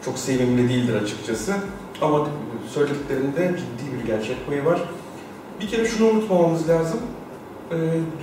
çok 0.06 0.20
sevimli 0.20 0.70
değildir 0.70 0.96
açıkçası. 0.96 1.54
Ama 2.02 2.28
söylediklerinde 2.74 3.56
ciddi 3.58 4.00
bir 4.00 4.08
gerçek 4.08 4.48
payı 4.48 4.66
var. 4.66 4.82
Bir 5.62 5.68
kere 5.68 5.86
şunu 5.86 6.10
unutmamamız 6.10 6.70
lazım. 6.70 7.00
E, 7.72 7.78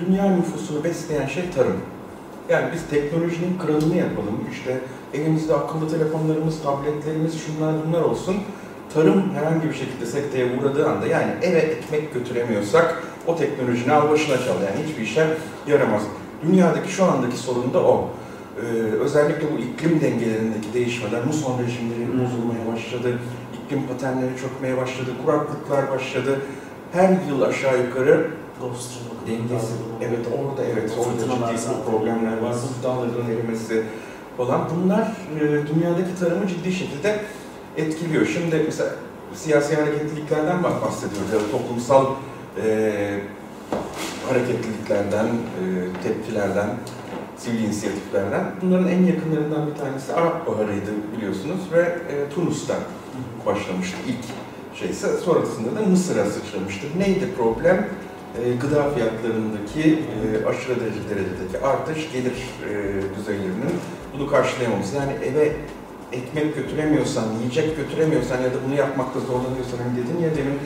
dünya 0.07 0.37
nüfusunu 0.37 0.85
besleyen 0.85 1.27
şey 1.27 1.51
tarım. 1.51 1.77
Yani 2.49 2.69
biz 2.75 2.83
teknolojinin 2.91 3.59
kralını 3.59 3.97
yapalım. 3.97 4.41
İşte 4.53 4.81
elimizde 5.15 5.55
akıllı 5.55 5.91
telefonlarımız, 5.91 6.63
tabletlerimiz, 6.63 7.41
şunlar 7.47 7.75
bunlar 7.87 8.03
olsun. 8.03 8.37
Tarım 8.95 9.35
herhangi 9.35 9.69
bir 9.69 9.75
şekilde 9.75 10.07
sekteye 10.07 10.47
uğradığı 10.59 10.89
anda 10.89 11.07
yani 11.07 11.33
eve 11.43 11.59
ekmek 11.59 12.15
götüremiyorsak 12.15 13.03
o 13.27 13.37
teknolojini 13.37 13.93
al 13.93 14.11
başına 14.11 14.37
çal. 14.37 14.63
Yani 14.63 14.87
hiçbir 14.89 15.03
işe 15.03 15.27
yaramaz. 15.67 16.03
Dünyadaki 16.43 16.93
şu 16.93 17.05
andaki 17.05 17.37
sorun 17.37 17.75
da 17.75 17.79
o. 17.79 18.09
Ee, 18.57 18.65
özellikle 18.81 19.53
bu 19.53 19.59
iklim 19.59 20.01
dengelerindeki 20.01 20.75
değişmeler, 20.75 21.25
muson 21.25 21.59
rejimleri 21.59 22.09
bozulmaya 22.09 22.73
başladı, 22.73 23.19
iklim 23.55 23.87
paternleri 23.87 24.31
çökmeye 24.41 24.77
başladı, 24.77 25.11
kuraklıklar 25.25 25.91
başladı. 25.91 26.41
Her 26.93 27.09
yıl 27.29 27.43
aşağı 27.43 27.79
yukarı 27.85 28.31
dengesi, 29.27 29.73
evet 30.03 30.27
orada 30.39 30.63
evet 30.73 30.93
orada 30.99 31.57
ciddi 31.57 31.73
problemler 31.91 32.39
var, 32.43 32.53
buz 32.53 32.83
dağlarının 32.85 33.31
erimesi 33.37 33.83
falan. 34.37 34.61
Bunlar 34.77 35.13
e, 35.37 35.41
dünyadaki 35.41 36.21
tarımı 36.21 36.47
ciddi 36.47 36.73
şekilde 36.73 37.21
etkiliyor. 37.77 38.27
Şimdi 38.27 38.63
mesela 38.67 38.91
siyasi 39.35 39.77
hareketliliklerden 39.77 40.57
bah- 40.57 40.83
bahsediyoruz 40.87 41.33
ya 41.33 41.41
da 41.41 41.51
toplumsal 41.51 42.07
e, 42.65 43.21
hareketliliklerden, 44.29 45.27
e, 45.27 45.63
tepkilerden, 46.03 46.69
sivil 47.37 47.65
inisiyatiflerden. 47.65 48.45
Bunların 48.63 48.89
en 48.89 49.03
yakınlarından 49.03 49.67
bir 49.67 49.75
tanesi 49.75 50.13
Arap 50.15 50.47
Baharı'ydı 50.47 50.91
biliyorsunuz 51.17 51.61
ve 51.73 51.81
e, 51.81 52.35
Tunus'ta 52.35 52.75
başlamıştı 53.47 53.97
ilk 54.09 54.25
şeyse. 54.79 55.17
Sonrasında 55.17 55.81
da 55.81 55.87
Mısır'a 55.87 56.25
sıçramıştır. 56.25 56.89
Neydi 56.99 57.29
problem? 57.37 57.87
E, 58.45 58.53
gıda 58.61 58.91
fiyatlarındaki 58.91 59.83
e, 60.15 60.47
aşırı 60.47 60.81
derece- 60.81 61.09
derecedeki 61.11 61.65
artış 61.67 62.13
gelir 62.13 62.33
e, 62.69 62.73
düzeylerinin 63.19 63.75
bunu 64.15 64.31
karşılayamaması. 64.31 64.97
Yani 64.97 65.13
eve 65.25 65.53
ekmek 66.13 66.55
götüremiyorsan, 66.57 67.25
yiyecek 67.41 67.77
götüremiyorsan 67.77 68.37
ya 68.37 68.45
da 68.51 68.57
bunu 68.67 68.75
yapmakta 68.75 69.21
zorlanıyorsan 69.21 69.79
hani 69.79 69.97
dedin 69.97 70.23
ya 70.25 70.31
demin 70.37 70.59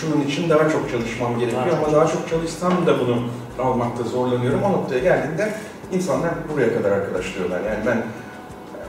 şunun 0.00 0.20
için 0.20 0.50
daha 0.50 0.68
çok 0.70 0.90
çalışmam 0.90 1.38
gerekiyor 1.38 1.66
Daha 1.66 1.76
ama 1.76 1.84
çok. 1.86 1.94
daha 1.94 2.06
çok 2.06 2.28
çalışsam 2.28 2.86
da 2.86 3.00
bunu 3.00 3.22
almakta 3.58 4.02
zorlanıyorum. 4.04 4.62
O 4.62 4.72
noktaya 4.72 4.98
geldiğinde 5.00 5.54
insanlar 5.92 6.30
buraya 6.52 6.74
kadar 6.74 6.90
arkadaş 6.92 7.34
diyorlar. 7.38 7.60
Yani 7.60 7.86
ben 7.86 8.02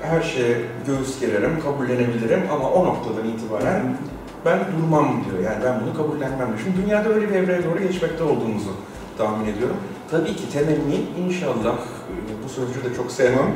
her 0.09 0.21
şeye 0.21 0.57
göğüs 0.87 1.19
gererim, 1.19 1.59
kabullenebilirim 1.63 2.41
ama 2.51 2.69
o 2.71 2.85
noktadan 2.85 3.27
itibaren 3.27 3.97
ben 4.45 4.59
durmam 4.77 5.23
diyor. 5.25 5.51
Yani 5.51 5.63
ben 5.65 5.81
bunu 5.81 5.97
kabullenmem 5.97 6.47
diyor. 6.47 6.59
Şimdi 6.63 6.85
dünyada 6.85 7.09
öyle 7.09 7.29
bir 7.29 7.35
evreye 7.35 7.63
doğru 7.63 7.79
geçmekte 7.79 8.23
olduğumuzu 8.23 8.71
tahmin 9.17 9.47
ediyorum. 9.53 9.77
Tabii 10.11 10.35
ki 10.35 10.49
temenni 10.53 11.01
inşallah, 11.25 11.75
e, 11.75 12.43
bu 12.43 12.49
sözcüğü 12.49 12.83
de 12.83 12.95
çok 12.95 13.11
sevmem. 13.11 13.51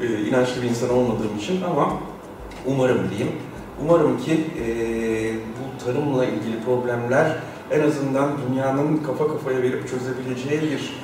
E, 0.00 0.28
inançlı 0.28 0.62
bir 0.62 0.68
insan 0.68 0.90
olmadığım 0.90 1.38
için 1.38 1.62
ama 1.62 1.92
umarım 2.66 3.10
diyeyim. 3.10 3.32
Umarım 3.84 4.18
ki 4.18 4.32
e, 4.32 4.66
bu 5.34 5.84
tarımla 5.84 6.24
ilgili 6.24 6.64
problemler 6.64 7.36
en 7.70 7.80
azından 7.80 8.30
dünyanın 8.48 8.96
kafa 8.96 9.28
kafaya 9.28 9.62
verip 9.62 9.88
çözebileceği 9.88 10.62
bir 10.62 10.94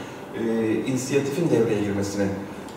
e, 0.41 0.74
inisiyatifin 0.87 1.51
devreye 1.51 1.80
girmesini 1.80 2.26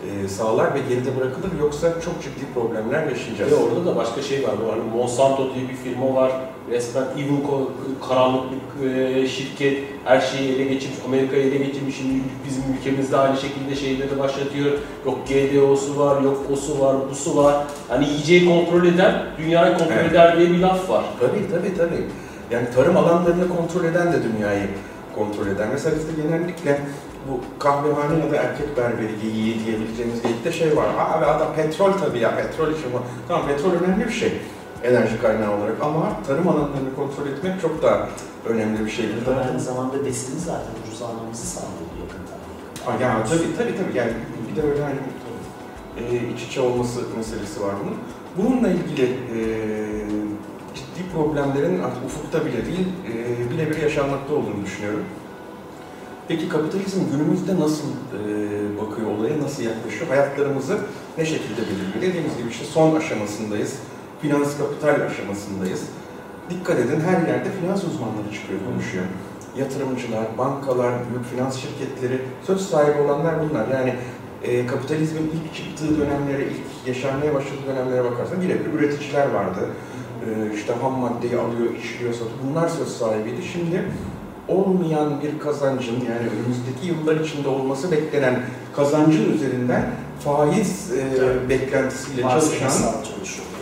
e, 0.04 0.28
sağlar 0.28 0.74
ve 0.74 0.78
geride 0.88 1.16
bırakılır. 1.16 1.50
Yoksa 1.60 1.88
çok 2.04 2.22
ciddi 2.22 2.52
problemler 2.54 3.06
yaşayacağız. 3.06 3.52
Ve 3.52 3.56
orada 3.56 3.86
da 3.86 3.96
başka 3.96 4.22
şey 4.22 4.42
var. 4.42 4.50
Bu 4.64 4.72
hani 4.72 4.82
Monsanto 4.96 5.54
diye 5.54 5.68
bir 5.68 5.74
firma 5.74 6.14
var. 6.14 6.32
Resmen 6.70 7.04
evil 7.16 7.40
karanlık 8.08 8.42
bir 8.82 8.90
e, 8.90 9.28
şirket. 9.28 9.78
Her 10.04 10.20
şeyi 10.20 10.54
ele 10.54 10.64
geçirmiş. 10.64 10.98
Amerika'yı 11.06 11.42
ele 11.42 11.56
geçirmiş. 11.56 11.96
Şimdi 11.96 12.14
bizim 12.46 12.62
ülkemizde 12.78 13.16
aynı 13.16 13.36
şekilde 13.36 13.76
şeyleri 13.76 14.18
başlatıyor. 14.18 14.72
Yok 15.06 15.18
GDO'su 15.28 15.98
var, 15.98 16.20
yok 16.20 16.38
osu 16.52 16.80
var, 16.80 16.96
busu 17.10 17.36
var. 17.36 17.64
Hani 17.88 18.08
yiyeceği 18.08 18.46
kontrol 18.46 18.86
eder, 18.86 19.26
dünyayı 19.38 19.78
kontrol 19.78 19.96
Evet. 19.96 20.12
eder 20.12 20.38
diye 20.38 20.50
bir 20.50 20.58
laf 20.58 20.90
var. 20.90 21.04
Tabii 21.20 21.50
tabii 21.50 21.76
tabii. 21.76 22.04
Yani 22.50 22.66
tarım 22.74 22.96
alanlarını 22.96 23.48
kontrol 23.56 23.84
eden 23.84 24.12
de 24.12 24.16
dünyayı 24.22 24.68
kontrol 25.14 25.46
eder. 25.46 25.66
Mesela 25.72 25.96
bizde 25.96 26.22
genellikle 26.22 26.80
bu 27.28 27.40
kahvehane 27.58 28.24
ya 28.24 28.32
da 28.32 28.36
erkek 28.36 28.76
berberi 28.76 29.20
geyiği 29.22 29.66
diyebileceğimiz 29.66 30.22
geyikte 30.22 30.52
şey 30.52 30.76
var. 30.76 30.86
Abi 30.98 31.24
adam 31.24 31.54
petrol 31.56 31.92
tabii 31.92 32.18
ya 32.18 32.36
petrol 32.36 32.72
işi 32.72 32.92
bu. 32.92 32.98
Tamam 33.28 33.46
petrol 33.46 33.70
önemli 33.70 34.06
bir 34.06 34.12
şey 34.12 34.32
enerji 34.84 35.20
kaynağı 35.22 35.58
olarak 35.58 35.82
ama 35.82 36.12
tarım 36.26 36.48
alanlarını 36.48 36.94
kontrol 36.96 37.26
etmek 37.26 37.60
çok 37.60 37.82
daha 37.82 38.08
önemli 38.46 38.86
bir 38.86 38.90
şey. 38.90 39.06
Burada 39.16 39.40
aynı 39.40 39.60
zamanda 39.60 40.04
besini 40.04 40.40
zaten 40.40 40.72
ucuz 40.86 41.02
almamızı 41.02 41.46
sağlıyor 41.46 41.90
yakın 42.02 42.22
tarihte. 42.28 42.84
Ha, 42.84 42.92
yani 43.02 43.24
tabii 43.28 43.56
tabii 43.58 43.76
tabii 43.78 43.98
yani 43.98 44.12
bir 44.50 44.62
de 44.62 44.66
öyle 44.66 44.82
hani 44.82 44.98
e, 46.00 46.32
iç 46.34 46.42
içe 46.42 46.60
olması 46.60 47.00
meselesi 47.16 47.62
var 47.62 47.74
bunun. 47.84 47.96
Bununla 48.36 48.68
ilgili 48.68 49.04
e, 49.04 49.38
ciddi 50.74 51.10
problemlerin 51.14 51.82
artık 51.82 52.04
ufukta 52.06 52.46
bile 52.46 52.66
değil, 52.66 52.88
e, 53.08 53.50
birebir 53.50 53.82
yaşanmakta 53.82 54.34
olduğunu 54.34 54.64
düşünüyorum. 54.64 55.04
Peki 56.28 56.48
kapitalizm 56.48 57.00
günümüzde 57.12 57.60
nasıl 57.60 57.88
e, 57.88 58.22
bakıyor 58.80 59.10
olaya, 59.10 59.42
nasıl 59.42 59.62
yaklaşıyor? 59.62 60.08
Hayatlarımızı 60.08 60.78
ne 61.18 61.24
şekilde 61.26 61.62
belirliyor? 61.62 62.02
Dediğimiz 62.02 62.36
gibi 62.36 62.48
işte 62.50 62.64
son 62.64 62.96
aşamasındayız, 62.96 63.74
finans 64.22 64.58
kapital 64.58 65.06
aşamasındayız. 65.06 65.82
Dikkat 66.50 66.78
edin 66.78 67.00
her 67.00 67.28
yerde 67.28 67.48
finans 67.60 67.84
uzmanları 67.84 68.32
çıkıyor, 68.34 68.60
konuşuyor. 68.72 69.04
yatırımcılar, 69.58 70.38
bankalar, 70.38 70.92
büyük 71.10 71.24
finans 71.24 71.56
şirketleri, 71.56 72.22
söz 72.46 72.60
sahibi 72.60 73.00
olanlar 73.00 73.34
bunlar. 73.40 73.68
Yani 73.68 73.94
e, 74.42 74.66
kapitalizmin 74.66 75.22
ilk 75.34 75.54
çıktığı 75.54 76.00
dönemlere, 76.00 76.44
ilk 76.44 76.88
yaşanmaya 76.88 77.34
başladığı 77.34 77.66
dönemlere 77.66 78.04
bakarsan 78.04 78.42
birebir 78.42 78.72
üreticiler 78.72 79.30
vardı. 79.30 79.68
E, 80.26 80.54
işte 80.54 80.72
ham 80.72 80.92
maddeyi 80.92 81.36
alıyor, 81.36 81.74
işliyor, 81.82 82.12
satıyor. 82.12 82.38
Bunlar 82.50 82.68
söz 82.68 82.88
sahibiydi. 82.88 83.42
Şimdi 83.52 83.84
olmayan 84.48 85.22
bir 85.22 85.38
kazancın 85.38 85.92
yani 85.94 86.28
önümüzdeki 86.34 86.86
yıllar 86.86 87.20
içinde 87.20 87.48
olması 87.48 87.92
beklenen 87.92 88.42
kazancın 88.76 89.32
üzerinden 89.32 89.90
faiz 90.24 90.92
e, 90.92 91.00
Evet. 91.20 91.48
beklentisiyle 91.48 92.22
çalışan 92.22 92.70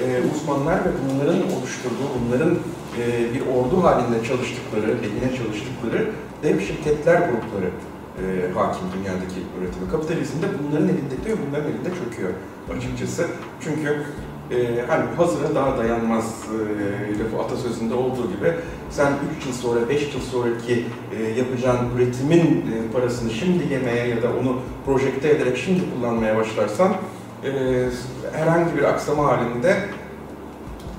e, 0.03 0.07
uzmanlar 0.35 0.74
ve 0.74 0.91
bunların 1.05 1.37
oluşturduğu, 1.37 2.09
bunların 2.26 2.55
e, 3.01 3.35
bir 3.35 3.41
ordu 3.41 3.85
halinde 3.85 4.24
çalıştıkları, 4.28 4.89
lehine 5.03 5.37
çalıştıkları 5.37 6.11
dev 6.43 6.61
şirketler 6.61 7.16
grupları 7.16 7.70
e, 8.22 8.53
hakim 8.55 8.87
dünyadaki 8.95 9.41
üretimi. 9.59 9.91
Kapitalizmde 9.91 10.47
bunların 10.59 10.89
elinde 10.89 11.24
değil, 11.24 11.37
bunların 11.49 11.70
elinde 11.70 11.91
çöküyor 12.05 12.30
açıkçası. 12.76 13.26
Çünkü 13.61 14.03
e, 14.51 14.84
hani 14.88 15.05
hazıra 15.16 15.55
daha 15.55 15.78
dayanmaz 15.78 16.24
e, 17.14 17.18
lafı 17.18 17.45
atasözünde 17.45 17.95
olduğu 17.95 18.28
gibi 18.36 18.53
sen 18.90 19.12
3 19.38 19.47
yıl 19.47 19.53
sonra, 19.53 19.88
5 19.88 20.14
yıl 20.14 20.20
sonraki 20.20 20.86
e, 21.18 21.22
yapacağın 21.22 21.97
üretimin 21.97 22.40
e, 22.40 22.92
parasını 22.92 23.30
şimdi 23.30 23.72
yemeye 23.72 24.07
ya 24.09 24.22
da 24.22 24.28
onu 24.40 24.61
projekte 24.86 25.28
ederek 25.30 25.57
şimdi 25.57 25.80
kullanmaya 25.95 26.36
başlarsan 26.36 26.92
e, 27.45 27.51
herhangi 28.32 28.76
bir 28.76 28.82
aksama 28.82 29.26
halinde 29.26 29.76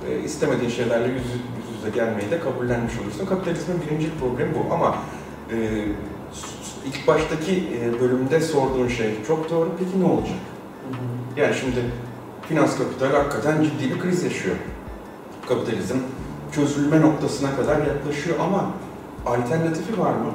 e, 0.09 0.23
istemediğin 0.23 0.69
şeylerle 0.69 1.07
yüz, 1.07 1.23
yüz 1.23 1.77
yüze 1.77 1.89
gelmeyi 1.95 2.31
de 2.31 2.39
kabullenmiş 2.39 2.93
olursun. 2.99 3.25
Kapitalizmin 3.25 3.81
birinci 3.81 4.09
problemi 4.19 4.51
bu 4.55 4.73
ama 4.73 4.95
e, 5.51 5.85
ilk 6.85 7.07
baştaki 7.07 7.63
e, 7.81 8.01
bölümde 8.01 8.41
sorduğun 8.41 8.87
şey 8.87 9.23
çok 9.27 9.49
doğru. 9.49 9.71
Peki 9.79 10.01
ne 10.01 10.05
olacak? 10.05 10.37
Yani 11.37 11.55
şimdi 11.55 11.79
finans 12.49 12.77
kapital 12.77 13.11
hakikaten 13.11 13.63
ciddi 13.63 13.95
bir 13.95 13.99
kriz 13.99 14.23
yaşıyor. 14.23 14.55
Kapitalizm 15.49 15.97
çözülme 16.51 17.01
noktasına 17.01 17.55
kadar 17.55 17.77
yaklaşıyor 17.87 18.39
ama 18.39 18.71
alternatifi 19.25 19.99
var 19.99 20.13
mı? 20.13 20.31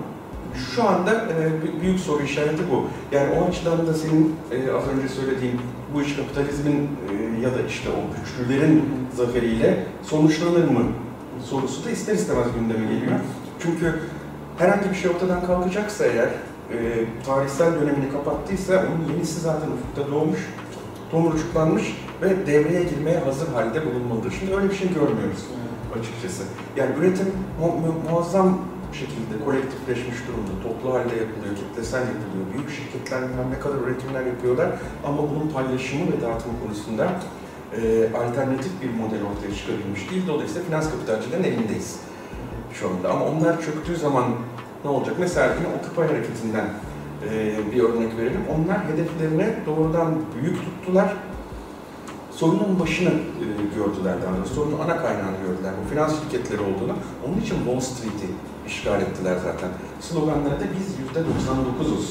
Şu 0.74 0.88
anda 0.88 1.14
e, 1.14 1.80
büyük 1.82 2.00
soru 2.00 2.22
işareti 2.22 2.62
bu. 2.70 2.84
Yani 3.16 3.28
o 3.40 3.48
açıdan 3.48 3.86
da 3.86 3.94
senin 3.94 4.36
e, 4.50 4.72
az 4.72 4.82
önce 4.88 5.08
söylediğin 5.08 5.61
bu 5.94 6.02
iş 6.02 6.16
kapitalizmin 6.16 6.76
e, 7.11 7.40
ya 7.40 7.54
da 7.54 7.62
işte 7.68 7.88
o 7.88 8.00
güçlülerin 8.16 8.84
zaferiyle 9.16 9.86
sonuçlanır 10.02 10.64
mı 10.64 10.82
sorusu 11.44 11.84
da 11.84 11.90
ister 11.90 12.14
istemez 12.14 12.46
gündeme 12.61 12.94
geliyor. 12.94 13.18
Çünkü 13.62 14.00
herhangi 14.58 14.90
bir 14.90 14.94
şey 14.94 15.11
ortadan 15.11 15.46
kalkacaksa 15.46 16.04
eğer, 16.04 16.28
e, 16.72 17.04
tarihsel 17.26 17.74
dönemini 17.80 18.12
kapattıysa 18.12 18.74
onun 18.74 19.12
yenisi 19.14 19.40
zaten 19.40 19.68
ufukta 19.68 20.12
doğmuş, 20.12 20.38
tomurcuklanmış 21.11 21.96
ve 22.22 22.46
devreye 22.46 22.82
girmeye 22.84 23.18
hazır 23.18 23.48
halde 23.48 23.86
bulunmalıdır. 23.86 24.32
Şimdi 24.40 24.54
öyle 24.54 24.70
bir 24.70 24.74
şey 24.74 24.88
görmüyoruz 24.88 25.44
açıkçası. 26.00 26.42
Yani 26.76 26.90
üretim 26.98 27.26
mu- 27.61 27.66
mu- 27.66 28.11
muazzam 28.11 28.58
şekilde 28.92 29.44
kolektifleşmiş 29.44 30.16
durumda, 30.28 30.52
toplu 30.62 30.88
halde 30.94 31.14
yapılıyor, 31.24 31.54
kitlesel 31.56 32.00
yapılıyor. 32.00 32.44
Büyük 32.54 32.70
şirketler 32.70 33.20
ne 33.54 33.58
kadar 33.61 33.78
üretimler 33.78 34.26
yapıyorlar 34.26 34.68
ama 35.06 35.18
bunun 35.30 35.48
paylaşımı 35.54 36.04
ve 36.12 36.20
dağıtımı 36.22 36.54
konusunda 36.64 37.04
e, 37.76 37.80
alternatif 38.20 38.72
bir 38.82 38.90
model 39.00 39.22
ortaya 39.30 39.52
çıkabilmiş 39.58 40.11
değil. 40.11 40.22
Dolayısıyla 40.28 40.62
finans 40.68 40.90
kapitalcilerin 40.90 41.44
elindeyiz 41.44 41.96
şu 42.74 42.88
anda. 42.90 43.11
Ama 43.11 43.24
onlar 43.24 43.62
çöktüğü 43.62 43.96
zaman 43.96 44.24
ne 44.84 44.90
olacak? 44.90 45.14
Mesela 45.18 45.54
yine 45.58 45.68
Occupy 45.76 46.00
hareketinden 46.12 46.64
bir 47.72 47.80
örnek 47.82 48.16
verelim. 48.16 48.40
Onlar 48.54 48.84
hedeflerine 48.84 49.54
doğrudan 49.66 50.14
büyük 50.34 50.56
tuttular. 50.56 51.16
Sorunun 52.30 52.80
başını 52.80 53.08
e, 53.08 53.46
gördüler 53.76 54.22
daha 54.22 54.36
doğrusu. 54.36 54.54
Sorunun 54.54 54.78
ana 54.78 54.96
kaynağını 55.02 55.36
gördüler. 55.46 55.72
Bu 55.84 55.90
finans 55.90 56.22
şirketleri 56.22 56.60
olduğunu. 56.60 56.94
Onun 57.26 57.40
için 57.40 57.56
Wall 57.56 57.80
Street'i 57.80 58.26
işgal 58.66 59.00
ettiler 59.00 59.36
zaten. 59.44 59.70
Sloganları 60.00 60.60
da 60.60 60.64
biz 60.78 60.86
yüzde 61.00 61.20
99'uz. 61.20 62.06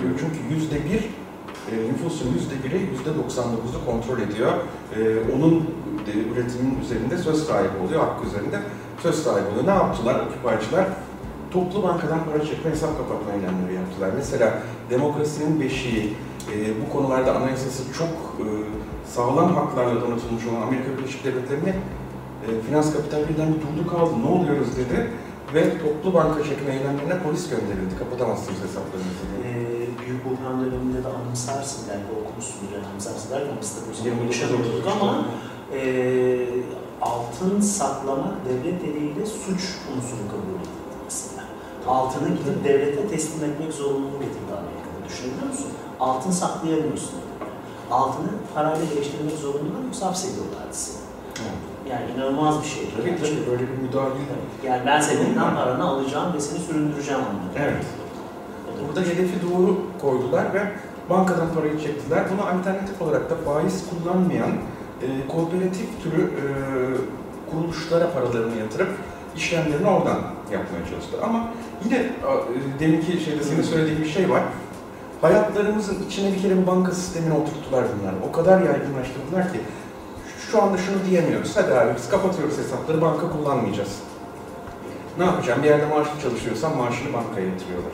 diyor. 0.00 0.12
Çünkü 0.20 0.54
yüzde 0.54 0.76
bir 0.84 1.00
e, 1.70 1.92
nüfusun 1.92 2.32
yüzde 2.34 2.54
biri 2.64 2.78
yüzde 2.92 3.10
99'u 3.10 3.86
kontrol 3.86 4.20
ediyor. 4.20 4.52
E, 4.96 4.98
onun 5.36 5.70
üretimin 6.32 6.80
üzerinde 6.82 7.18
söz 7.18 7.46
sahibi 7.46 7.76
oluyor, 7.86 8.00
hakkı 8.00 8.26
üzerinde 8.26 8.58
söz 9.02 9.14
sahibi 9.14 9.48
oluyor. 9.48 9.66
Ne 9.66 9.70
yaptılar 9.70 10.20
okupaycılar? 10.20 10.86
Toplu 11.50 11.82
bankadan 11.82 12.20
para 12.24 12.44
çekme, 12.44 12.70
hesap 12.70 12.98
kapatma 12.98 13.32
eylemleri 13.32 13.74
yaptılar. 14.00 14.10
Mesela 14.16 14.62
demokrasinin 14.90 15.60
beşiği, 15.60 16.14
e, 16.52 16.54
bu 16.80 16.92
konularda 16.92 17.36
anayasası 17.36 17.82
çok 17.98 18.08
e, 18.08 18.46
sağlam 19.14 19.54
haklarla 19.54 20.00
donatılmış 20.00 20.46
olan 20.46 20.62
Amerika 20.62 20.98
Birleşik 20.98 21.24
Devletleri'ne 21.24 21.74
e, 22.46 22.60
finans 22.66 22.92
kapital 22.92 23.28
birden 23.28 23.54
bir 23.54 23.60
durdu 23.60 23.90
kaldı, 23.90 24.10
ne 24.22 24.28
oluyoruz 24.28 24.76
dedi 24.76 25.10
ve 25.54 25.78
toplu 25.78 26.14
banka 26.14 26.44
çekme 26.44 26.72
eylemlerine 26.72 27.22
polis 27.22 27.50
gönderildi. 27.50 27.98
Kapatamazsınız 27.98 28.58
hesaplarınızı. 28.62 29.24
Ee, 29.44 29.54
büyük 30.00 30.24
buhran 30.24 30.64
döneminde 30.64 31.04
de 31.04 31.08
anımsarsın 31.08 31.84
belki 31.88 32.10
okumuşsunuz 32.20 32.72
yani 32.74 32.86
anımsarsın 32.86 33.30
derken 33.30 33.54
biz 33.60 33.74
tabii 33.74 33.90
o 33.90 33.94
zaman 33.94 34.10
29 34.10 34.40
yaşamıyorduk 34.40 34.86
Ağustos. 34.86 35.02
ama 35.02 35.24
e, 35.74 35.80
altın 37.02 37.60
saklamak 37.60 38.34
devlet 38.48 38.84
eliyle 38.84 39.26
suç 39.26 39.62
unsuru 39.96 40.24
kabul. 40.30 40.59
Altını 41.88 42.28
gidip 42.28 42.64
devlete 42.64 43.08
teslim 43.08 43.50
etmek 43.50 43.72
zorunluluğu 43.72 44.20
getirdi 44.20 44.52
Amerika'da. 44.52 45.08
Düşünebiliyor 45.08 45.46
musun? 45.46 45.70
Altın 46.00 46.30
saklayamıyorsun. 46.30 47.14
Altını 47.90 48.28
parayla 48.54 48.90
değiştirmek 48.94 49.38
zorunlular 49.38 49.84
yoksa 49.86 50.06
hapsediyorlardı 50.06 50.72
seni. 50.72 51.00
Yani 51.90 52.04
inanılmaz 52.16 52.62
bir 52.62 52.68
şey. 52.68 52.90
Tabii 52.96 53.16
tabii 53.16 53.50
böyle 53.50 53.62
bir 53.62 53.82
müdahale. 53.82 54.14
Yani 54.64 54.82
ben 54.86 55.00
senin 55.00 55.34
paranı 55.34 55.84
alacağım 55.84 56.34
ve 56.34 56.40
seni 56.40 56.58
süründüreceğim 56.58 57.20
anlamında. 57.20 57.58
Evet. 57.58 57.84
Burada 58.88 59.00
hedefi 59.00 59.34
doğru 59.50 59.76
koydular 60.00 60.54
ve 60.54 60.62
bankadan 61.10 61.54
parayı 61.54 61.80
çektiler. 61.80 62.24
Buna 62.32 62.50
alternatif 62.50 63.02
olarak 63.02 63.30
da 63.30 63.34
faiz 63.36 63.84
kullanmayan 63.90 64.50
e, 65.02 65.28
kooperatif 65.28 66.02
türü 66.02 66.22
e, 66.22 66.44
kuruluşlara 67.50 68.12
paralarını 68.12 68.56
yatırıp 68.56 68.88
işlemlerini 69.36 69.88
oradan 69.88 70.18
yapmaya 70.52 70.84
çalıştılar. 70.90 71.22
Ama 71.22 71.48
yine 71.84 71.96
e, 71.96 72.10
deminki 72.80 73.20
şeyde 73.24 73.42
senin 73.44 73.62
söylediğin 73.62 74.00
bir 74.02 74.08
şey 74.08 74.30
var. 74.30 74.42
Hayatlarımızın 75.20 75.96
içine 76.06 76.32
bir 76.32 76.42
kere 76.42 76.58
bir 76.58 76.66
banka 76.66 76.92
sistemini 76.92 77.34
oturttular 77.34 77.84
bunlar. 78.00 78.14
O 78.28 78.32
kadar 78.32 78.62
yaygınlaştırdılar 78.62 79.52
ki 79.52 79.60
şu 80.50 80.62
anda 80.62 80.78
şunu 80.78 80.96
diyemiyoruz. 81.10 81.56
Hadi 81.56 81.74
abi 81.74 81.90
biz 81.96 82.08
kapatıyoruz 82.10 82.58
hesapları, 82.58 83.00
banka 83.02 83.30
kullanmayacağız. 83.32 83.96
Ne 85.18 85.24
yapacağım? 85.24 85.62
Bir 85.62 85.68
yerde 85.68 85.86
maaşlı 85.86 86.20
çalışıyorsan 86.22 86.76
maaşını 86.76 87.12
bankaya 87.12 87.46
yatırıyorlar. 87.46 87.92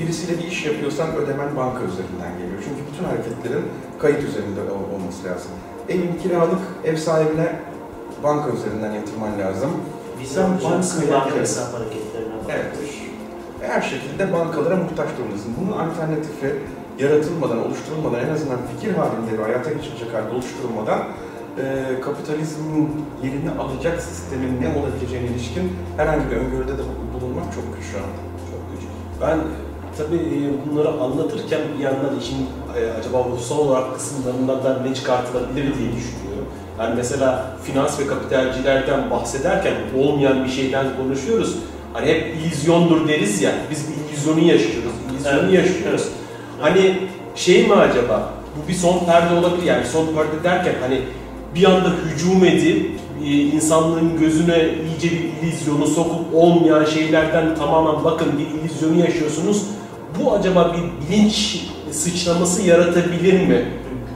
Birisiyle 0.00 0.38
bir 0.42 0.44
iş 0.48 0.66
yapıyorsan 0.66 1.14
ödemen 1.16 1.56
banka 1.56 1.80
üzerinden 1.84 2.32
geliyor. 2.38 2.62
Çünkü 2.64 2.80
bütün 2.92 3.04
hareketlerin 3.04 3.64
kayıt 3.98 4.22
üzerinde 4.28 4.60
ol- 4.60 4.94
olması 4.94 5.24
lazım. 5.24 5.50
Evin 5.88 6.18
kiralık, 6.22 6.58
ev 6.84 6.96
sahibine 6.96 7.56
banka 8.22 8.50
üzerinden 8.50 8.92
yatırman 8.92 9.38
lazım. 9.38 9.70
Alacaksın, 10.34 11.02
bankaya- 11.02 11.20
banka 11.24 11.36
hesap 11.40 11.74
hareketlerine. 11.74 12.34
Evet. 12.48 12.76
Her 13.60 13.82
şekilde 13.82 14.32
bankalara 14.32 14.76
muhtaç 14.76 15.08
durumdasın. 15.18 15.52
Bunun 15.60 15.72
alternatifi 15.78 16.54
yaratılmadan, 16.98 17.66
oluşturulmadan, 17.66 18.20
en 18.28 18.32
azından 18.34 18.58
fikir 18.72 18.94
halinde 18.94 19.38
ve 19.38 19.42
hayata 19.42 19.72
geçirecek 19.72 20.14
halde 20.14 20.30
oluşturulmadan 20.34 20.98
e, 21.58 21.84
kapitalizmin 22.00 22.88
yerini 23.22 23.50
alacak 23.50 24.00
sistemin 24.02 24.62
ne 24.62 24.68
olabileceğine 24.80 25.26
ilişkin 25.26 25.72
herhangi 25.96 26.30
bir 26.30 26.36
öngörüde 26.36 26.72
de 26.78 26.82
bulunmak 27.14 27.44
çok 27.54 27.76
güç 27.76 27.84
şu 27.92 27.96
anda. 27.98 28.20
Çok 28.50 28.62
güç. 28.72 28.82
Ben 29.20 29.38
tabii 29.98 30.16
e, 30.16 30.36
bunları 30.70 30.88
anlatırken 30.88 31.60
bir 31.78 31.84
yandan 31.84 32.18
işin 32.20 32.46
e, 32.78 32.90
acaba 32.98 33.24
ruhsal 33.30 33.58
olarak 33.58 33.94
kısımlarından 33.94 34.64
da 34.64 34.80
ne 34.82 34.94
çıkartılabilir 34.94 35.62
diye 35.78 35.90
düşünüyorum. 35.96 36.46
Yani 36.80 36.94
mesela 36.96 37.46
finans 37.64 38.00
ve 38.00 38.06
kapitalcilerden 38.06 39.10
bahsederken 39.10 39.74
olmayan 39.98 40.44
bir 40.44 40.50
şeyden 40.50 40.86
konuşuyoruz. 40.96 41.56
Hani 41.92 42.06
hep 42.06 42.36
illüzyondur 42.36 43.08
deriz 43.08 43.42
ya, 43.42 43.52
biz 43.70 43.84
bir 43.88 43.94
illüzyonu 43.94 44.40
yaşıyoruz, 44.40 44.92
illüzyonu 45.12 45.40
Evet, 45.40 45.52
yaşıyoruz. 45.52 46.08
Hani 46.60 46.94
şey 47.34 47.66
mi 47.66 47.74
acaba, 47.74 48.32
bu 48.56 48.68
bir 48.68 48.74
son 48.74 49.04
perde 49.04 49.34
olabilir 49.34 49.66
yani 49.66 49.86
son 49.86 50.06
perde 50.06 50.44
derken 50.44 50.74
hani 50.80 51.00
bir 51.54 51.64
anda 51.64 51.88
hücum 51.88 52.44
edip 52.44 52.90
e, 53.24 53.26
insanlığın 53.26 54.18
gözüne 54.20 54.58
iyice 54.58 55.16
bir 55.16 55.48
illüzyonu 55.48 55.86
sokup 55.86 56.34
olmayan 56.34 56.84
şeylerden 56.84 57.54
tamamen 57.54 58.04
bakın 58.04 58.28
bir 58.38 58.60
illüzyonu 58.60 59.00
yaşıyorsunuz. 59.00 59.62
Bu 60.20 60.32
acaba 60.32 60.76
bir 60.76 61.08
bilinç 61.08 61.66
sıçraması 61.90 62.62
yaratabilir 62.62 63.46
mi? 63.46 63.64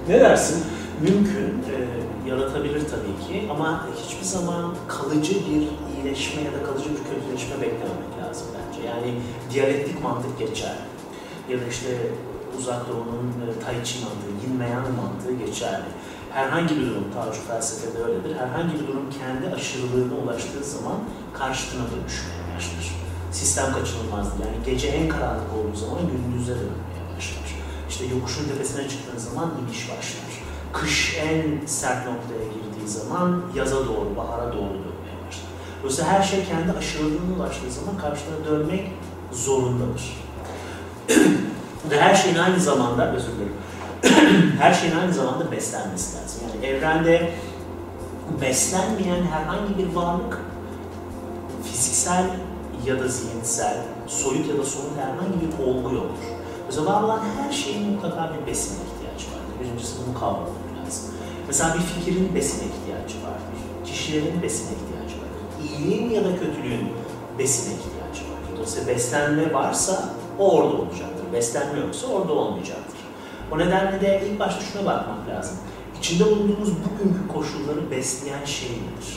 Ne 0.08 0.20
dersin? 0.20 0.64
Mümkün, 1.00 1.62
yaratabilir 2.30 2.80
tabii 2.80 3.16
ki 3.26 3.48
ama 3.50 3.86
hiçbir 3.96 4.24
zaman 4.24 4.74
kalıcı 4.88 5.34
bir 5.34 5.62
iyileşme 5.94 6.42
ya 6.42 6.52
da 6.52 6.62
kalıcı 6.66 6.90
bir 6.90 7.04
kötüleşme 7.10 7.54
beklememek 7.62 8.12
lazım 8.22 8.46
bence. 8.56 8.88
Yani 8.88 9.14
diyalektik 9.52 10.02
mantık 10.02 10.38
geçer. 10.38 10.74
Ya 11.48 11.60
da 11.60 11.64
işte 11.64 11.88
uzak 12.58 12.88
doğunun 12.88 13.28
e, 13.42 13.64
Tai 13.64 13.84
Chi 13.84 13.98
mantığı, 14.04 14.32
yin 14.42 14.60
ve 14.60 14.66
mantığı 15.02 15.44
geçerli. 15.44 15.84
Herhangi 16.32 16.76
bir 16.76 16.86
durum, 16.86 17.04
Taocu 17.14 17.40
felsefede 17.48 18.04
öyledir. 18.04 18.36
Herhangi 18.36 18.74
bir 18.74 18.86
durum 18.86 19.06
kendi 19.18 19.54
aşırılığına 19.54 20.14
ulaştığı 20.14 20.64
zaman 20.64 20.98
karşıtına 21.34 21.82
dönüşmeye 21.82 22.42
başlar. 22.56 22.94
Sistem 23.32 23.72
kaçınılmazdır. 23.72 24.38
Yani 24.44 24.56
gece 24.66 24.88
en 24.88 25.08
karanlık 25.08 25.50
olduğu 25.56 25.76
zaman 25.76 25.98
gündüze 26.12 26.54
dönmeye 26.54 27.04
başlar. 27.16 27.56
İşte 27.88 28.04
yokuşun 28.04 28.44
tepesine 28.48 28.88
çıktığın 28.88 29.18
zaman 29.18 29.50
iniş 29.62 29.90
başlar. 29.90 30.29
Kış 30.72 31.16
en 31.18 31.66
sert 31.66 32.06
noktaya 32.06 32.44
girdiği 32.44 32.88
zaman 32.88 33.42
yaza 33.54 33.76
doğru, 33.76 34.16
bahara 34.16 34.52
doğru 34.52 34.72
dönmeye 34.72 35.16
başlar. 35.28 35.50
Dolayısıyla 35.82 36.10
her 36.10 36.22
şey 36.22 36.44
kendi 36.44 36.78
aşırılığına 36.78 37.36
ulaştığı 37.36 37.70
zaman 37.70 37.96
karşıına 37.96 38.44
dönmek 38.46 38.92
zorundadır. 39.32 40.16
Ve 41.90 42.00
her 42.00 42.14
şeyin 42.14 42.36
aynı 42.36 42.60
zamanda, 42.60 43.12
özür 43.12 43.28
dilerim, 43.32 43.56
her 44.60 44.74
şeyin 44.74 44.96
aynı 44.96 45.12
zamanda 45.12 45.52
beslenmesi 45.52 46.16
lazım. 46.16 46.42
Yani 46.42 46.66
evrende 46.66 47.32
beslenmeyen 48.40 49.22
herhangi 49.22 49.78
bir 49.78 49.94
varlık 49.94 50.40
fiziksel 51.64 52.24
ya 52.86 53.00
da 53.00 53.08
zihinsel, 53.08 53.76
soyut 54.06 54.48
ya 54.48 54.58
da 54.58 54.64
somut 54.64 54.98
herhangi 54.98 55.40
bir 55.40 55.64
olgu 55.64 55.94
yoktur. 55.94 56.24
Mesela 56.66 56.86
var 56.86 57.02
olan 57.02 57.20
her 57.42 57.52
şeyin 57.52 57.92
mutlaka 57.92 58.30
bir 58.34 58.46
besine 58.50 58.76
ihtiyacı. 58.76 58.99
Birincisi 59.60 59.96
bunu 60.06 60.20
kavramak 60.20 60.48
lazım. 60.86 61.04
Mesela 61.46 61.74
bir 61.74 61.80
fikrin 61.80 62.34
besine 62.34 62.64
ihtiyacı 62.64 63.26
vardır. 63.26 63.58
Kişilerin 63.84 64.42
besine 64.42 64.70
ihtiyacı 64.70 65.16
vardır. 65.22 65.44
İyiliğin 65.68 66.10
ya 66.10 66.24
da 66.24 66.32
kötülüğün 66.32 66.88
besine 67.38 67.74
ihtiyacı 67.74 68.32
vardır. 68.32 68.50
Dolayısıyla 68.52 68.88
beslenme 68.88 69.54
varsa 69.54 70.08
o 70.38 70.50
orada 70.56 70.76
olacaktır. 70.76 71.32
Beslenme 71.32 71.80
yoksa 71.80 72.06
orada 72.06 72.32
olmayacaktır. 72.32 73.00
O 73.52 73.58
nedenle 73.58 74.00
de 74.00 74.28
ilk 74.30 74.40
başta 74.40 74.60
şuna 74.60 74.86
bakmak 74.86 75.28
lazım. 75.28 75.56
İçinde 75.98 76.26
bulunduğumuz 76.26 76.70
bugünkü 76.70 77.28
koşulları 77.34 77.90
besleyen 77.90 78.44
şey 78.44 78.70
nedir? 78.70 79.16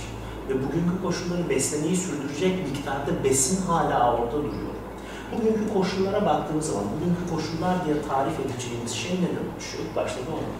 Ve 0.49 0.53
bugünkü 0.53 1.01
koşulları 1.03 1.49
beslemeyi 1.49 1.95
sürdürecek 1.97 2.69
miktarda 2.69 3.23
besin 3.23 3.65
hala 3.67 4.17
orada 4.17 4.37
duruyor. 4.37 4.73
Bugünkü 5.37 5.73
koşullara 5.73 6.25
baktığımız 6.25 6.65
zaman, 6.65 6.85
bugünkü 6.93 7.23
koşullar 7.33 7.85
diye 7.85 7.95
tarif 8.09 8.39
edeceğimiz 8.39 8.91
şey 8.91 9.11
neden 9.11 9.45
oluşuyor? 9.53 9.83
İlk 9.83 9.95
başta 9.95 10.21
bakalım. 10.21 10.53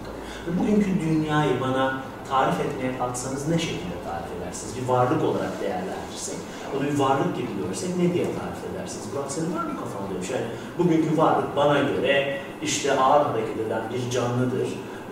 Ve 0.48 0.52
bugünkü 0.60 1.02
dünyayı 1.02 1.62
bana 1.62 2.04
tarif 2.30 2.60
etmeye 2.60 2.98
kalksanız 2.98 3.48
ne 3.48 3.60
şekilde 3.60 3.98
tarif 4.08 4.30
edersiniz? 4.38 4.72
Bir 4.78 4.88
varlık 4.88 5.24
olarak 5.24 5.62
değerlendirirsek, 5.62 6.38
onu 6.76 6.84
bir 6.84 7.00
varlık 7.00 7.36
gibi 7.38 7.48
görsek 7.62 7.90
ne 7.98 8.14
diye 8.14 8.24
tarif 8.24 8.62
edersiniz? 8.72 9.06
Burak 9.14 9.32
senin 9.32 9.56
var 9.56 9.64
mı 9.64 9.76
kafanda 9.82 10.22
bir 10.22 10.26
şey? 10.28 10.36
Yani 10.36 10.48
bugünkü 10.78 11.18
varlık 11.18 11.56
bana 11.56 11.80
göre 11.80 12.42
işte 12.62 13.00
ağır 13.00 13.26
hareket 13.26 13.60
eden 13.60 13.82
bir 13.94 14.10
canlıdır 14.10 14.68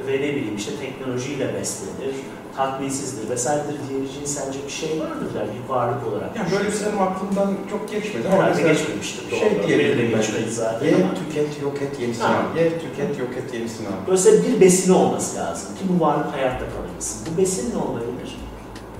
ve 0.07 0.13
ne 0.13 0.29
bileyim 0.35 0.55
işte 0.55 0.71
teknolojiyle 0.75 1.53
beslenir, 1.53 2.15
tatminsizdir 2.57 3.29
vesairedir 3.29 3.75
diyebileceğin 3.89 4.25
sence 4.25 4.59
bir 4.65 4.71
şey 4.71 4.99
vardır 4.99 5.33
der 5.33 5.47
bir 5.55 5.69
varlık 5.73 6.07
olarak. 6.07 6.35
Yani 6.35 6.51
böyle 6.51 6.67
bir 6.69 7.01
aklımdan 7.01 7.53
çok 7.71 7.91
geçmedi 7.91 8.29
Herhalde 8.29 8.61
geçmemiştir. 8.61 9.29
şey 9.29 9.67
diyebilirim 9.67 10.11
ben. 10.17 10.49
zaten 10.51 10.85
Ye, 10.87 10.95
ama. 10.95 11.13
tüket, 11.13 11.61
yok 11.61 11.81
et, 11.81 11.99
yenisini 11.99 12.25
al. 12.25 12.55
Ye, 12.57 12.79
tüket, 12.79 13.19
yok 13.19 13.29
et, 13.37 13.53
yenisini 13.53 13.87
al. 13.87 13.91
Dolayısıyla 14.07 14.43
bir 14.43 14.61
besini 14.61 14.95
olması 14.95 15.37
lazım 15.37 15.75
ki 15.75 15.81
bu 15.89 16.05
varlık 16.05 16.33
hayatta 16.33 16.65
kalabilsin. 16.75 17.33
Bu 17.33 17.41
besin 17.41 17.71
ne 17.75 17.81
olabilir? 17.83 18.37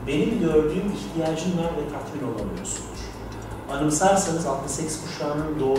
Benim 0.08 0.40
gördüğüm 0.40 0.92
ihtiyacın 1.00 1.58
var 1.58 1.72
ve 1.78 1.84
tatmin 1.94 2.24
olamıyorsundur. 2.34 3.02
Anımsarsanız 3.74 4.46
68 4.46 5.00
kuşağının 5.06 5.60
doğu 5.60 5.78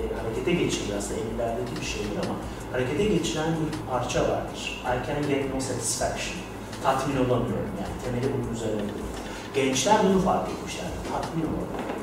e, 0.00 0.02
harekete 0.22 0.52
geçirdiği 0.52 0.94
aslında 0.98 1.14
ellerdeki 1.20 1.80
bir 1.80 1.86
şeydir 1.86 2.16
ama 2.24 2.34
harekete 2.72 3.04
geçiren 3.04 3.46
bir 3.48 3.90
parça 3.90 4.20
vardır. 4.22 4.82
I 4.84 5.06
can 5.06 5.28
get 5.28 5.54
no 5.54 5.60
satisfaction. 5.60 6.36
Tatmin 6.82 7.16
olamıyorum 7.16 7.72
yani. 7.80 7.94
Temeli 8.04 8.34
bunun 8.34 8.54
üzerine 8.54 8.80
kurulu. 8.80 9.08
Gençler 9.54 9.96
bunu 10.04 10.20
fark 10.20 10.48
etmişler. 10.50 10.86
Tatmin 11.12 11.42
olamıyorum. 11.42 11.98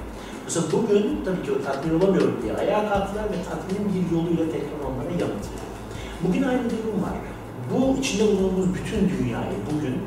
Mesela 0.46 0.66
bugün 0.72 1.22
tabii 1.26 1.44
ki 1.44 1.52
o 1.52 1.64
tatmin 1.66 2.00
olamıyorum 2.00 2.40
diye 2.44 2.54
ayağa 2.54 2.90
kalktılar 2.90 3.24
ve 3.24 3.38
tatminin 3.50 3.86
bir 3.94 4.16
yoluyla 4.16 4.46
tekrar 4.46 4.80
onlara 4.88 5.12
yanıt. 5.22 5.46
Bugün 6.24 6.44
aynı 6.44 6.64
durum 6.64 6.98
var. 7.08 7.18
Bu 7.72 8.00
içinde 8.00 8.28
bulunduğumuz 8.28 8.68
bütün 8.76 9.10
dünyayı 9.10 9.58
bugün 9.72 9.98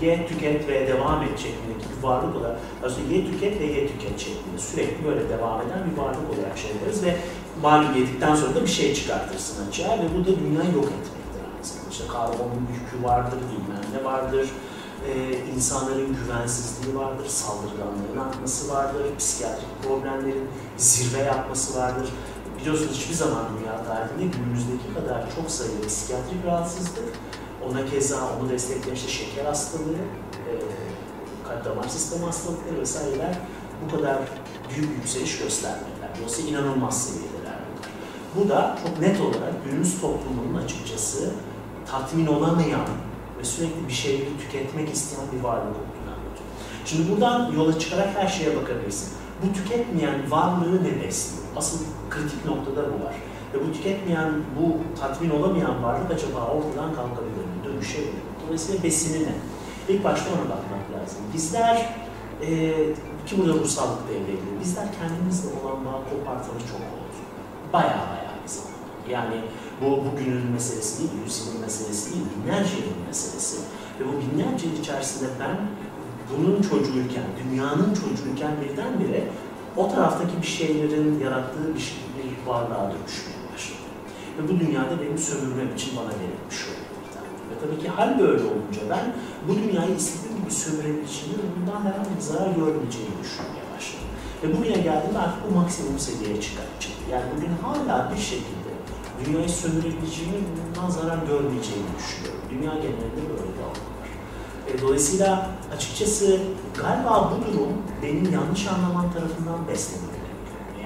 ye, 0.00 0.26
tüket 0.26 0.68
ve 0.68 0.86
devam 0.88 1.22
et 1.22 1.38
şeklindeki 1.38 1.86
bir 1.96 2.02
varlık 2.02 2.36
olarak, 2.36 2.60
aslında 2.84 3.14
ye, 3.14 3.26
tüket 3.26 3.60
ve 3.60 3.64
ye, 3.64 3.88
tüket 3.88 4.20
şeklinde 4.20 4.58
sürekli 4.58 5.04
böyle 5.04 5.28
devam 5.28 5.60
eden 5.60 5.80
bir 5.90 6.02
varlık 6.02 6.30
olarak 6.34 6.58
şey 6.58 6.70
ederiz 6.70 7.04
ve 7.04 7.16
malum 7.62 7.94
yedikten 7.94 8.34
sonra 8.34 8.54
da 8.54 8.62
bir 8.62 8.66
şey 8.66 8.94
çıkartırsın 8.94 9.68
açığa 9.68 9.98
ve 9.98 10.04
bu 10.18 10.26
da 10.26 10.40
dünyayı 10.40 10.74
yok 10.74 10.84
zamanda. 10.84 11.17
İşte 11.98 12.12
karbonun 12.12 12.66
yükü 12.74 13.04
vardır, 13.08 13.38
bilmem 13.38 13.82
ne 13.94 14.04
vardır, 14.04 14.50
ee, 15.08 15.38
insanların 15.54 16.16
güvensizliği 16.24 16.96
vardır, 16.96 17.26
saldırganlığın 17.28 18.28
artması 18.28 18.68
vardır, 18.74 19.02
psikiyatrik 19.18 19.82
problemlerin 19.82 20.48
zirve 20.76 21.18
yapması 21.18 21.78
vardır. 21.78 22.08
Biliyorsunuz 22.60 22.92
hiçbir 22.92 23.14
zaman 23.14 23.44
dünya 23.58 23.84
tarihinde 23.84 24.36
günümüzdeki 24.36 24.94
kadar 24.94 25.34
çok 25.36 25.50
sayıda 25.50 25.86
psikiyatrik 25.86 26.46
rahatsızlık, 26.46 27.04
ona 27.68 27.86
keza 27.86 28.16
onu 28.40 28.50
destekleyen 28.50 28.96
işte 28.96 29.08
şeker 29.08 29.44
hastalığı, 29.44 30.02
e, 30.50 30.52
kalp 31.48 31.64
damar 31.64 31.88
sistemi 31.88 32.24
hastalıkları 32.24 32.80
vesaireler 32.80 33.38
bu 33.84 33.96
kadar 33.96 34.18
büyük 34.74 34.90
yükseliş 34.96 35.38
göstermediler. 35.38 36.10
Dolayısıyla 36.16 36.50
inanılmaz 36.50 37.02
seviyedeler. 37.02 37.58
Bu 38.36 38.48
da 38.48 38.78
çok 38.86 39.00
net 39.00 39.20
olarak 39.20 39.64
günümüz 39.64 40.00
toplumunun 40.00 40.54
açıkçası 40.64 41.30
tatmin 41.90 42.26
olamayan 42.26 42.86
ve 43.38 43.44
sürekli 43.44 43.88
bir 43.88 43.92
şeyleri 43.92 44.38
tüketmek 44.38 44.88
isteyen 44.94 45.26
bir 45.32 45.40
varlık 45.40 45.76
olduğunu 45.76 46.10
anlatıyor. 46.14 46.48
Şimdi 46.84 47.10
buradan 47.10 47.52
yola 47.52 47.78
çıkarak 47.78 48.08
her 48.16 48.28
şeye 48.28 48.56
bakabilirsin. 48.56 49.12
Bu 49.42 49.52
tüketmeyen 49.52 50.30
varlığı 50.30 50.84
ne 50.84 51.02
besliyor? 51.02 51.44
Asıl 51.56 51.78
kritik 52.10 52.44
noktada 52.44 52.84
bu 52.84 53.04
var. 53.04 53.14
Ve 53.54 53.68
bu 53.68 53.72
tüketmeyen, 53.72 54.32
bu 54.60 54.76
tatmin 55.00 55.30
olamayan 55.30 55.82
varlık 55.82 56.10
acaba 56.10 56.38
ortadan 56.38 56.94
kalkabilir 56.94 57.44
mi? 57.50 57.64
Dönüşebilir 57.64 58.12
mi? 58.12 58.20
Dolayısıyla 58.44 58.82
besini 58.82 59.22
ne? 59.26 59.32
İlk 59.88 60.04
başta 60.04 60.30
ona 60.30 60.40
bakmak 60.40 60.84
lazım. 60.94 61.18
Bizler, 61.34 61.86
e, 62.42 62.74
ki 63.26 63.38
burada 63.38 63.52
ruhsallık 63.52 64.08
devreye 64.08 64.38
bizler 64.60 64.86
kendimizle 65.00 65.48
olan 65.48 65.84
bağı 65.84 66.00
kopartalı 66.10 66.58
çok 66.58 66.80
oldu. 66.80 67.08
Baya 67.72 67.88
baya 68.10 68.32
bir 68.44 68.48
zaman. 68.48 68.78
Yani 69.10 69.36
bu 69.80 70.04
bugünün 70.04 70.46
meselesi 70.52 70.98
değil, 70.98 71.10
yüzyılın 71.24 71.60
meselesi 71.60 72.12
değil, 72.12 72.24
binlerce 72.30 72.76
yılın 72.76 73.06
meselesi. 73.06 73.56
Ve 74.00 74.04
bu 74.08 74.12
binlerce 74.20 74.66
yıl 74.66 74.78
içerisinde 74.78 75.28
ben 75.40 75.56
bunun 76.30 76.62
çocuğuyken, 76.62 77.24
dünyanın 77.42 77.94
çocuğuyken 77.94 78.52
birdenbire 78.60 79.24
o 79.76 79.88
taraftaki 79.88 80.42
bir 80.42 80.46
şeylerin 80.46 81.20
yarattığı 81.24 81.74
bir, 81.74 81.80
şey, 81.80 81.98
bir 82.16 82.50
varlığa 82.50 82.84
dönüşmeye 82.92 83.40
başladı. 83.54 83.88
Ve 84.38 84.48
bu 84.48 84.60
dünyada 84.60 85.00
benim 85.02 85.18
sömürmem 85.18 85.74
için 85.74 85.96
bana 85.96 86.12
verilmiş 86.20 86.58
oldu. 86.68 86.88
Ve 87.50 87.54
tabii 87.60 87.82
ki 87.82 87.88
hal 87.88 88.18
böyle 88.18 88.42
olunca 88.42 88.82
ben 88.90 89.14
bu 89.48 89.54
dünyayı 89.54 89.94
istediğim 89.96 90.36
gibi 90.40 90.50
sömürebileceğimi 90.50 91.38
ve 91.38 91.48
bundan 91.56 91.80
herhangi 91.80 92.16
bir 92.16 92.20
zarar 92.20 92.50
görmeyeceğimi 92.60 93.14
düşünmeye 93.22 93.64
başladım. 93.74 94.08
Ve 94.42 94.46
bugüne 94.56 94.82
geldiğimde 94.88 95.18
artık 95.18 95.50
bu 95.50 95.54
maksimum 95.54 95.98
seviyeye 95.98 96.40
çıkar. 96.40 96.66
Yani 97.12 97.24
bugün 97.36 97.52
hala 97.62 98.12
bir 98.12 98.20
şekilde 98.20 98.57
dünyayı 99.24 99.48
sömürebileceğimi, 99.48 100.38
bundan 100.66 100.90
zarar 100.90 101.18
görmeyeceğimi 101.18 101.88
düşünüyorum. 101.98 102.40
Dünya 102.50 102.74
genelinde 102.74 103.22
böyle 103.30 103.42
bir 103.42 103.62
algı. 103.68 103.88
E, 104.68 104.82
dolayısıyla 104.82 105.50
açıkçası 105.74 106.40
galiba 106.82 107.32
bu 107.32 107.52
durum 107.52 107.72
benim 108.02 108.32
yanlış 108.32 108.66
anlamam 108.66 109.12
tarafından 109.12 109.68
beslenmeli. 109.68 110.28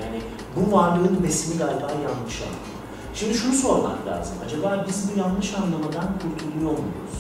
Yani 0.01 0.21
bu 0.57 0.73
varlığın 0.73 1.23
besini 1.23 1.59
galiba 1.59 1.91
yanlış 1.91 2.43
anlamam. 2.43 2.73
Şimdi 3.15 3.35
şunu 3.35 3.55
sormak 3.55 4.07
lazım. 4.07 4.35
Acaba 4.47 4.85
biz 4.89 5.11
bu 5.11 5.19
yanlış 5.19 5.55
anlamadan 5.55 6.09
kurtuluyor 6.23 6.71
muyuz? 6.71 7.17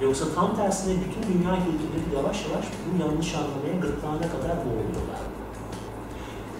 Yoksa 0.00 0.24
tam 0.34 0.56
tersine 0.56 0.94
bütün 0.94 1.22
dünya 1.32 1.54
kültürleri 1.54 2.16
yavaş 2.16 2.44
yavaş 2.46 2.64
bu 2.84 3.02
yanlış 3.02 3.34
anlamaya 3.34 3.80
gırtlağına 3.82 4.28
kadar 4.34 4.56
boğuluyorlar. 4.64 5.20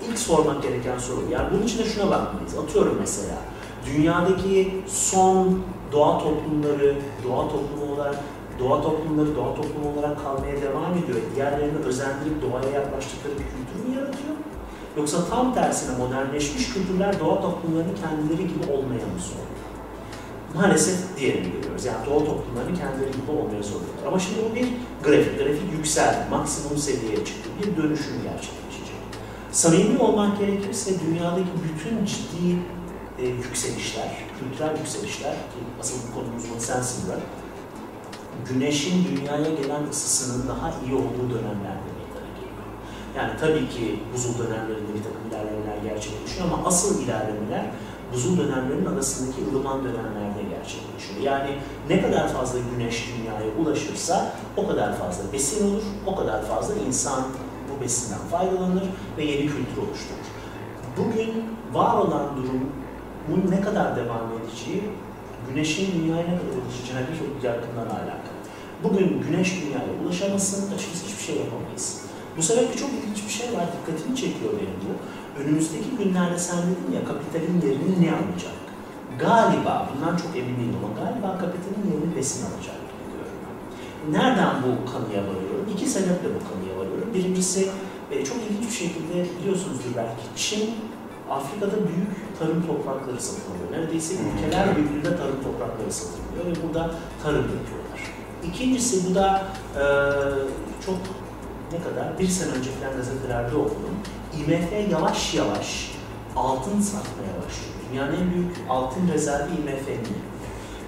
İlk 0.08 0.18
sormak 0.18 0.62
gereken 0.62 0.98
soru. 0.98 1.20
Yani 1.30 1.48
bunun 1.52 1.62
için 1.62 1.78
de 1.78 1.84
şuna 1.84 2.10
bakmalıyız. 2.10 2.58
Atıyorum 2.58 2.96
mesela. 3.00 3.38
Dünyadaki 3.86 4.84
son 4.86 5.62
doğa 5.92 6.18
toplumları, 6.18 6.96
doğa 7.24 7.48
toplumu 7.48 7.94
olarak 7.94 8.16
doğa 8.58 8.82
toplumları 8.82 9.36
doğa 9.36 9.54
toplumu 9.54 9.92
olarak 9.96 10.24
kalmaya 10.24 10.62
devam 10.62 10.92
ediyor. 10.92 11.18
Diğerlerini 11.34 11.78
özendirip 11.78 12.42
doğaya 12.42 12.70
yaklaştıkları 12.70 13.32
bir 13.32 13.38
kültür 13.38 13.88
mü 13.88 13.94
yaratıyor? 13.96 14.36
Yoksa 14.96 15.18
tam 15.30 15.54
tersine 15.54 15.98
modernleşmiş 15.98 16.72
kültürler 16.72 17.20
doğa 17.20 17.40
toplumlarını 17.42 17.94
kendileri 17.94 18.48
gibi 18.48 18.72
olmaya 18.72 19.06
mı 19.12 19.18
zorluyor? 19.18 19.56
Maalesef 20.54 21.18
diğerini 21.18 21.52
görüyoruz. 21.52 21.84
Yani 21.84 22.06
doğa 22.06 22.18
toplumlarını 22.18 22.78
kendileri 22.78 23.12
gibi 23.12 23.30
olmaya 23.30 23.62
zorluyorlar. 23.62 24.06
Ama 24.06 24.18
şimdi 24.18 24.38
bu 24.50 24.54
bir 24.54 24.68
grafik. 25.04 25.38
Grafik 25.38 25.72
yükseldi. 25.76 26.18
Maksimum 26.30 26.78
seviyeye 26.78 27.24
çıktı. 27.24 27.48
Bir 27.58 27.82
dönüşüm 27.82 28.14
gerçekleşecek. 28.22 28.65
Samimi 29.56 29.98
olmak 29.98 30.38
gerekirse 30.38 31.00
dünyadaki 31.00 31.48
bütün 31.64 32.04
ciddi 32.04 32.58
e, 33.18 33.26
yükselişler, 33.26 34.08
kültürel 34.38 34.78
yükselişler 34.78 35.32
ki 35.32 35.58
asıl 35.80 35.96
bu 36.08 36.14
konumuz 36.14 36.44
bu 36.56 36.60
sensin 36.60 37.06
Burak, 37.06 37.18
güneşin 38.48 39.04
dünyaya 39.04 39.54
gelen 39.54 39.90
ısısının 39.90 40.48
daha 40.48 40.70
iyi 40.70 40.94
olduğu 40.94 41.30
dönemlerde 41.34 41.90
meydana 41.96 42.30
geliyor. 42.36 42.66
Yani 43.16 43.32
tabii 43.40 43.68
ki 43.68 44.00
buzul 44.14 44.38
dönemlerinde 44.38 44.94
bir 44.94 45.02
takım 45.02 45.22
ilerlemeler 45.30 45.94
gerçekleşiyor 45.94 46.46
ama 46.46 46.68
asıl 46.68 47.04
ilerlemeler 47.04 47.66
buzul 48.12 48.38
dönemlerin 48.38 48.86
arasındaki 48.86 49.40
ılıman 49.50 49.84
dönemlerde 49.84 50.42
gerçekleşiyor. 50.42 51.20
Yani 51.22 51.50
ne 51.88 52.02
kadar 52.02 52.32
fazla 52.32 52.58
güneş 52.72 53.08
dünyaya 53.18 53.56
ulaşırsa 53.58 54.32
o 54.56 54.68
kadar 54.68 54.98
fazla 54.98 55.32
besin 55.32 55.70
olur, 55.70 55.82
o 56.06 56.16
kadar 56.16 56.46
fazla 56.46 56.74
insan 56.74 57.24
bu 57.76 57.84
besinden 57.84 58.18
faydalanır 58.18 58.84
ve 59.18 59.24
yeni 59.24 59.46
kültür 59.46 59.76
oluşturur. 59.76 60.26
Bugün 60.96 61.44
var 61.72 61.98
olan 61.98 62.36
durumun 62.36 63.50
ne 63.50 63.60
kadar 63.60 63.96
devam 63.96 64.26
edeceği, 64.32 64.82
güneşin 65.48 66.02
dünyaya 66.02 66.22
ne 66.22 66.38
kadar 66.38 66.54
ulaşacağıyla 66.64 67.12
çok 67.18 67.44
yakından 67.44 67.86
alakalı. 67.86 68.36
Bugün 68.84 69.22
güneş 69.22 69.62
dünyaya 69.62 69.92
ulaşamasın, 70.04 70.74
açıkçası 70.74 71.06
hiçbir 71.06 71.22
şey 71.22 71.36
yapamayız. 71.36 72.02
Bu 72.36 72.42
sebeple 72.42 72.76
çok 72.76 72.90
ilginç 72.90 73.24
bir 73.26 73.32
şey 73.32 73.48
var, 73.56 73.64
dikkatimi 73.74 74.16
çekiyor 74.16 74.52
benim 74.52 74.78
bu. 74.84 74.92
Önümüzdeki 75.40 75.90
günlerde 75.98 76.38
sen 76.38 76.58
dedin 76.58 76.96
ya 76.96 77.04
kapitalin 77.04 77.60
yerini 77.66 78.06
ne 78.06 78.10
alacak? 78.12 78.56
Galiba, 79.18 79.88
bundan 79.88 80.16
çok 80.16 80.36
emin 80.36 80.56
değilim 80.56 80.76
ama 80.80 80.90
galiba 81.00 81.38
kapitalin 81.38 81.84
yerini 81.92 82.16
besin 82.16 82.46
alacak 82.46 82.76
görünüyor. 83.12 83.52
Nereden 84.10 84.54
bu 84.62 84.92
kanıya 84.92 85.22
varıyorum? 85.28 85.66
İki 85.74 85.86
sebeple 85.86 86.28
bu 86.36 86.40
kanıya 86.48 86.74
varıyorum. 86.78 86.95
Birincisi, 87.16 87.68
e, 88.10 88.24
çok 88.24 88.36
ilginç 88.50 88.70
bir 88.70 88.76
şekilde 88.76 89.26
biliyorsunuzdur 89.40 89.96
belki, 89.96 90.22
Çin 90.36 90.74
Afrika'da 91.30 91.76
büyük 91.76 92.38
tarım 92.38 92.66
toprakları 92.66 93.20
satın 93.20 93.52
alıyor. 93.52 93.82
Neredeyse 93.82 94.14
ülkeler 94.14 94.76
büyüklüğünde 94.76 95.16
tarım 95.16 95.42
toprakları 95.42 95.92
satın 95.92 96.20
alıyor 96.28 96.46
ve 96.46 96.68
burada 96.68 96.90
tarım 97.22 97.42
yapıyorlar. 97.42 98.00
İkincisi 98.44 99.10
bu 99.10 99.14
da 99.14 99.44
e, 99.74 99.84
çok 100.86 100.98
ne 101.72 101.78
kadar 101.82 102.18
bir 102.18 102.28
sene 102.28 102.50
önce 102.52 102.70
falan 102.70 102.96
gazetelerde 102.96 103.56
okudum. 103.56 103.96
IMF 104.38 104.90
yavaş 104.92 105.34
yavaş 105.34 105.92
altın 106.36 106.80
satmaya 106.80 107.34
başlıyor. 107.36 107.76
Dünyanın 107.90 108.16
en 108.16 108.34
büyük 108.34 108.56
altın 108.68 109.08
rezervi 109.12 109.50
IMF'nin. 109.50 110.18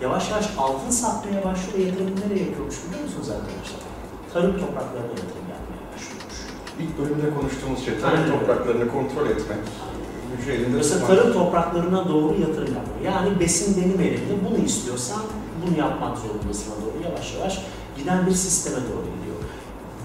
Yavaş 0.02 0.30
yavaş 0.30 0.48
altın 0.58 0.90
satmaya 0.90 1.44
başlıyor 1.44 1.78
ve 1.78 1.82
yatırım 1.82 2.14
nereye 2.20 2.44
yapıyormuş 2.44 2.76
biliyor 2.86 3.04
musunuz 3.04 3.28
arkadaşlar? 3.30 3.80
Tarım 4.32 4.60
topraklarına 4.60 5.10
yatırım. 5.10 5.38
İlk 6.80 6.98
bölümde 6.98 7.34
konuştuğumuz 7.40 7.84
şey 7.84 8.00
tarım 8.00 8.18
Aynen. 8.18 8.38
topraklarını 8.38 8.92
kontrol 8.92 9.26
etmek. 9.26 9.58
Mesela 10.76 11.00
tutmak. 11.00 11.18
tarım 11.18 11.32
topraklarına 11.32 12.08
doğru 12.08 12.40
yatırım 12.40 12.74
yapmak. 12.74 12.98
Yani 13.04 13.40
besin 13.40 13.82
benim 13.82 14.00
elimde, 14.00 14.34
bunu 14.48 14.64
istiyorsan 14.64 15.20
bunu 15.62 15.78
yapmak 15.78 16.18
zorundasına 16.18 16.74
doğru 16.74 17.04
yavaş 17.04 17.34
yavaş 17.34 17.62
giden 17.98 18.26
bir 18.26 18.32
sisteme 18.32 18.76
doğru 18.76 19.06
gidiyor. 19.16 19.36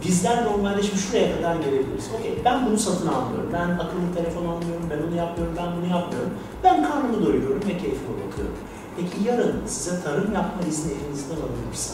Bizler 0.06 0.46
normalde 0.46 0.84
şimdi 0.84 1.02
şuraya 1.02 1.36
kadar 1.36 1.56
gelebiliriz. 1.56 2.06
Okey, 2.20 2.40
ben 2.46 2.66
bunu 2.66 2.78
satın 2.78 3.08
almıyorum, 3.08 3.50
ben 3.54 3.70
akıllı 3.70 4.16
telefon 4.16 4.46
almıyorum, 4.46 4.86
ben 4.90 5.08
onu 5.08 5.16
yapmıyorum, 5.16 5.56
ben 5.58 5.68
bunu 5.78 5.92
yapmıyorum. 5.92 6.34
Ben 6.64 6.90
karnımı 6.90 7.26
doyuruyorum 7.26 7.62
ve 7.62 7.78
keyfime 7.78 8.16
bakıyorum. 8.28 8.58
Peki 8.98 9.30
yarın 9.30 9.56
size 9.68 10.04
tarım 10.04 10.34
yapma 10.34 10.62
izni 10.70 10.92
elinizden 10.92 11.36
alınırsa 11.36 11.94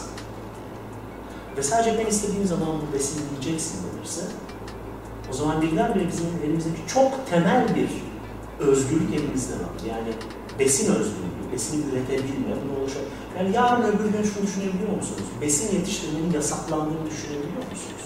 ve 1.57 1.63
sadece 1.63 1.97
ben 1.97 2.05
istediğim 2.05 2.47
zaman 2.47 2.67
bu 2.67 2.93
besini 2.93 3.21
yiyeceksin 3.31 3.79
denirse 3.83 4.21
o 5.29 5.33
zaman 5.33 5.61
birdenbire 5.61 6.07
bizim 6.07 6.25
elimizdeki 6.45 6.81
çok 6.87 7.29
temel 7.29 7.75
bir 7.75 7.89
özgürlük 8.65 9.13
elimizden 9.13 9.57
alır. 9.57 9.81
Yani 9.89 10.09
besin 10.59 10.93
özgürlüğü, 10.93 11.51
besini 11.53 11.85
üretebilme, 11.91 12.55
bunu 12.63 12.79
oluşa... 12.81 12.99
Yani 13.37 13.55
yarın 13.55 13.83
öbür 13.83 14.05
gün 14.05 14.23
şunu 14.23 14.43
düşünebiliyor 14.47 14.95
musunuz? 14.97 15.27
Besin 15.41 15.75
yetiştirmenin 15.77 16.33
yasaklandığını 16.33 17.05
düşünebiliyor 17.11 17.63
musunuz? 17.71 18.05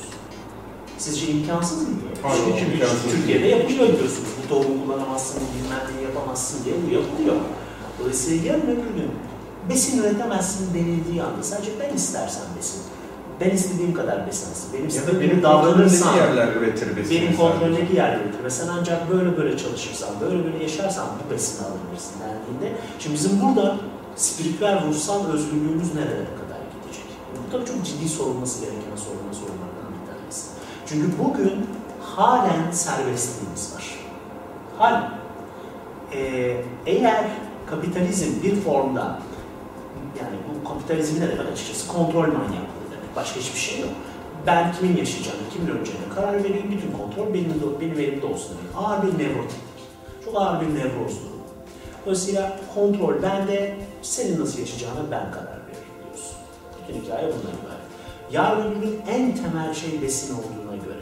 Sizce 0.98 1.28
imkansız 1.28 1.82
mı? 1.82 1.96
Hayır, 2.24 2.44
Çünkü 2.60 2.74
imkansız. 2.74 3.12
Türkiye'de 3.12 3.48
yapılıyor 3.48 3.88
diyorsunuz. 3.88 4.30
Bu 4.44 4.50
tohumu 4.50 4.86
kullanamazsın, 4.86 5.42
bilmem 5.56 5.82
ne 5.98 6.02
yapamazsın 6.02 6.66
diye 6.66 6.76
bu 6.88 6.94
yapılıyor. 6.94 7.36
Dolayısıyla 8.00 8.54
yarın 8.54 8.62
öbür 8.62 8.76
gün 8.98 9.12
besin 9.70 10.04
üretemezsin 10.04 10.74
denildiği 10.74 11.24
anda 11.24 11.44
sadece 11.44 11.72
ben 11.80 11.96
istersen 11.96 12.44
besin. 12.58 12.82
Ben 13.46 13.50
istediğim 13.50 13.94
kadar 13.94 14.28
besin 14.28 14.52
alsın. 14.52 14.70
Benim 14.74 14.90
Ya 14.90 15.08
da 15.08 15.22
benim 15.22 15.44
davranırsam, 15.44 16.16
yerler 16.16 16.48
üretir 16.56 16.98
besini. 16.98 17.12
benim 17.22 17.34
sadece. 17.36 17.38
kontrolümdeki 17.44 17.96
yerde 17.96 18.24
üretir. 18.24 18.44
Ve 18.44 18.50
sen 18.50 18.68
ancak 18.68 19.12
böyle 19.12 19.38
böyle 19.38 19.58
çalışırsan, 19.58 20.10
böyle 20.22 20.44
böyle 20.46 20.64
yaşarsan 20.64 21.08
bu 21.08 21.34
besini 21.34 21.68
alabilirsin 21.68 22.14
dendiğinde. 22.20 22.80
Şimdi 23.00 23.16
bizim 23.16 23.42
burada 23.42 23.76
spiritüel, 24.16 24.88
ruhsal 24.88 25.28
özgürlüğümüz 25.34 25.96
nerelere 25.96 26.34
kadar 26.42 26.60
gidecek? 26.74 27.06
Bu 27.48 27.52
tabii 27.52 27.66
çok 27.66 27.86
ciddi 27.86 28.10
sorulması 28.10 28.60
gereken 28.62 28.96
sorulma 28.96 29.34
sorunlardan 29.34 29.90
bir 30.02 30.12
tanesi. 30.14 30.48
Çünkü 30.86 31.08
bugün 31.24 31.66
halen 32.02 32.72
serbestliğimiz 32.72 33.74
var. 33.76 33.84
Halen. 34.78 35.10
Ee, 36.14 36.62
eğer 36.86 37.24
kapitalizm 37.70 38.44
bir 38.44 38.56
formda 38.62 39.20
yani 40.20 40.36
bu 40.50 40.70
kapitalizm 40.70 41.16
ne 41.22 41.22
demek 41.30 41.52
açıkçası? 41.54 41.88
Kontrol 41.88 42.24
demek. 42.24 42.73
Başka 43.16 43.40
hiçbir 43.40 43.60
şey 43.60 43.80
yok. 43.80 43.90
Ben 44.48 44.74
kimin 44.74 44.98
yaşayacağını, 44.98 45.42
kimin 45.54 45.68
öleceğine 45.68 46.10
karar 46.16 46.44
vereyim. 46.44 46.72
Bütün 46.72 46.92
kontrol 46.92 47.34
benim, 47.34 47.54
benim 47.82 48.00
elimde 48.00 48.26
olsun 48.26 48.58
demek. 48.58 48.86
Ağır 48.86 49.04
bir 49.04 49.24
nevrotiklik. 49.24 49.80
Çok 50.26 50.42
ağır 50.42 50.62
bir 50.62 50.76
nevroz 50.76 51.22
durumu. 51.22 51.44
Dolayısıyla 52.06 52.60
kontrol 52.76 53.22
bende, 53.24 53.76
senin 54.02 54.42
nasıl 54.42 54.60
yaşayacağına 54.60 55.12
ben 55.12 55.32
karar 55.32 55.60
veririm 55.68 55.94
diyorsun. 56.04 56.38
Bütün 56.82 57.02
hikaye 57.02 57.24
bundan 57.28 57.54
ibaret. 57.64 57.84
Gün 58.82 59.02
en 59.08 59.36
temel 59.36 59.74
şey 59.74 60.02
besin 60.02 60.34
olduğuna 60.34 60.76
göre, 60.76 61.00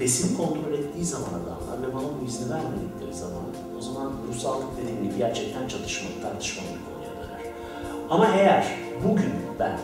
besini 0.00 0.36
kontrol 0.36 0.72
ettiği 0.72 1.04
zaman 1.04 1.28
adamlar 1.28 1.88
ve 1.88 1.94
bana 1.94 2.04
bu 2.04 2.26
izni 2.26 2.50
vermedikleri 2.50 3.14
zaman, 3.14 3.42
o 3.78 3.80
zaman 3.80 4.12
ruhsallık 4.28 4.76
dediğim 4.82 5.02
gibi 5.02 5.18
gerçekten 5.18 5.68
çatışmalı, 5.68 6.12
tartışmalı 6.22 6.66
bir 6.66 6.84
konuya 6.94 7.10
döner. 7.10 7.52
Ama 8.10 8.26
eğer 8.26 8.66
bugün 9.08 9.32
ben 9.58 9.78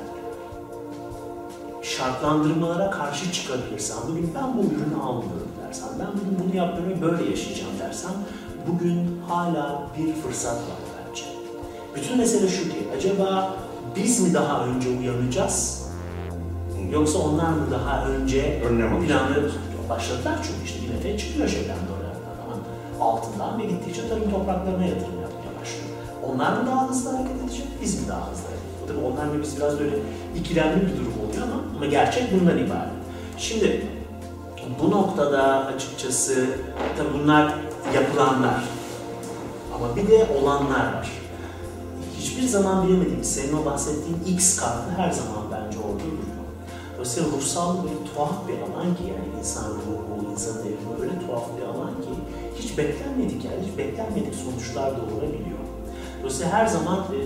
şartlandırmalara 1.84 2.90
karşı 2.90 3.32
çıkabilirsem, 3.32 3.96
bugün 4.08 4.34
ben 4.34 4.56
bu 4.56 4.60
ürünü 4.60 5.02
almıyorum 5.02 5.48
dersem, 5.66 5.88
ben 5.98 6.06
bugün 6.12 6.38
bunu 6.38 6.88
ve 6.88 7.02
böyle 7.02 7.30
yaşayacağım 7.30 7.72
dersem, 7.80 8.12
bugün 8.68 9.20
hala 9.28 9.82
bir 9.98 10.14
fırsat 10.14 10.56
var 10.56 10.78
bence. 11.08 11.22
Bütün 11.96 12.18
mesele 12.18 12.48
şu 12.48 12.62
ki, 12.62 12.88
acaba 12.96 13.54
biz 13.96 14.20
mi 14.20 14.34
daha 14.34 14.64
önce 14.66 14.88
uyanacağız, 14.88 15.88
yoksa 16.90 17.18
onlar 17.18 17.48
mı 17.48 17.70
daha 17.70 18.06
önce 18.06 18.62
Önlem 18.64 19.06
planları 19.06 19.50
başladılar 19.88 20.38
çünkü 20.42 20.64
işte 20.64 20.78
bir 20.82 20.94
nefes 20.94 21.20
çıkıyor 21.20 21.48
şeyden 21.48 21.76
dolardan 21.88 22.36
ama 22.44 23.10
altından 23.10 23.58
ve 23.58 23.64
gittikçe 23.64 24.08
tarım 24.08 24.30
topraklarına 24.30 24.84
yatırım 24.84 25.20
yapmaya 25.22 25.60
başlıyor. 25.60 25.88
Onlar 26.28 26.52
mı 26.52 26.66
daha 26.66 26.90
hızlı 26.90 27.10
hareket 27.10 27.44
edecek, 27.44 27.66
biz 27.82 28.00
mi 28.00 28.08
daha 28.08 28.30
hızlı 28.30 28.44
hareket 28.44 28.64
edecek? 28.64 28.88
Tabii 28.88 29.06
onlar 29.06 29.38
ve 29.38 29.42
biz 29.42 29.56
biraz 29.56 29.80
böyle 29.80 29.96
ikilemli 30.36 30.86
bir 30.86 30.96
durum 31.00 31.13
ama, 31.76 31.86
gerçek 31.86 32.32
bundan 32.32 32.58
ibaret. 32.58 32.92
Şimdi 33.38 33.86
bu 34.82 34.90
noktada 34.90 35.66
açıkçası 35.66 36.46
tabii 36.96 37.22
bunlar 37.22 37.54
yapılanlar 37.94 38.64
ama 39.74 39.96
bir 39.96 40.08
de 40.08 40.26
olanlar 40.40 40.92
var. 40.94 41.10
Hiçbir 42.18 42.42
zaman 42.48 42.88
bilemediğimiz, 42.88 43.34
senin 43.34 43.62
o 43.62 43.64
bahsettiğin 43.64 44.36
X 44.36 44.56
kartı 44.56 44.90
her 44.96 45.10
zaman 45.10 45.42
bence 45.52 45.78
orada 45.78 46.04
duruyor. 46.04 46.44
Dolayısıyla 46.94 47.28
ruhsal 47.36 47.76
böyle 47.84 48.14
tuhaf 48.14 48.48
bir 48.48 48.54
alan 48.54 48.94
ki 48.94 49.02
yani 49.08 49.38
insan 49.40 49.64
ruhu, 49.64 50.32
insan 50.32 50.58
evrimi 50.60 51.02
öyle 51.02 51.26
tuhaf 51.26 51.44
bir 51.56 51.62
alan 51.62 51.90
ki 51.90 52.10
hiç 52.58 52.78
beklenmedik 52.78 53.44
yani 53.44 53.56
hiç 53.66 53.78
beklenmedik 53.78 54.34
sonuçlar 54.34 54.90
doğurabiliyor. 54.90 55.64
Dolayısıyla 56.18 56.52
her 56.52 56.66
zaman 56.66 56.98
e, 56.98 57.20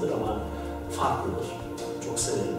insandır 0.00 0.14
ama 0.14 0.40
farklıdır. 0.90 1.46
Çok 2.04 2.18
severim. 2.18 2.54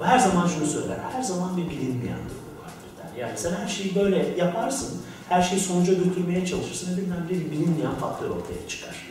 O 0.00 0.04
her 0.04 0.18
zaman 0.18 0.46
şunu 0.46 0.66
söyler, 0.66 0.98
her 1.12 1.22
zaman 1.22 1.56
bir 1.56 1.70
bilinmeyen 1.70 2.18
durum 2.18 2.62
vardır 2.62 2.90
der. 2.98 3.20
Yani 3.20 3.38
sen 3.38 3.52
her 3.52 3.68
şeyi 3.68 3.94
böyle 3.94 4.34
yaparsın, 4.38 5.00
her 5.28 5.42
şeyi 5.42 5.60
sonuca 5.60 5.92
götürmeye 5.92 6.46
çalışırsın 6.46 6.96
ve 6.96 7.00
birdenbire 7.00 7.40
bir 7.40 7.50
bilinmeyen 7.50 7.94
faktör 7.94 8.30
ortaya 8.30 8.68
çıkar 8.68 9.06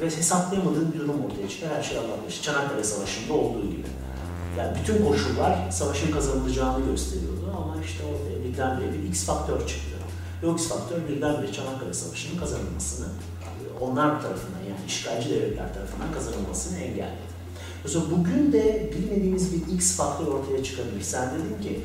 ve 0.00 0.06
hesaplayamadığın 0.06 0.92
bir 0.92 1.00
durum 1.00 1.24
ortaya 1.24 1.48
çıkar. 1.48 1.70
Her 1.76 1.82
şey 1.82 1.98
işi. 2.28 2.42
Çanakkale 2.42 2.84
Savaşı'nda 2.84 3.32
olduğu 3.32 3.70
gibi. 3.70 3.86
Yani 4.58 4.76
bütün 4.82 5.06
koşullar 5.06 5.70
savaşın 5.70 6.12
kazanılacağını 6.12 6.86
gösteriyordu 6.86 7.54
ama 7.56 7.82
işte 7.84 8.04
ortaya 8.04 8.44
birdenbire 8.44 8.92
bir 8.92 9.08
X 9.08 9.26
faktör 9.26 9.58
çıktı. 9.58 9.96
Ve 10.42 10.46
o 10.46 10.54
X 10.54 10.68
faktör 10.68 11.08
birdenbire 11.08 11.52
Çanakkale 11.52 11.94
Savaşı'nın 11.94 12.40
kazanılmasını 12.40 13.06
onlar 13.80 14.22
tarafından 14.22 14.62
yani 14.68 14.73
işgalci 14.88 15.30
devletler 15.30 15.74
tarafından 15.74 16.12
kazanılmasını 16.14 16.78
engelledi. 16.78 17.34
Mesela 17.84 18.04
bugün 18.10 18.52
de 18.52 18.90
bilmediğimiz 18.92 19.52
bir 19.52 19.74
X 19.74 19.96
faktör 19.96 20.26
ortaya 20.26 20.64
çıkabilir. 20.64 21.02
Sen 21.02 21.30
dedin 21.30 21.62
ki 21.62 21.80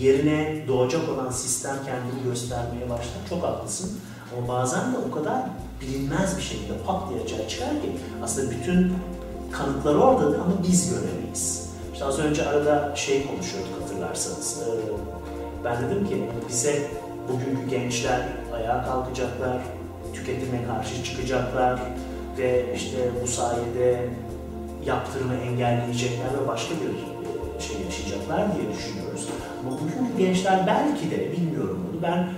yerine 0.00 0.64
doğacak 0.68 1.08
olan 1.08 1.30
sistem 1.30 1.76
kendini 1.86 2.24
göstermeye 2.30 2.90
başlar. 2.90 3.28
Çok 3.30 3.42
haklısın. 3.42 3.98
Ama 4.36 4.48
bazen 4.48 4.92
de 4.92 4.96
o 5.10 5.14
kadar 5.14 5.42
bilinmez 5.80 6.36
bir 6.36 6.42
şekilde 6.42 6.72
pat 6.86 7.10
diye 7.10 7.20
açığa 7.22 7.48
çıkar 7.48 7.68
ki 7.70 7.92
aslında 8.22 8.50
bütün 8.50 8.92
kanıtlar 9.52 9.94
oradadır 9.94 10.38
ama 10.38 10.52
biz 10.68 10.90
göremeyiz. 10.90 11.68
İşte 11.92 12.04
az 12.04 12.18
önce 12.18 12.46
arada 12.48 12.96
şey 12.96 13.26
konuşuyorduk 13.26 13.82
hatırlarsanız. 13.82 14.62
Ee, 14.62 14.70
Ben 15.64 15.82
dedim 15.84 16.08
ki 16.08 16.22
bize 16.48 16.90
bugünkü 17.28 17.70
gençler 17.70 18.28
ayağa 18.54 18.84
kalkacaklar, 18.84 19.58
tüketime 20.14 20.66
karşı 20.66 21.04
çıkacaklar 21.04 21.80
ve 22.38 22.66
işte 22.76 22.98
bu 23.22 23.26
sayede 23.26 24.08
yaptırımı 24.86 25.34
engelleyecekler 25.34 26.26
ve 26.42 26.48
başka 26.48 26.74
bir 26.74 26.88
e, 26.88 27.60
şey 27.60 27.76
yaşayacaklar 27.84 28.54
diye 28.54 28.76
düşünüyoruz. 28.76 29.28
Ama 29.60 29.78
bugünkü 29.80 30.18
gençler 30.18 30.66
belki 30.66 31.10
de 31.10 31.32
bilmiyorum 31.32 31.86
bunu 31.92 32.02
ben 32.02 32.28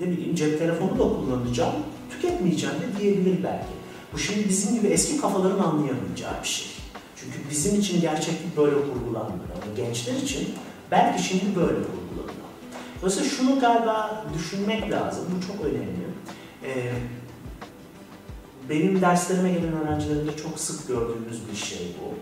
ne 0.00 0.10
bileyim 0.10 0.34
cep 0.34 0.58
telefonu 0.58 0.90
da 0.90 1.02
kullanacağım, 1.02 1.74
tüketmeyeceğim 2.10 2.76
de 2.76 3.00
diyebilir 3.00 3.44
belki. 3.44 3.66
Bu 4.12 4.18
şimdi 4.18 4.48
bizim 4.48 4.74
gibi 4.74 4.86
eski 4.86 5.20
kafaların 5.20 5.58
anlayamayacağı 5.58 6.42
bir 6.42 6.48
şey. 6.48 6.66
Çünkü 7.16 7.50
bizim 7.50 7.80
için 7.80 8.00
gerçeklik 8.00 8.56
böyle 8.56 8.74
kurgulanmıyor 8.74 9.48
ama 9.54 9.76
gençler 9.76 10.14
için 10.14 10.48
belki 10.90 11.22
şimdi 11.22 11.56
böyle 11.56 11.74
kurgulanıyor. 11.74 12.44
Dolayısıyla 13.00 13.30
şunu 13.30 13.60
galiba 13.60 14.24
düşünmek 14.34 14.90
lazım, 14.90 15.24
bu 15.36 15.46
çok 15.46 15.66
önemli. 15.66 16.04
Ee, 16.64 16.92
benim 18.70 19.00
derslerime 19.00 19.52
gelen 19.52 19.72
öğrencilerimde 19.72 20.36
çok 20.36 20.58
sık 20.58 20.88
gördüğümüz 20.88 21.48
bir 21.50 21.56
şey 21.56 21.96
bu. 22.00 22.14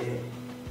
Ee, 0.00 0.02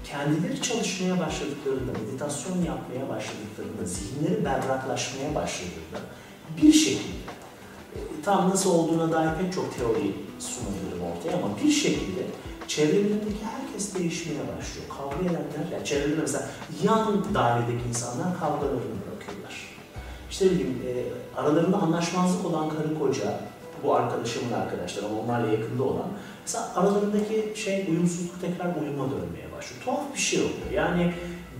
kendileri 0.04 0.62
çalışmaya 0.62 1.20
başladıklarında, 1.20 1.92
meditasyon 2.00 2.58
yapmaya 2.58 3.10
başladıklarında, 3.10 3.86
zihinleri 3.86 4.46
berraklaşmaya 4.46 5.36
başladığında 5.36 6.00
bir 6.62 6.74
şekilde, 6.74 7.32
e, 7.96 8.00
tam 8.24 8.50
nasıl 8.50 8.70
olduğuna 8.70 9.12
dair 9.12 9.30
pek 9.42 9.54
çok 9.54 9.78
teori 9.78 10.16
sunabilirim 10.40 11.04
ortaya 11.12 11.38
ama 11.38 11.58
bir 11.64 11.72
şekilde 11.72 12.22
çevrelerindeki 12.68 13.46
herkes 13.56 13.96
değişmeye 13.96 14.40
başlıyor. 14.40 14.88
Kavga 14.98 15.26
edenler, 15.26 15.72
yani 15.74 15.86
çevrelerinde 15.86 16.22
mesela 16.22 16.50
yan 16.84 17.26
dairedeki 17.34 17.90
insanlar 17.90 18.40
kavgalarını 18.40 18.80
bırakıyorlar. 18.80 19.78
İşte 20.32 20.52
bileyim, 20.52 20.82
e, 20.88 20.92
aralarında 21.40 21.78
anlaşmazlık 21.78 22.46
olan 22.46 22.70
karı 22.70 23.00
koca, 23.00 23.40
bu 23.84 23.96
arkadaşımın 23.96 24.54
arkadaşları 24.54 25.06
ama 25.06 25.20
onlarla 25.20 25.52
yakında 25.52 25.84
olan, 25.84 26.08
mesela 26.46 26.74
aralarındaki 26.76 27.54
şey 27.56 27.86
uyumsuzluk 27.90 28.42
tekrar 28.42 28.66
uyuma 28.66 29.04
dönmeye 29.04 29.52
başlıyor. 29.58 29.82
Tuhaf 29.86 30.14
bir 30.14 30.20
şey 30.20 30.40
oluyor. 30.40 30.72
Yani 30.74 31.14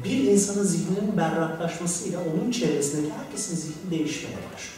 bir 0.04 0.24
insanın 0.24 0.64
zihninin 0.64 1.18
berraklaşmasıyla 1.18 2.20
onun 2.20 2.52
çevresindeki 2.52 3.14
herkesin 3.14 3.56
zihni 3.56 3.92
değişmeye 3.92 4.36
başlıyor. 4.36 4.78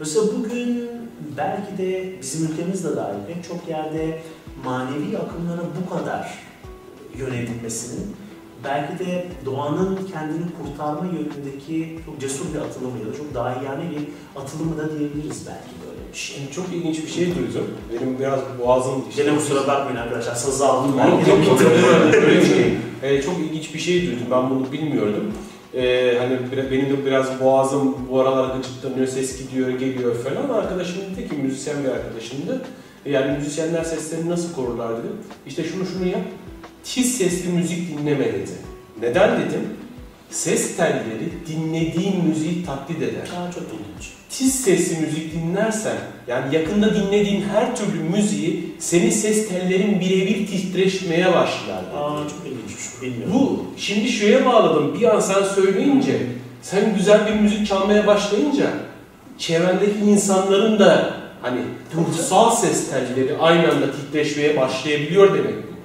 Mesela 0.00 0.26
bugün 0.38 0.90
belki 1.36 1.78
de 1.78 2.20
bizim 2.20 2.52
ülkemizde 2.52 2.96
dahil 2.96 3.18
pek 3.26 3.44
çok 3.48 3.68
yerde 3.68 4.22
manevi 4.64 5.18
akımlara 5.18 5.62
bu 5.82 5.94
kadar 5.94 6.38
yönelilmesinin 7.16 8.16
belki 8.64 8.98
de 8.98 9.26
doğanın 9.44 9.98
kendini 10.12 10.44
kurtarma 10.62 11.06
yönündeki 11.06 11.98
çok 12.06 12.20
cesur 12.20 12.54
bir 12.54 12.58
atılımı 12.58 12.98
ya 12.98 13.06
da 13.06 13.16
çok 13.16 13.34
dahiyane 13.34 13.90
bir 13.90 14.08
atılımı 14.40 14.78
da 14.78 14.98
diyebiliriz 14.98 15.46
belki 15.46 15.74
böyle. 15.86 15.95
Şimdi 16.16 16.52
çok 16.54 16.64
ilginç 16.74 17.02
bir 17.02 17.08
şey 17.10 17.26
duydum. 17.26 17.66
Benim 17.92 18.18
biraz 18.18 18.40
boğazım 18.64 19.04
işte. 19.10 19.22
Gene 19.24 19.36
kusura 19.36 19.66
bakmayın 19.66 19.96
arkadaşlar 19.96 20.34
sazı 20.34 20.66
aldım 20.66 20.94
ben. 20.98 21.06
Yok 21.06 21.28
yok 21.28 21.46
yok 21.48 21.60
yok, 21.60 22.14
öyle 22.14 22.40
bir 22.40 22.46
şey. 22.46 22.74
Ee, 23.02 23.22
çok 23.22 23.34
ilginç 23.38 23.74
bir 23.74 23.78
şey 23.78 24.06
duydum. 24.06 24.26
Ben 24.30 24.50
bunu 24.50 24.72
bilmiyordum. 24.72 25.32
Ee, 25.74 26.14
hani 26.18 26.38
benim 26.70 26.90
de 26.90 27.06
biraz 27.06 27.40
boğazım 27.40 27.96
bu 28.10 28.20
aralar 28.20 28.56
gıcıklanıyor, 28.56 29.06
ses 29.06 29.38
gidiyor, 29.38 29.68
geliyor 29.68 30.14
falan. 30.14 30.58
Arkadaşım 30.58 30.96
dedi 31.16 31.28
ki, 31.28 31.36
müzisyen 31.36 31.84
bir 31.84 31.88
arkadaşımdı. 31.88 32.62
E, 33.06 33.10
Yani 33.12 33.38
müzisyenler 33.38 33.84
seslerini 33.84 34.30
nasıl 34.30 34.54
korurlar 34.54 34.90
dedi. 34.92 35.06
İşte 35.46 35.64
şunu 35.64 35.86
şunu 35.86 36.06
yap, 36.08 36.20
tiz 36.84 37.16
sesli 37.18 37.48
müzik 37.52 37.98
dinleme 37.98 38.24
dedi. 38.24 38.50
Neden 39.00 39.30
dedim? 39.40 39.60
Ses 40.30 40.76
telleri 40.76 41.28
dinlediğin 41.46 42.24
müziği 42.24 42.64
taklit 42.66 43.02
eder 43.02 43.22
Aa, 43.22 43.52
çok 43.52 43.62
ilginç. 43.62 44.10
tiz 44.30 44.60
sesli 44.60 45.06
müzik 45.06 45.32
dinlersen, 45.34 45.96
yani 46.28 46.54
yakında 46.54 46.94
dinlediğin 46.94 47.44
her 47.52 47.76
türlü 47.76 48.00
müziği 48.02 48.74
senin 48.78 49.10
ses 49.10 49.48
tellerin 49.48 50.00
birebir 50.00 50.46
titreşmeye 50.46 51.26
başlar. 51.26 51.84
Aa, 51.96 52.18
çok 52.28 52.46
ilginç. 52.46 52.76
Bilmiyorum. 53.02 53.34
Bu 53.34 53.64
şimdi 53.76 54.08
şeye 54.08 54.46
bağladım. 54.46 54.94
Bir 55.00 55.14
an 55.14 55.20
sen 55.20 55.42
söyleyince, 55.42 56.18
sen 56.62 56.94
güzel 56.96 57.26
bir 57.26 57.40
müzik 57.40 57.66
çalmaya 57.66 58.06
başlayınca 58.06 58.70
çevrendeki 59.38 59.98
insanların 59.98 60.78
da 60.78 61.14
hani 61.42 61.60
ruhsal 61.94 62.50
ses 62.56 62.90
telleri 62.90 63.36
aynı 63.40 63.72
anda 63.72 63.92
titreşmeye 63.92 64.56
başlayabiliyor 64.56 65.38
demek 65.38 65.54
bu. 65.54 65.76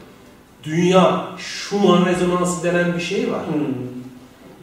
Dünya 0.63 1.25
Schumann 1.37 2.05
rezonansı 2.05 2.63
denen 2.63 2.93
bir 2.95 3.01
şey 3.01 3.31
var. 3.31 3.41
Hmm. 3.47 4.00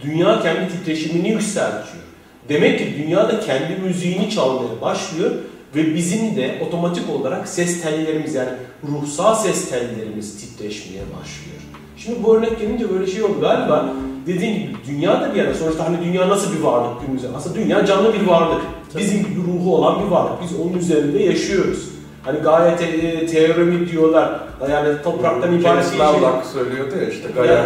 Dünya 0.03 0.43
kendi 0.43 0.73
titreşimini 0.73 1.29
yükseltiyor. 1.29 2.05
Demek 2.49 2.79
ki 2.79 2.95
dünya 3.03 3.29
da 3.29 3.41
kendi 3.41 3.77
müziğini 3.85 4.31
çalmaya 4.31 4.81
başlıyor 4.83 5.31
ve 5.77 5.95
bizim 5.95 6.37
de 6.37 6.63
otomatik 6.67 7.11
olarak 7.11 7.49
ses 7.49 7.83
tellerimiz 7.83 8.35
yani 8.35 8.51
ruhsal 8.89 9.35
ses 9.35 9.71
tellerimiz 9.71 10.41
titreşmeye 10.41 11.03
başlıyor. 11.03 11.59
Şimdi 11.97 12.25
bu 12.25 12.37
örnek 12.37 12.61
gelince 12.61 12.91
böyle 12.91 13.07
şey 13.07 13.23
oldu 13.23 13.41
galiba 13.41 13.95
dediğin 14.27 14.55
gibi 14.55 14.77
dünya 14.89 15.21
da 15.21 15.35
bir 15.35 15.39
yana 15.39 15.55
sonuçta 15.55 15.85
hani 15.85 16.05
dünya 16.05 16.29
nasıl 16.29 16.57
bir 16.57 16.61
varlık 16.61 17.01
günümüzde? 17.01 17.29
Aslında 17.37 17.57
dünya 17.57 17.87
canlı 17.87 18.15
bir 18.15 18.27
varlık. 18.27 18.63
Bizim 18.99 19.19
gibi 19.19 19.41
ruhu 19.47 19.77
olan 19.77 20.05
bir 20.07 20.11
varlık. 20.11 20.43
Biz 20.43 20.61
onun 20.61 20.79
üzerinde 20.79 21.23
yaşıyoruz. 21.23 21.89
Hani 22.23 22.39
gayet 22.39 22.83
e, 22.83 23.27
teoremi 23.27 23.91
diyorlar. 23.91 24.41
Yani 24.71 25.03
topraktan 25.05 25.61
ibaret 25.61 25.93
bir 25.93 25.99
şey. 25.99 26.53
Söylüyordu 26.53 26.95
ya 27.03 27.09
işte 27.11 27.29
gayet 27.35 27.59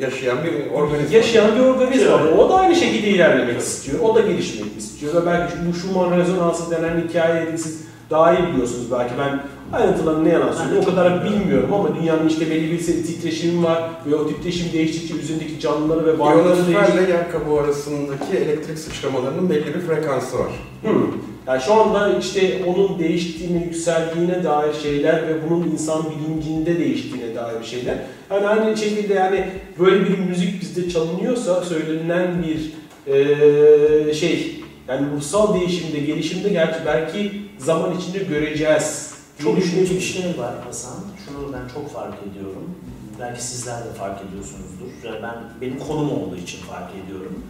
yaşayan 0.00 0.38
bir 0.44 0.70
organizma. 0.70 1.16
Yaşayan 1.16 1.56
bir 1.56 1.60
organizma. 1.60 2.20
Evet. 2.22 2.38
O 2.38 2.50
da 2.50 2.54
aynı 2.54 2.74
şekilde 2.74 3.08
ilerlemek 3.08 3.60
istiyor. 3.60 4.00
O 4.00 4.14
da 4.14 4.20
gelişmek 4.20 4.76
istiyor. 4.78 5.14
Ve 5.14 5.26
belki 5.26 5.54
bu 5.68 5.74
Schumann 5.74 6.18
rezonansı 6.18 6.70
denen 6.70 7.08
hikayeyi 7.08 7.58
siz 7.58 7.86
daha 8.10 8.34
iyi 8.34 8.46
biliyorsunuz 8.48 8.86
belki. 8.92 9.14
Ben 9.18 9.40
ayrıntılarını 9.78 10.24
ne 10.24 10.28
yalan 10.28 10.52
söyleyeyim 10.52 10.84
o 10.86 10.90
kadar 10.90 11.24
bilmiyorum 11.24 11.74
ama 11.74 11.96
dünyanın 11.96 12.28
işte 12.28 12.50
belli 12.50 12.72
bir 12.72 12.78
titreşimi 12.78 13.64
var 13.64 13.90
ve 14.06 14.14
o 14.14 14.28
titreşim 14.28 14.72
değiştikçe 14.72 15.14
üzerindeki 15.14 15.60
canlıları 15.60 16.06
ve 16.06 16.18
varlıkları 16.18 16.56
değişiyor. 16.56 16.80
İyonosferle 16.80 17.10
yer 17.10 17.32
kabuğu 17.32 17.58
arasındaki 17.58 18.36
elektrik 18.36 18.78
sıçramalarının 18.78 19.50
belli 19.50 19.74
bir 19.74 19.80
frekansı 19.80 20.38
var. 20.38 20.52
Hmm. 20.82 21.06
Yani 21.46 21.62
şu 21.62 21.74
anda 21.74 22.18
işte 22.18 22.64
onun 22.66 22.98
değiştiğine, 22.98 23.64
yükseldiğine 23.64 24.44
dair 24.44 24.74
şeyler 24.82 25.28
ve 25.28 25.50
bunun 25.50 25.70
insan 25.70 26.04
bilincinde 26.10 26.78
değiştiğine 26.78 27.34
dair 27.34 27.64
şeyler. 27.64 27.96
Yani 28.30 28.46
aynı 28.46 28.76
şekilde 28.76 29.14
yani 29.14 29.48
böyle 29.78 30.04
bir 30.08 30.18
müzik 30.18 30.60
bizde 30.60 30.90
çalınıyorsa 30.90 31.62
söylenilen 31.62 32.42
bir 32.42 32.72
eee, 33.12 34.14
şey 34.14 34.60
yani 34.88 35.06
ruhsal 35.16 35.54
değişimde, 35.60 35.98
gelişimde 35.98 36.48
gerçi 36.48 36.80
belki 36.86 37.32
zaman 37.58 37.98
içinde 37.98 38.18
göreceğiz. 38.18 39.14
Çok 39.42 39.58
ilginç 39.58 39.90
bir 39.90 40.00
şey 40.00 40.38
var 40.38 40.54
Hasan. 40.66 40.96
Şunu 41.26 41.52
ben 41.52 41.74
çok 41.74 41.92
fark 41.92 42.14
ediyorum. 42.30 42.74
Belki 43.20 43.44
sizler 43.44 43.78
de 43.84 43.92
fark 43.98 44.20
ediyorsunuzdur. 44.28 45.22
Ben 45.22 45.34
benim 45.60 45.78
konum 45.78 46.10
olduğu 46.12 46.36
için 46.36 46.58
fark 46.58 46.90
ediyorum. 47.04 47.42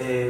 Ee, 0.00 0.28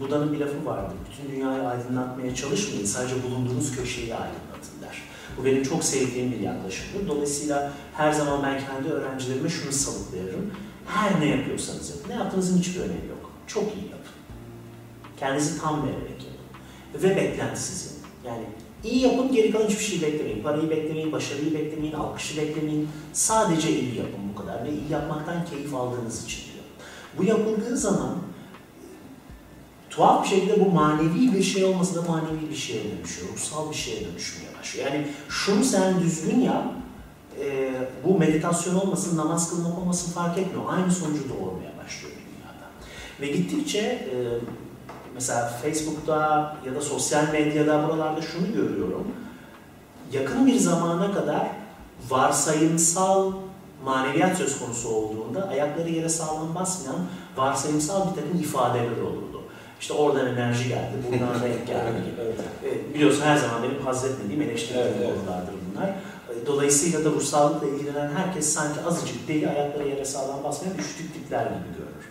Buda'nın 0.00 0.32
bir 0.32 0.40
lafı 0.40 0.66
vardı. 0.66 0.94
Bütün 1.10 1.36
dünyayı 1.36 1.62
aydınlatmaya 1.62 2.34
çalışmayın. 2.34 2.84
Sadece 2.84 3.14
bulunduğunuz 3.22 3.76
köşeyi 3.76 4.14
aydınlatın 4.14 4.82
der. 4.82 5.02
Bu 5.38 5.44
benim 5.44 5.62
çok 5.62 5.84
sevdiğim 5.84 6.32
bir 6.32 6.40
yaklaşımdır. 6.40 7.08
Dolayısıyla 7.08 7.72
her 7.94 8.12
zaman 8.12 8.42
ben 8.42 8.60
kendi 8.66 8.88
öğrencilerime 8.88 9.48
şunu 9.48 9.72
salıklayarım. 9.72 10.50
Her 10.86 11.20
ne 11.20 11.26
yapıyorsanız 11.26 11.90
yapın. 11.90 12.10
Ne 12.10 12.14
yaptığınızın 12.14 12.58
hiçbir 12.58 12.80
önemi 12.80 13.08
yok. 13.08 13.30
Çok 13.46 13.62
iyi 13.62 13.84
yapın. 13.84 14.12
Kendinizi 15.16 15.60
tam 15.60 15.82
vererek 15.82 16.24
yapın. 16.24 17.08
Ve 17.08 17.16
beklentisiz. 17.16 17.98
Yani 18.26 18.44
iyi 18.84 19.02
yapın, 19.02 19.32
geri 19.32 19.50
kalan 19.50 19.66
hiçbir 19.66 19.84
şey 19.84 20.02
beklemeyin. 20.02 20.42
Parayı 20.42 20.70
beklemeyin, 20.70 21.12
başarıyı 21.12 21.54
beklemeyin, 21.54 21.92
alkışı 21.92 22.36
beklemeyin. 22.36 22.88
Sadece 23.12 23.80
iyi 23.80 23.96
yapın 23.96 24.20
bu 24.34 24.40
kadar. 24.40 24.64
Ve 24.64 24.70
iyi 24.70 24.92
yapmaktan 24.92 25.44
keyif 25.44 25.74
aldığınız 25.74 26.24
için 26.24 26.42
diyor. 26.44 26.64
Bu 27.18 27.24
yapıldığı 27.24 27.76
zaman 27.76 28.14
tuhaf 29.90 30.24
bir 30.24 30.28
şekilde 30.28 30.66
bu 30.66 30.70
manevi 30.70 31.32
bir 31.34 31.42
şey 31.42 31.64
olmasa 31.64 31.94
da 31.94 32.02
manevi 32.02 32.50
bir 32.50 32.56
şeye 32.56 32.84
dönüşüyor. 32.84 33.32
Ruhsal 33.32 33.70
bir 33.70 33.76
şeye 33.76 34.00
dönüşmeye 34.04 34.48
başlıyor. 34.60 34.86
Yani 34.86 35.06
şunu 35.28 35.64
sen 35.64 36.00
düzgün 36.00 36.40
yap, 36.40 36.64
e, 37.40 37.70
bu 38.04 38.18
meditasyon 38.18 38.74
olmasın, 38.74 39.16
namaz 39.16 39.50
kılmak 39.50 39.78
olmasın 39.78 40.12
fark 40.12 40.38
etmiyor. 40.38 40.62
Aynı 40.68 40.92
sonucu 40.92 41.28
doğurmaya 41.28 41.72
başlıyor 41.84 42.14
dünyada. 42.14 42.66
Ve 43.20 43.26
gittikçe 43.36 43.78
e, 43.78 44.14
mesela 45.14 45.48
Facebook'ta 45.62 46.56
ya 46.66 46.74
da 46.74 46.80
sosyal 46.80 47.32
medyada 47.32 47.88
buralarda 47.88 48.22
şunu 48.22 48.46
görüyorum. 48.46 49.06
Yakın 50.12 50.46
bir 50.46 50.56
zamana 50.56 51.14
kadar 51.14 51.46
varsayımsal 52.08 53.32
maneviyat 53.84 54.36
söz 54.36 54.58
konusu 54.58 54.88
olduğunda 54.88 55.48
ayakları 55.48 55.90
yere 55.90 56.08
sağlam 56.08 56.54
basmayan 56.54 57.00
varsayımsal 57.36 58.10
bir 58.10 58.14
takım 58.14 58.40
ifadeler 58.40 59.00
olurdu. 59.00 59.37
İşte 59.80 59.94
oradan 59.94 60.26
enerji 60.26 60.68
geldi, 60.68 60.92
buradan 61.06 61.34
renk 61.44 61.66
geldi. 61.66 62.02
Evet. 62.22 62.40
E, 62.64 62.94
biliyorsun 62.94 63.22
her 63.22 63.36
zaman 63.36 63.62
benim 63.62 63.80
haz 63.86 64.04
etmediğim 64.04 64.42
eleştirdiğim 64.42 64.86
Evet, 64.98 65.10
konulardır 65.18 65.52
bunlar. 65.72 65.88
E, 65.88 66.46
Dolayısıyla 66.46 67.04
da 67.04 67.10
ruhsallıkla 67.10 67.68
ilgilenen 67.68 68.10
herkes 68.16 68.52
sanki 68.52 68.80
azıcık 68.80 69.28
deli 69.28 69.48
ayakları 69.48 69.88
yere 69.88 70.04
sağlam 70.04 70.44
basmayan 70.44 70.78
düştük 70.78 71.14
tipler 71.14 71.42
gibi 71.46 71.68
görünür. 71.78 72.04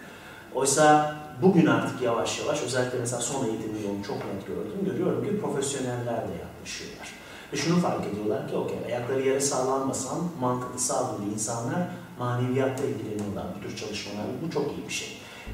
Oysa 0.56 1.16
bugün 1.42 1.66
artık 1.66 2.02
yavaş 2.02 2.40
yavaş 2.40 2.64
özellikle 2.64 3.00
mesela 3.00 3.22
son 3.22 3.46
eğitim 3.46 3.72
yolunu 3.84 4.04
çok 4.04 4.18
net 4.18 4.48
gördüm. 4.48 4.86
Görüyorum 4.86 5.24
ki 5.26 5.40
profesyoneller 5.42 6.16
de 6.28 6.32
yaklaşıyorlar. 6.46 7.08
Ve 7.54 7.58
şunu 7.58 7.80
fark 7.80 8.06
ediyorlar 8.08 8.48
ki 8.50 8.56
okey 8.56 8.78
ayakları 8.88 9.22
yere 9.22 9.40
sağlam 9.40 9.90
basan 9.90 10.18
mantıklı 10.42 10.80
sağlıklı 10.80 11.26
insanlar 11.34 11.80
maneviyatla 12.20 12.86
ilgileniyorlar 12.86 13.46
bu 13.58 13.62
tür 13.68 13.78
çalışmalarla. 13.78 14.32
Bu 14.46 14.52
çok 14.52 14.66
iyi 14.78 14.88
bir 14.88 14.94
şey. 14.94 15.08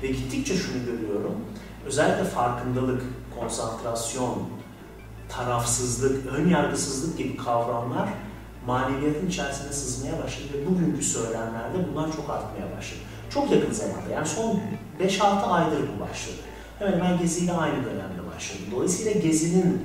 Ve 0.03 0.07
gittikçe 0.07 0.55
şunu 0.55 0.85
görüyorum. 0.85 1.35
Özellikle 1.87 2.23
farkındalık, 2.23 3.01
konsantrasyon, 3.39 4.37
tarafsızlık, 5.29 6.25
ön 6.25 6.49
yargısızlık 6.49 7.17
gibi 7.17 7.37
kavramlar 7.37 8.09
maneviyatın 8.67 9.27
içerisine 9.27 9.73
sızmaya 9.73 10.23
başladı 10.23 10.47
ve 10.53 10.67
bugünkü 10.67 11.03
söylemlerde 11.03 11.77
bunlar 11.91 12.15
çok 12.15 12.29
artmaya 12.29 12.77
başladı. 12.77 12.99
Çok 13.29 13.51
yakın 13.51 13.73
zamanda 13.73 14.09
yani 14.13 14.27
son 14.27 14.59
5-6 15.01 15.23
aydır 15.41 15.79
bu 15.79 16.01
başladı. 16.01 16.37
Hemen 16.79 16.93
hemen 16.93 17.17
Gezi 17.17 17.45
ile 17.45 17.53
aynı 17.53 17.75
dönemde 17.75 18.27
başladı. 18.35 18.61
Dolayısıyla 18.71 19.11
Gezi'nin 19.11 19.81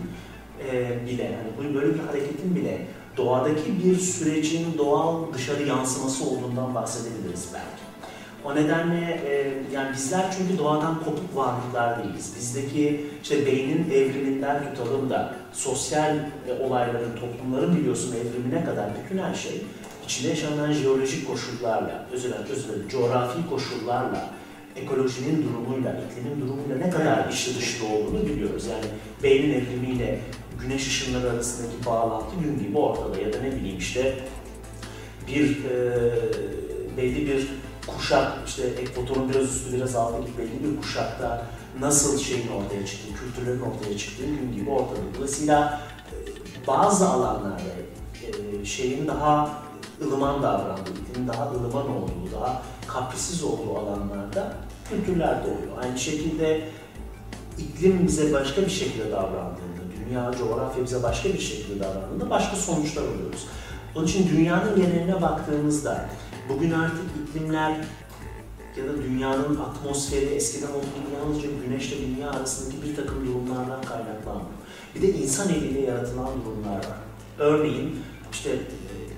e, 0.71 1.07
bile, 1.07 1.23
yani 1.23 1.49
bu 1.59 1.75
böyle 1.75 1.95
bir 1.95 2.01
hareketin 2.01 2.57
bile 2.57 2.87
doğadaki 3.17 3.85
bir 3.85 3.99
sürecin 3.99 4.79
doğal 4.79 5.33
dışarı 5.35 5.63
yansıması 5.63 6.25
olduğundan 6.25 6.75
bahsedebiliriz 6.75 7.49
belki. 7.55 7.78
O 8.49 8.55
nedenle 8.55 9.21
e, 9.27 9.53
yani 9.75 9.93
bizler 9.93 10.25
çünkü 10.39 10.59
doğadan 10.59 11.05
kopuk 11.05 11.37
varlıklar 11.37 12.05
değiliz. 12.05 12.33
Bizdeki 12.37 13.07
işte 13.23 13.47
beynin 13.47 13.91
evriminden 13.91 14.63
tutalım 14.65 15.11
da 15.11 15.35
sosyal 15.53 16.17
e, 16.17 16.63
olayların, 16.63 17.17
toplumların 17.21 17.77
biliyorsun 17.77 18.17
evrimine 18.17 18.65
kadar 18.65 18.91
bütün 19.05 19.23
her 19.23 19.35
şey 19.35 19.63
içinde 20.05 20.29
yaşanan 20.29 20.73
jeolojik 20.73 21.29
koşullarla, 21.29 22.07
özür 22.13 22.29
dilerim, 22.29 22.89
coğrafi 22.89 23.49
koşullarla, 23.51 24.31
ekolojinin 24.77 25.43
durumuyla, 25.49 25.93
iklimin 25.93 26.41
durumuyla 26.41 26.77
ne 26.87 26.91
kadar 26.91 27.29
içli 27.29 27.57
dışlı 27.57 27.87
olduğunu 27.87 28.27
biliyoruz. 28.27 28.67
Yani 28.67 28.85
beynin 29.23 29.55
evrimiyle 29.55 30.21
güneş 30.61 30.87
ışınları 30.87 31.31
arasındaki 31.31 31.87
bağlantı 31.87 32.37
gün 32.45 32.59
gibi 32.59 32.79
ortada 32.79 33.21
ya 33.21 33.33
da 33.33 33.41
ne 33.41 33.57
bileyim 33.57 33.79
işte 33.79 34.15
bir 35.29 35.51
e, 35.65 36.03
belli 36.97 37.27
bir 37.27 37.49
kuşak, 37.97 38.33
işte 38.47 38.63
ekvatorun 38.63 39.29
biraz 39.29 39.43
üstü 39.43 39.73
biraz 39.73 39.97
altı 39.97 40.23
gibi 40.23 40.39
belli 40.39 40.77
bir 40.77 40.81
kuşakta 40.83 41.47
nasıl 41.81 42.19
şeyin 42.19 42.49
ortaya 42.49 42.87
çıktığı, 42.87 43.15
kültürlerin 43.15 43.61
ortaya 43.61 43.99
çıktığı 43.99 44.25
gün 44.25 44.53
gibi 44.53 44.71
ortada. 44.71 45.01
Dolayısıyla 45.17 45.81
e, 46.13 46.67
bazı 46.67 47.09
alanlarda 47.09 47.71
e, 48.61 48.65
şeyin 48.65 49.07
daha 49.07 49.51
ılıman 50.03 50.43
davrandığı, 50.43 51.29
daha 51.29 51.51
ılıman 51.51 51.91
olduğu, 51.91 52.33
daha 52.41 52.63
kaprisiz 52.87 53.43
olduğu 53.43 53.79
alanlarda 53.79 54.55
kültürler 54.89 55.45
doğuyor. 55.45 55.83
Aynı 55.83 55.99
şekilde 55.99 56.69
iklim 57.59 58.07
bize 58.07 58.33
başka 58.33 58.63
bir 58.63 58.71
şekilde 58.71 59.13
davrandığında, 59.13 59.83
dünya, 60.07 60.33
coğrafya 60.39 60.85
bize 60.85 61.03
başka 61.03 61.29
bir 61.29 61.39
şekilde 61.39 61.85
davrandığında 61.85 62.31
başka 62.31 62.57
sonuçlar 62.57 63.03
alıyoruz. 63.03 63.47
Onun 63.97 64.07
için 64.07 64.29
dünyanın 64.37 64.77
geneline 64.77 65.23
baktığımızda 65.23 66.09
bugün 66.49 66.71
artık 66.71 67.05
iklimler 67.29 67.77
ya 68.77 68.85
da 68.85 69.03
dünyanın 69.03 69.57
atmosferi 69.57 70.25
eskiden 70.25 70.69
olduğu 70.69 71.15
yalnızca 71.19 71.49
güneşle 71.67 71.97
dünya 72.07 72.31
arasındaki 72.31 72.83
bir 72.83 72.97
takım 72.97 73.27
durumlardan 73.27 73.83
kaynaklanmıyor. 73.83 74.59
Bir 74.95 75.03
de 75.03 75.09
insan 75.09 75.49
eliyle 75.49 75.81
yaratılan 75.81 76.29
durumlar 76.45 76.77
var. 76.77 76.99
Örneğin 77.39 77.97
işte 78.33 78.51
e, 78.51 78.59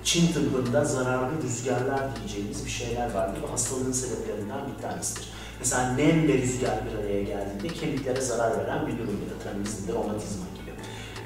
Çin 0.03 0.33
tıbbında 0.33 0.85
zararlı 0.85 1.43
rüzgarlar 1.43 2.15
diyeceğimiz 2.15 2.65
bir 2.65 2.71
şeyler 2.71 3.13
var. 3.13 3.31
Bu 3.43 3.51
hastalığın 3.51 3.91
sebeplerinden 3.91 4.61
bir 4.67 4.81
tanesidir. 4.81 5.27
Mesela 5.59 5.93
nem 5.93 6.27
ve 6.27 6.33
rüzgar 6.33 6.79
bir 6.85 6.99
araya 6.99 7.23
geldiğinde 7.23 7.67
kemiklere 7.67 8.21
zarar 8.21 8.57
veren 8.57 8.87
bir 8.87 8.97
durum 8.97 9.19
ya 9.23 9.35
da 9.35 9.43
travmizmde 9.43 9.93
romatizma 9.93 10.45
gibi. 10.55 10.71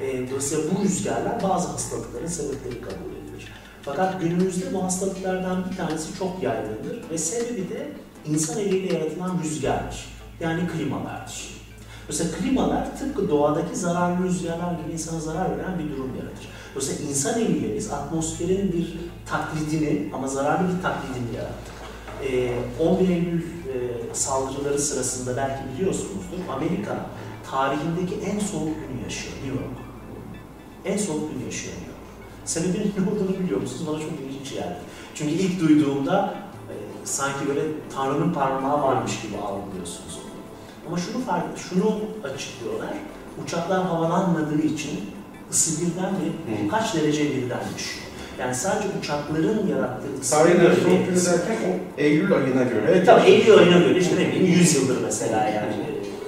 E, 0.05 0.29
dolayısıyla 0.29 0.63
bu 0.71 0.83
rüzgarlar 0.83 1.43
bazı 1.43 1.67
hastalıkların 1.67 2.27
sebepleri 2.27 2.81
kabul. 2.81 3.14
Fakat 3.85 4.21
günümüzde 4.21 4.73
bu 4.73 4.83
hastalıklardan 4.83 5.65
bir 5.71 5.77
tanesi 5.77 6.19
çok 6.19 6.43
yaygındır 6.43 7.09
ve 7.11 7.17
sebebi 7.17 7.69
de 7.69 7.91
insan 8.25 8.59
eliyle 8.59 8.93
yaratılan 8.93 9.39
rüzgardır. 9.43 10.05
Yani 10.39 10.67
klimalardır. 10.67 11.55
Mesela 12.07 12.31
klimalar 12.31 12.97
tıpkı 12.99 13.29
doğadaki 13.29 13.75
zararlı 13.75 14.23
rüzgarlar 14.23 14.71
gibi 14.71 14.91
insana 14.93 15.19
zarar 15.19 15.57
veren 15.57 15.79
bir 15.79 15.91
durum 15.91 16.11
yaratır. 16.19 16.47
Dolayısıyla 16.75 17.09
insan 17.09 17.41
eliyle 17.41 17.75
biz 17.75 17.91
atmosferin 17.91 18.73
bir 18.73 18.99
taklidini 19.25 20.11
ama 20.13 20.27
zararlı 20.27 20.77
bir 20.77 20.81
taklidini 20.81 21.35
yarattık. 21.35 21.75
Ee, 22.23 22.83
11 22.83 23.09
Eylül 23.09 23.41
e, 23.41 23.45
saldırıları 24.13 24.79
sırasında 24.79 25.37
belki 25.37 25.63
biliyorsunuzdur 25.73 26.37
Amerika 26.55 27.05
tarihindeki 27.51 28.15
en 28.15 28.39
soğuk 28.39 28.75
günü 28.75 29.03
yaşıyor 29.03 29.33
New 29.35 29.47
York. 29.47 29.77
En 30.85 30.97
soğuk 30.97 31.33
günü 31.33 31.45
yaşıyor. 31.45 31.75
Sebebinin 32.45 32.93
ne 32.97 33.11
olduğunu 33.11 33.39
biliyor 33.43 33.61
musunuz? 33.61 33.87
Bana 33.87 33.99
çok 33.99 34.11
ilginç 34.29 34.53
geldi. 34.53 34.77
Çünkü 35.15 35.33
ilk 35.33 35.59
duyduğumda 35.59 36.33
e, 36.69 36.73
sanki 37.03 37.47
böyle 37.47 37.61
Tanrı'nın 37.95 38.33
parmağı 38.33 38.81
varmış 38.81 39.21
gibi 39.21 39.37
algılıyorsunuz 39.37 40.19
onu. 40.23 40.31
Ama 40.87 40.97
şunu 40.97 41.23
fark, 41.25 41.43
şunu 41.69 41.99
açıklıyorlar. 42.23 42.93
Uçaklar 43.43 43.83
havalanmadığı 43.83 44.61
için 44.61 44.91
ısı 45.51 45.81
birden 45.85 46.13
ve 46.13 46.25
birkaç 46.63 46.95
derece 46.95 47.23
birden 47.23 47.59
düşüyor. 47.75 48.05
Yani 48.39 48.55
sadece 48.55 48.87
uçakların 48.99 49.67
yarattığı 49.67 50.27
soğuk 50.27 50.95
ve 50.97 51.05
günü 51.05 51.25
derken 51.25 51.57
o 51.69 52.01
Eylül 52.01 52.33
ayına 52.33 52.63
göre. 52.63 52.85
Evet, 52.89 53.05
tabii 53.05 53.25
Eylül 53.29 53.57
ayına 53.57 53.77
göre 53.77 53.99
işte 53.99 54.15
ne 54.15 54.27
bileyim 54.27 54.45
100 54.45 54.75
yıldır 54.75 54.97
mesela 55.03 55.49
yani 55.49 55.73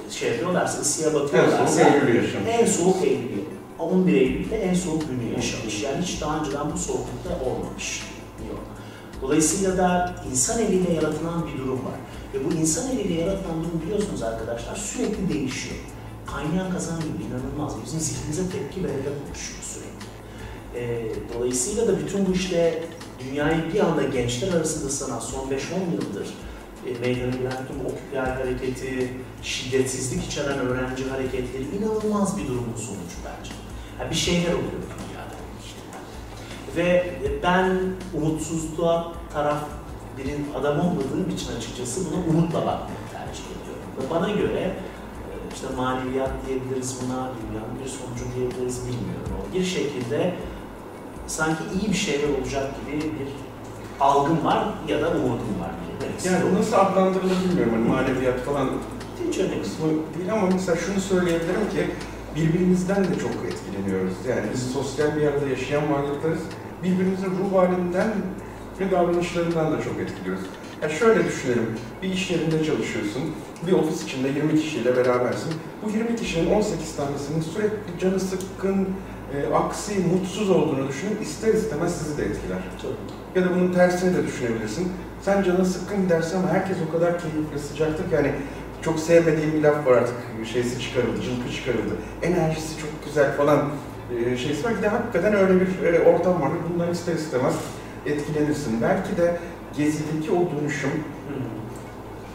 e, 0.08 0.10
şey 0.10 0.30
yapıyorlarsa, 0.30 0.80
ısıya 0.80 1.08
En 1.08 1.12
soğuk 1.12 1.24
bakıyorlarsa 1.32 1.80
Eylül 1.80 2.14
yaşamış. 2.14 2.48
en 2.48 2.66
soğuk 2.66 3.04
Eylül. 3.04 3.28
11 3.78 4.12
Eylül'de 4.12 4.56
en 4.56 4.74
soğuk 4.74 5.02
günü 5.08 5.34
yaşamış. 5.36 5.82
Yani 5.82 6.04
hiç 6.04 6.20
daha 6.20 6.40
önceden 6.40 6.72
bu 6.72 6.78
soğuklukta 6.78 7.44
olmamış 7.44 8.02
diyor. 8.38 8.58
Dolayısıyla 9.22 9.76
da 9.76 10.14
insan 10.30 10.62
eliyle 10.62 10.92
yaratılan 10.92 11.46
bir 11.46 11.58
durum 11.58 11.84
var. 11.84 11.98
Ve 12.34 12.44
bu 12.44 12.54
insan 12.54 12.90
eliyle 12.90 13.20
yaratılan 13.20 13.64
durum 13.64 13.82
biliyorsunuz 13.86 14.22
arkadaşlar 14.22 14.76
sürekli 14.76 15.28
değişiyor. 15.34 15.76
Kaynayan 16.26 16.72
kazan 16.72 17.00
gibi 17.00 17.24
inanılmaz. 17.24 17.76
Bizim 17.84 18.00
zihnimize 18.00 18.42
tepki 18.42 18.84
vererek 18.84 19.14
oluşuyor 19.28 19.62
sürekli. 19.62 20.08
Ee, 20.74 21.12
dolayısıyla 21.34 21.88
da 21.88 21.98
bütün 21.98 22.26
bu 22.26 22.32
işte 22.32 22.84
dünyayı 23.20 23.74
bir 23.74 23.80
anda 23.80 24.02
gençler 24.02 24.52
arasında 24.52 24.90
sanan 24.90 25.20
son 25.20 25.48
5-10 25.48 25.50
yıldır 25.92 26.28
e, 26.86 26.98
meydana 27.00 27.36
gelen 27.36 27.66
tüm 27.66 27.86
Occupy 27.86 28.16
hareketi, 28.16 29.10
şiddetsizlik 29.42 30.24
içeren 30.24 30.58
öğrenci 30.58 31.08
hareketleri 31.08 31.64
inanılmaz 31.78 32.38
bir 32.38 32.46
durumun 32.46 32.76
sonucu 32.76 33.16
bence. 33.24 33.67
Yani 34.00 34.10
bir 34.10 34.16
şeyler 34.16 34.48
oluyor 34.52 34.82
dünyada. 34.98 35.34
Ve 36.76 37.14
ben 37.42 37.78
umutsuzluğa 38.14 39.12
taraf 39.32 39.58
birin 40.18 40.46
adam 40.60 40.80
olmadığım 40.80 41.30
için 41.34 41.56
açıkçası 41.56 42.00
buna 42.06 42.20
umutla 42.20 42.58
bakmayı 42.58 43.04
tercih 43.12 43.44
ediyorum. 43.44 43.82
Ve 43.98 44.10
bana 44.10 44.30
göre 44.30 44.60
e, 44.60 44.74
işte 45.54 45.66
maneviyat 45.76 46.30
diyebiliriz 46.46 46.96
buna, 47.02 47.16
dünyanın 47.16 47.78
bir 47.84 47.88
sonucu 47.88 48.24
diyebiliriz 48.36 48.80
bilmiyorum. 48.80 49.32
Bir 49.54 49.64
şekilde 49.64 50.34
sanki 51.26 51.62
iyi 51.80 51.90
bir 51.90 51.96
şeyler 51.96 52.28
olacak 52.38 52.66
gibi 52.80 52.96
bir 53.02 53.28
algım 54.00 54.44
var 54.44 54.68
ya 54.88 55.02
da 55.02 55.08
umudum 55.08 55.60
var. 55.60 55.70
Evet. 56.04 56.26
Yani 56.26 56.44
bu 56.50 56.58
nasıl 56.58 56.76
adlandırılır 56.76 57.36
bilmiyorum. 57.44 57.72
Hani 57.74 57.88
maneviyat 57.88 58.40
falan 58.40 58.70
hiç 59.28 59.38
önemli. 59.38 59.64
değil 60.18 60.32
ama 60.32 60.46
mesela 60.46 60.76
şunu 60.76 61.00
söyleyebilirim 61.00 61.70
ki 61.70 61.90
birbirimizden 62.38 63.04
de 63.04 63.18
çok 63.22 63.32
etkileniyoruz. 63.50 64.14
Yani 64.28 64.46
biz 64.54 64.62
sosyal 64.72 65.16
bir 65.16 65.20
yerde 65.20 65.50
yaşayan 65.50 65.92
varlıklarız. 65.92 66.40
Birbirimizin 66.82 67.30
ruh 67.30 67.58
halinden 67.58 68.08
ve 68.80 68.90
davranışlarından 68.90 69.72
da 69.72 69.82
çok 69.82 70.00
etkiliyoruz. 70.00 70.44
Ya 70.82 70.88
şöyle 70.88 71.24
düşünelim, 71.24 71.66
bir 72.02 72.08
iş 72.08 72.30
yerinde 72.30 72.64
çalışıyorsun, 72.64 73.22
bir 73.66 73.72
ofis 73.72 74.04
içinde 74.04 74.28
20 74.28 74.60
kişiyle 74.60 74.96
berabersin. 74.96 75.52
Bu 75.82 75.90
20 75.90 76.16
kişinin 76.16 76.50
18 76.50 76.96
tanesinin 76.96 77.40
sürekli 77.40 77.98
canı 78.00 78.20
sıkkın, 78.20 78.88
e, 79.34 79.54
aksi, 79.54 79.98
mutsuz 79.98 80.50
olduğunu 80.50 80.88
düşünün, 80.88 81.18
ister 81.22 81.54
istemez 81.54 81.96
sizi 81.96 82.18
de 82.18 82.22
etkiler. 82.22 82.58
Ya 83.34 83.44
da 83.44 83.54
bunun 83.54 83.72
tersini 83.72 84.16
de 84.16 84.26
düşünebilirsin. 84.26 84.92
Sen 85.22 85.42
canın 85.42 85.64
sıkkın 85.64 86.02
gidersin 86.02 86.38
ama 86.38 86.48
herkes 86.48 86.76
o 86.88 86.92
kadar 86.92 87.18
keyifli, 87.18 87.58
sıcaktır 87.58 88.10
ki 88.10 88.16
hani 88.16 88.32
çok 88.82 88.98
sevmediğim 89.00 89.52
bir 89.52 89.62
laf 89.62 89.86
var 89.86 89.92
artık 89.92 90.14
şeysi 90.52 90.80
çıkarıldı, 90.80 91.22
cılkı 91.22 91.52
çıkarıldı. 91.56 91.94
Enerjisi 92.22 92.80
çok 92.80 92.90
güzel 93.06 93.36
falan 93.36 93.68
e, 94.16 94.36
şeysi 94.36 94.64
var. 94.64 94.76
Bir 94.78 94.82
de 94.82 94.88
hakikaten 94.88 95.34
öyle 95.34 95.60
bir 95.60 95.92
e, 95.92 96.00
ortam 96.00 96.40
var. 96.40 96.50
Bunlar 96.74 96.88
ister 96.88 97.14
istemez 97.14 97.54
etkilenirsin. 98.06 98.82
Belki 98.82 99.16
de 99.16 99.36
gezideki 99.76 100.32
o 100.32 100.60
dönüşüm 100.60 100.90
hı. 100.90 101.34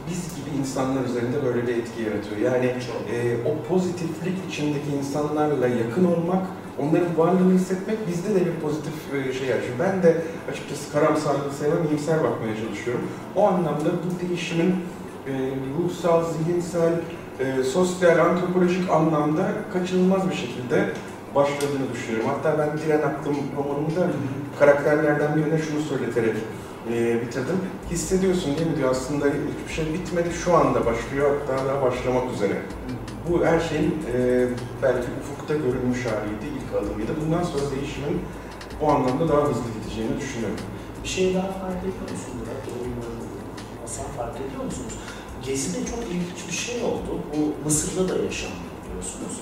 biz 0.09 0.35
gibi 0.35 0.57
insanlar 0.59 1.03
üzerinde 1.05 1.45
böyle 1.45 1.67
bir 1.67 1.77
etki 1.77 2.01
yaratıyor. 2.01 2.53
Yani 2.53 2.65
e, 2.65 3.37
o 3.49 3.67
pozitiflik 3.69 4.37
içindeki 4.49 4.89
insanlarla 4.99 5.67
yakın 5.67 6.05
olmak, 6.05 6.45
onların 6.79 7.17
varlığını 7.17 7.53
hissetmek 7.53 8.07
bizde 8.07 8.35
de 8.35 8.45
bir 8.45 8.55
pozitif 8.61 8.93
e, 9.13 9.33
şey 9.33 9.53
açıyor. 9.53 9.75
Ben 9.79 10.03
de 10.03 10.21
açıkçası 10.51 10.91
karamsarlığı 10.91 11.53
sevmem, 11.59 11.87
iyimser 11.89 12.23
bakmaya 12.23 12.55
çalışıyorum. 12.55 13.03
O 13.35 13.47
anlamda 13.47 13.89
bu 13.89 14.27
değişimin 14.27 14.75
ruhsal, 15.77 16.23
zihinsel, 16.33 16.93
e, 17.39 17.63
sosyal, 17.63 18.17
antropolojik 18.19 18.89
anlamda 18.89 19.51
kaçınılmaz 19.73 20.29
bir 20.29 20.35
şekilde 20.35 20.89
başladığını 21.35 21.93
düşünüyorum. 21.93 22.29
Hatta 22.29 22.57
ben 22.59 22.77
Diren 22.77 23.01
Aklım 23.01 23.37
romanımda 23.57 24.13
karakterlerden 24.59 25.35
birine 25.35 25.57
şunu 25.57 25.81
söyleterek 25.81 26.35
e, 26.93 27.21
bitirdim. 27.21 27.59
Hissediyorsun 27.91 28.57
değil 28.57 28.67
mi 28.69 28.77
diyor 28.77 28.91
aslında 28.91 29.25
hiçbir 29.25 29.73
şey 29.73 29.93
bitmedi 29.93 30.29
şu 30.43 30.57
anda 30.57 30.85
başlıyor 30.85 31.35
hatta 31.39 31.65
daha 31.65 31.81
başlamak 31.81 32.33
üzere. 32.33 32.61
Bu 33.29 33.45
her 33.45 33.59
şeyin 33.59 33.91
e, 34.15 34.47
belki 34.81 35.07
ufukta 35.21 35.53
görülmüş 35.53 36.05
haliydi, 36.05 36.45
ilk 36.57 36.83
adımıydı. 36.83 37.11
Bundan 37.25 37.43
sonra 37.43 37.63
değişimin 37.75 38.21
bu 38.81 38.91
anlamda 38.91 39.29
daha 39.29 39.41
hızlı 39.41 39.63
gideceğini 39.79 40.17
düşünüyorum. 40.19 40.57
Bir 41.03 41.09
şey 41.09 41.33
daha 41.33 41.47
fark 41.47 41.79
ediyor 41.79 42.09
musun 42.11 42.33
Murat? 42.39 42.63
Hasan 43.81 44.05
fark 44.17 44.35
ediyor 44.35 44.63
musunuz? 44.65 44.93
Gezi'de 45.45 45.85
çok 45.85 45.99
ilginç 45.99 46.47
bir 46.47 46.53
şey 46.53 46.83
oldu. 46.83 47.19
Bu 47.33 47.65
Mısır'da 47.65 48.09
da 48.09 48.23
yaşandı 48.23 48.63
biliyorsunuz. 48.85 49.33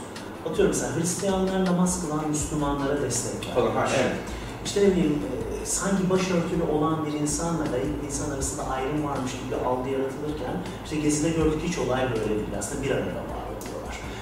Atıyorum 0.49 0.75
mesela 0.75 0.95
Hristiyanlar 0.95 1.65
namaz 1.65 2.01
kılan 2.01 2.29
Müslümanlara 2.29 3.01
destek 3.01 3.33
vermiş. 3.33 3.55
Falan, 3.55 3.71
ha, 3.71 3.87
evet. 4.01 4.15
İşte 4.65 4.81
ne 4.87 4.91
bileyim, 4.91 5.19
e, 5.61 5.65
sanki 5.65 6.09
başörtülü 6.09 6.63
olan 6.71 7.05
bir 7.05 7.13
insanla 7.13 7.71
layık 7.71 8.01
bir 8.01 8.07
insan 8.07 8.31
arasında 8.31 8.67
ayrım 8.67 9.03
varmış 9.03 9.31
gibi 9.31 9.55
algı 9.55 9.89
yaratılırken, 9.89 10.55
işte 10.85 10.95
Gezi'de 10.95 11.29
gördük 11.29 11.61
hiç 11.67 11.77
olay 11.77 12.01
böyle 12.09 12.29
değil. 12.29 12.41
Aslında 12.59 12.83
bir 12.83 12.91
arada 12.91 13.05
var. 13.05 13.40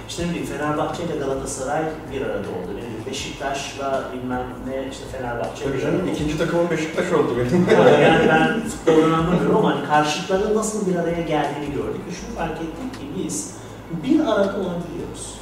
İşte 0.10 0.24
ne 0.24 0.30
bileyim 0.30 0.46
Fenerbahçe 0.46 1.04
ile 1.04 1.16
Galatasaray 1.16 1.82
bir 2.14 2.22
arada 2.22 2.38
oldu. 2.40 2.70
Ne 2.70 2.78
bileyim 2.78 3.06
Beşiktaş'la 3.06 4.04
bilmem 4.14 4.44
ne 4.68 4.92
işte 4.92 5.04
Fenerbahçe 5.12 5.64
Tabii 5.64 5.82
canım 5.82 6.08
ikinci 6.14 6.38
takımın 6.38 6.70
Beşiktaş 6.70 7.12
oldu 7.12 7.38
benim. 7.38 7.68
Yani, 7.72 8.04
yani 8.04 8.30
ben 8.30 8.70
futboldan 8.70 9.12
anlamıyorum 9.12 9.58
ama 9.58 9.76
hani 9.76 9.88
karşıtların 9.88 10.56
nasıl 10.56 10.92
bir 10.92 10.96
araya 10.96 11.22
geldiğini 11.22 11.76
gördük 11.76 12.02
şunu 12.22 12.36
fark 12.36 12.58
ettik 12.62 12.94
ki 12.94 13.06
biz 13.18 13.56
bir 14.04 14.20
arada 14.20 14.58
olabiliyoruz. 14.58 15.39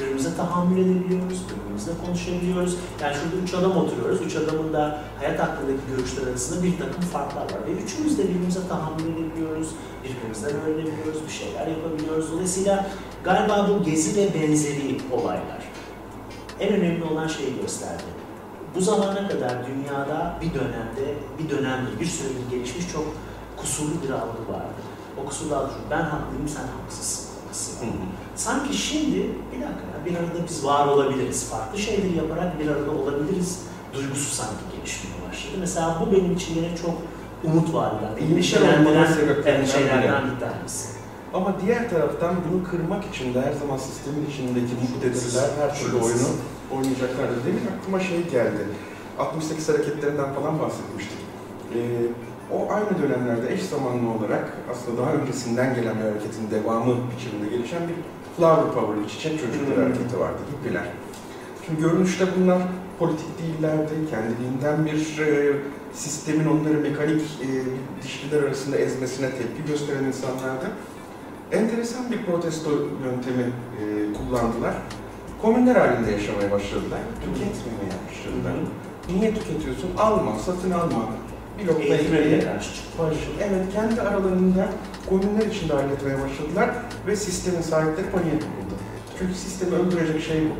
Birbirimize 0.00 0.36
tahammül 0.36 0.78
edebiliyoruz, 0.78 1.42
birbirimizle 1.48 1.92
konuşabiliyoruz. 2.06 2.76
Yani 3.02 3.14
şurada 3.14 3.36
üç 3.44 3.54
adam 3.54 3.76
oturuyoruz. 3.76 4.20
Üç 4.22 4.36
adamın 4.36 4.72
da 4.72 4.98
hayat 5.18 5.40
hakkındaki 5.40 5.80
görüşler 5.96 6.26
arasında 6.26 6.62
bir 6.62 6.78
takım 6.78 7.02
farklar 7.02 7.42
var. 7.42 7.66
Ve 7.66 7.72
üçümüz 7.72 8.18
de 8.18 8.22
birbirimize 8.22 8.68
tahammül 8.68 9.04
edebiliyoruz, 9.04 9.68
birbirimizden 10.04 10.50
öğrenebiliyoruz, 10.60 11.26
bir 11.26 11.32
şeyler 11.32 11.66
yapabiliyoruz. 11.66 12.32
Dolayısıyla 12.32 12.86
galiba 13.24 13.70
bu 13.70 13.84
gezi 13.84 14.20
ve 14.20 14.34
benzeri 14.34 15.00
olaylar 15.12 15.64
en 16.60 16.72
önemli 16.72 17.04
olan 17.04 17.26
şeyi 17.26 17.60
gösterdi. 17.60 18.02
Bu 18.74 18.80
zamana 18.80 19.28
kadar 19.28 19.66
dünyada 19.66 20.38
bir 20.40 20.54
dönemde, 20.54 21.14
bir 21.38 21.50
dönemde 21.50 22.00
bir 22.00 22.06
süredir 22.06 22.50
gelişmiş 22.50 22.92
çok 22.92 23.04
kusurlu 23.56 24.02
bir 24.02 24.10
algı 24.10 24.52
vardı. 24.52 24.80
O 25.22 25.24
kusurlu 25.24 25.56
algı 25.56 25.72
ben 25.90 26.02
haklıyım, 26.02 26.48
sen 26.48 26.66
haksızsın. 26.80 27.86
var. 27.86 28.23
Sanki 28.36 28.76
şimdi 28.76 29.16
bir 29.16 29.60
dakika 29.60 29.84
ya, 29.94 30.06
bir 30.06 30.14
arada 30.14 30.48
biz 30.48 30.64
var 30.64 30.86
olabiliriz. 30.86 31.50
Farklı 31.50 31.78
şeyleri 31.78 32.16
yaparak 32.16 32.60
bir 32.60 32.68
arada 32.68 32.90
olabiliriz. 32.90 33.62
Duygusu 33.94 34.34
sanki 34.34 34.62
gelişmeye 34.76 35.28
başladı. 35.28 35.54
Mesela 35.60 35.98
bu 36.00 36.12
benim 36.12 36.32
için 36.32 36.54
yine 36.54 36.76
çok 36.76 36.94
umut 37.44 37.68
sebeplerinden 37.68 39.44
evet, 39.46 39.62
biri. 39.62 39.72
şeylerden 39.72 40.22
bir 40.30 40.40
tanesi. 40.40 40.88
Ama 41.34 41.54
diğer 41.66 41.90
taraftan 41.90 42.34
bunu 42.48 42.64
kırmak 42.64 43.04
için 43.04 43.34
de 43.34 43.40
her 43.40 43.52
zaman 43.52 43.76
sistemin 43.76 44.26
içindeki 44.30 44.74
muktedirler 44.82 45.48
her 45.60 45.78
türlü 45.78 45.96
oyunu 45.96 46.28
oynayacaklardır. 46.72 47.44
Demin 47.46 47.66
aklıma 47.78 48.00
şey 48.00 48.30
geldi. 48.30 48.68
68 49.18 49.68
hareketlerinden 49.68 50.34
falan 50.34 50.60
bahsetmiştik. 50.60 51.18
Ee, 51.74 51.78
o 52.52 52.72
aynı 52.72 53.02
dönemlerde 53.02 53.54
eş 53.54 53.62
zamanlı 53.62 54.10
olarak 54.10 54.52
aslında 54.72 55.02
daha 55.02 55.12
öncesinden 55.12 55.74
gelen 55.74 55.96
bir 55.98 56.04
hareketin 56.04 56.50
devamı 56.50 56.94
biçiminde 57.10 57.56
gelişen 57.56 57.82
bir 57.88 57.94
flower 58.36 58.74
power, 58.74 59.08
çiçek 59.08 59.40
çocukları 59.40 59.76
Hmm. 59.76 59.82
hareketi 59.84 60.20
vardı, 60.20 60.38
hippiler. 60.52 60.84
Şimdi 61.66 61.80
görünüşte 61.80 62.24
bunlar 62.38 62.58
politik 62.98 63.26
değillerdi, 63.42 63.92
kendiliğinden 64.10 64.86
bir 64.86 65.18
e, 65.26 65.56
sistemin 65.94 66.46
onları 66.46 66.74
mekanik 66.78 67.20
e, 67.20 67.48
dişliler 68.04 68.42
arasında 68.42 68.76
ezmesine 68.76 69.30
tepki 69.30 69.64
gösteren 69.72 70.04
insanlardı. 70.04 70.66
Enteresan 71.52 72.10
bir 72.12 72.22
protesto 72.22 72.70
yöntemi 73.04 73.42
e, 73.42 73.82
kullandılar. 74.12 74.74
Komünler 75.42 75.76
halinde 75.76 76.10
yaşamaya 76.10 76.50
başladılar, 76.50 76.98
tüketmemeye 77.20 77.92
başladılar. 78.08 78.54
Niye 79.16 79.34
tüketiyorsun? 79.34 79.90
Alma, 79.98 80.38
satın 80.38 80.70
alma. 80.70 81.08
Bir 81.58 81.66
lokma 81.66 81.84
ekmeği. 81.84 82.42
Evet, 83.40 83.66
kendi 83.74 84.02
aralarında 84.02 84.68
komünler 85.08 85.46
içinde 85.46 85.72
halletmeye 85.72 86.16
başladılar 86.20 86.70
ve 87.06 87.16
sistemin 87.16 87.60
sahipleri 87.62 88.06
paniğe 88.10 88.34
kapıldı. 88.34 88.74
Çünkü 89.18 89.34
sistemi 89.34 89.74
öldürecek 89.74 90.22
şey 90.22 90.40
bu. 90.40 90.54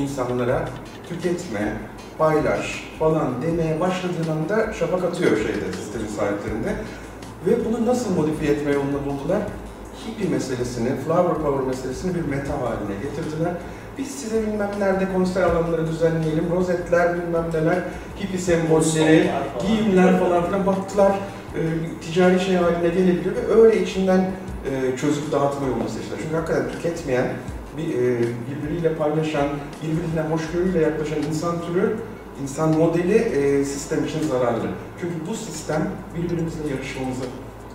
İnsanlara 0.00 0.68
tüketme, 1.08 1.72
paylaş 2.18 2.84
falan 2.98 3.42
demeye 3.42 3.80
başladığın 3.80 4.30
anda 4.32 4.72
şafak 4.72 5.04
atıyor 5.04 5.36
şeyde, 5.36 5.72
sistemin 5.72 6.06
sahiplerinde. 6.06 6.74
Ve 7.46 7.64
bunu 7.64 7.86
nasıl 7.86 8.14
modifiye 8.14 8.52
etme 8.52 8.72
yolunu 8.72 9.06
buldular? 9.06 9.42
Hippie 10.06 10.28
meselesini, 10.28 10.88
flower 11.06 11.34
power 11.34 11.66
meselesini 11.66 12.14
bir 12.14 12.28
meta 12.28 12.52
haline 12.52 12.94
getirdiler. 13.02 13.52
Biz 13.98 14.10
size 14.10 14.46
bilmem 14.46 14.70
nerede 14.78 15.12
konser 15.12 15.42
alanları 15.42 15.86
düzenleyelim, 15.86 16.44
rozetler 16.56 17.14
bilmem 17.14 17.44
neler, 17.54 17.78
hippie 18.20 18.38
sembolleri, 18.38 19.30
giyimler 19.66 20.20
falan 20.20 20.46
filan 20.46 20.66
baktılar 20.66 21.12
e, 21.56 21.62
ticari 22.00 22.40
şey 22.40 22.56
haline 22.56 22.88
gelebiliyor 22.88 23.36
ve 23.36 23.54
öyle 23.54 23.82
içinden 23.82 24.30
e, 24.70 24.96
çözüp 24.96 25.32
dağıtma 25.32 25.68
yolunu 25.68 25.88
seçtiler. 25.88 26.18
Çünkü 26.22 26.36
hakikaten 26.36 26.70
tüketmeyen, 26.70 27.26
bir, 27.76 27.88
e, 27.88 28.18
birbiriyle 28.20 28.94
paylaşan, 28.94 29.46
birbirine 29.82 30.34
hoşgörüyle 30.34 30.80
yaklaşan 30.80 31.22
insan 31.22 31.54
türü, 31.66 31.96
insan 32.42 32.76
modeli 32.78 33.16
e, 33.16 33.64
sistem 33.64 34.04
için 34.04 34.28
zararlı. 34.28 34.68
Çünkü 35.00 35.14
bu 35.30 35.34
sistem 35.34 35.90
birbirimizle 36.16 36.68
yarışmamızı 36.70 37.26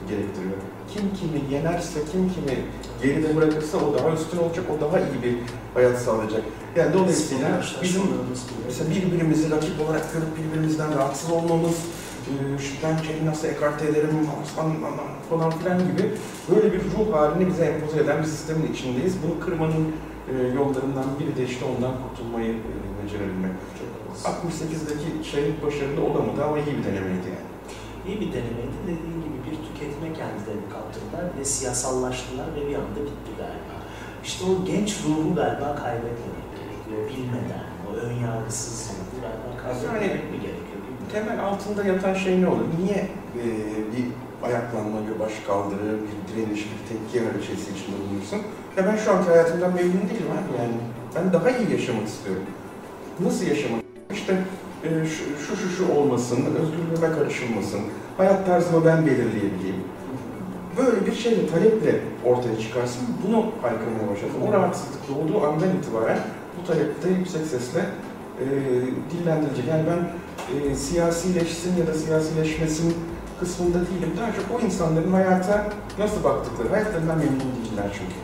gerektiriyor. 0.10 0.58
Kim 0.94 1.02
kimi 1.02 1.54
yenerse, 1.54 2.00
kim 2.12 2.30
kimi 2.34 2.58
geride 3.04 3.36
bırakırsa 3.36 3.78
o 3.78 3.98
daha 3.98 4.14
üstün 4.14 4.38
olacak, 4.38 4.66
o 4.78 4.82
daha 4.82 5.00
iyi 5.00 5.24
bir 5.24 5.36
hayat 5.74 6.02
sağlayacak. 6.02 6.42
Yani 6.76 6.94
dolayısıyla 6.94 7.62
bizim 7.84 8.02
Mesela 8.66 8.90
birbirimizi 8.90 9.52
rakip 9.52 9.82
olarak 9.82 10.14
görüp 10.14 10.32
birbirimizden 10.38 10.98
rahatsız 10.98 11.32
olmamız, 11.32 11.76
e, 12.28 12.34
ben 12.84 12.98
seni 12.98 13.26
nasıl 13.26 13.48
ekarte 13.48 13.88
ederim 13.88 14.10
falan 15.30 15.52
filan 15.52 15.80
gibi 15.80 16.12
böyle 16.52 16.74
bir 16.74 16.80
ruh 16.80 17.14
halini 17.14 17.48
bize 17.48 17.66
empoze 17.66 18.00
eden 18.00 18.20
bir 18.22 18.28
sistemin 18.28 18.74
içindeyiz. 18.74 19.16
Bunu 19.24 19.40
kırmanın 19.46 19.86
e, 20.32 20.34
yollarından 20.56 21.06
biri 21.20 21.38
de 21.38 21.44
işte 21.52 21.66
ondan 21.66 21.94
kurtulmayı 22.04 22.52
e, 22.52 22.72
becerebilmek. 23.04 23.52
68'deki 24.24 25.30
şey 25.32 25.44
başarılı 25.66 26.02
olamadı 26.02 26.44
ama 26.46 26.58
iyi 26.58 26.78
bir 26.78 26.84
denemeydi 26.84 27.28
yani. 27.38 27.52
İyi 28.08 28.22
bir 28.22 28.34
denemeydi. 28.34 28.78
Dediğim 28.84 29.20
gibi 29.24 29.38
bir 29.46 29.56
tüketme 29.68 30.08
kendilerini 30.20 30.68
kaptırdılar 30.74 31.26
ve 31.40 31.46
siyasallaştılar 31.46 32.48
ve 32.56 32.70
bir 32.70 32.76
anda 32.76 33.00
bitti 33.08 33.32
galiba. 33.38 33.76
İşte 34.24 34.46
o 34.46 34.66
genç 34.66 34.90
ruhu 35.06 35.36
galiba 35.36 35.76
kaybetmemek 35.76 36.48
gerekiyor. 36.58 37.02
Bilmeden, 37.10 37.66
o 37.88 37.94
ön 37.94 38.14
yargısız 38.28 38.90
ruhu 38.90 39.22
galiba 39.22 39.50
kaybetmemek 39.64 40.32
mi 40.32 40.38
gerekiyor? 40.42 40.51
Temel 41.12 41.40
altında 41.46 41.84
yatan 41.84 42.14
şey 42.14 42.42
ne 42.42 42.48
olur? 42.48 42.66
Niye 42.84 43.08
e, 43.42 43.46
bir 43.94 44.06
ayaklanma, 44.48 44.98
bir 45.08 45.20
baş 45.20 45.34
kaldırı, 45.48 45.98
bir 46.06 46.16
direniş, 46.28 46.60
bir 46.60 46.82
tepki 46.90 47.28
hareketi 47.28 47.62
içinde 47.62 47.96
bulunursun? 48.04 48.40
Ya 48.78 48.86
ben 48.88 48.96
şu 48.96 49.12
anki 49.12 49.30
hayatımdan 49.30 49.74
memnun 49.74 50.10
değilim 50.10 50.32
abi 50.38 50.62
yani. 50.62 50.74
Ben 51.16 51.34
daha 51.34 51.50
iyi 51.50 51.72
yaşamak 51.72 52.08
istiyorum. 52.08 52.44
Nasıl 53.20 53.46
yaşamak? 53.46 53.82
İşte 54.14 54.38
e, 54.84 54.90
şu, 55.06 55.24
şu 55.46 55.58
şu 55.58 55.70
şu 55.70 55.94
olmasın, 55.94 56.46
özgürlüğüme 56.62 57.16
karışılmasın, 57.20 57.82
hayat 58.18 58.46
tarzımı 58.46 58.86
ben 58.86 59.06
belirleyebileyim. 59.06 59.84
Böyle 60.78 61.06
bir 61.06 61.16
şeyle, 61.16 61.48
taleple 61.48 62.00
ortaya 62.26 62.60
çıkarsın, 62.60 63.02
bunu 63.28 63.46
haykırmaya 63.62 64.08
başlasın. 64.12 64.42
O 64.50 64.54
rahatsızlık 64.54 65.02
olduğu 65.18 65.48
andan 65.48 65.70
itibaren 65.78 66.20
bu 66.58 66.68
talepte 66.68 67.10
yüksek 67.10 67.46
sesle 67.46 67.80
e, 67.80 68.46
dillendirilecek. 69.12 69.68
Yani 69.68 69.84
ben 69.88 70.00
e, 70.72 70.76
siyasileşsin 70.76 71.78
ya 71.78 71.88
da 71.88 71.94
siyasileşmesin 71.94 72.96
kısmında 73.40 73.78
değilim. 73.78 74.14
Daha 74.18 74.32
çok 74.34 74.46
o 74.56 74.66
insanların 74.66 75.12
hayata 75.12 75.70
nasıl 76.00 76.24
baktıkları, 76.24 76.70
hayatlarından 76.70 77.18
memnun 77.18 77.40
değiller 77.40 77.92
çünkü. 77.94 78.16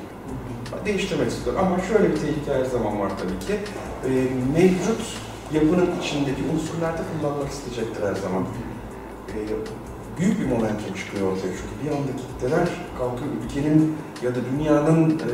Değiştirmek 0.86 1.28
istiyor. 1.32 1.56
Ama 1.60 1.80
şöyle 1.80 2.12
bir 2.12 2.16
tehlike 2.16 2.54
her 2.54 2.66
zaman 2.66 3.00
var 3.00 3.12
tabii 3.22 3.40
ki. 3.48 3.54
E, 4.06 4.10
mevcut 4.54 5.02
yapının 5.54 5.90
içindeki 6.02 6.42
unsurlarda 6.54 7.02
kullanmak 7.12 7.52
isteyecektir 7.52 8.04
her 8.04 8.16
zaman. 8.16 8.44
E, 9.34 9.38
büyük 10.20 10.40
bir 10.40 10.46
momentum 10.46 10.94
çıkıyor 10.96 11.32
ortaya 11.32 11.52
çünkü 11.60 11.76
bir 11.84 11.92
anda 11.98 12.12
kitleler 12.22 12.68
kalkıyor 12.98 13.32
ülkenin 13.46 13.96
ya 14.24 14.36
da 14.36 14.40
dünyanın 14.52 15.10
e, 15.10 15.34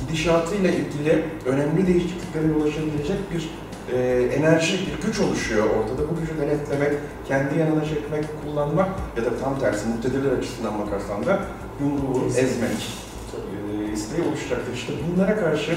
gidişatıyla 0.00 0.70
ilgili 0.70 1.24
önemli 1.46 1.86
değişikliklere 1.86 2.46
yol 2.46 2.62
açabilecek 2.62 3.18
bir 3.34 3.50
e, 3.92 3.96
enerji, 4.38 4.78
bir 4.86 5.06
güç 5.06 5.20
oluşuyor 5.20 5.64
ortada. 5.64 6.08
Bu 6.10 6.20
gücü 6.20 6.40
denetlemek, 6.40 6.92
kendi 7.28 7.58
yanına 7.58 7.84
çekmek, 7.84 8.24
kullanmak 8.44 8.88
ya 9.16 9.24
da 9.24 9.38
tam 9.38 9.58
tersi 9.58 9.88
muktedirler 9.88 10.38
açısından 10.38 10.78
bakarsan 10.78 11.26
da 11.26 11.40
yumruğu 11.80 12.26
ezmek 12.26 13.04
e, 13.34 13.92
isteği 13.92 14.22
oluşacaktır. 14.28 14.74
İşte 14.74 14.92
bunlara 15.06 15.36
karşı 15.36 15.76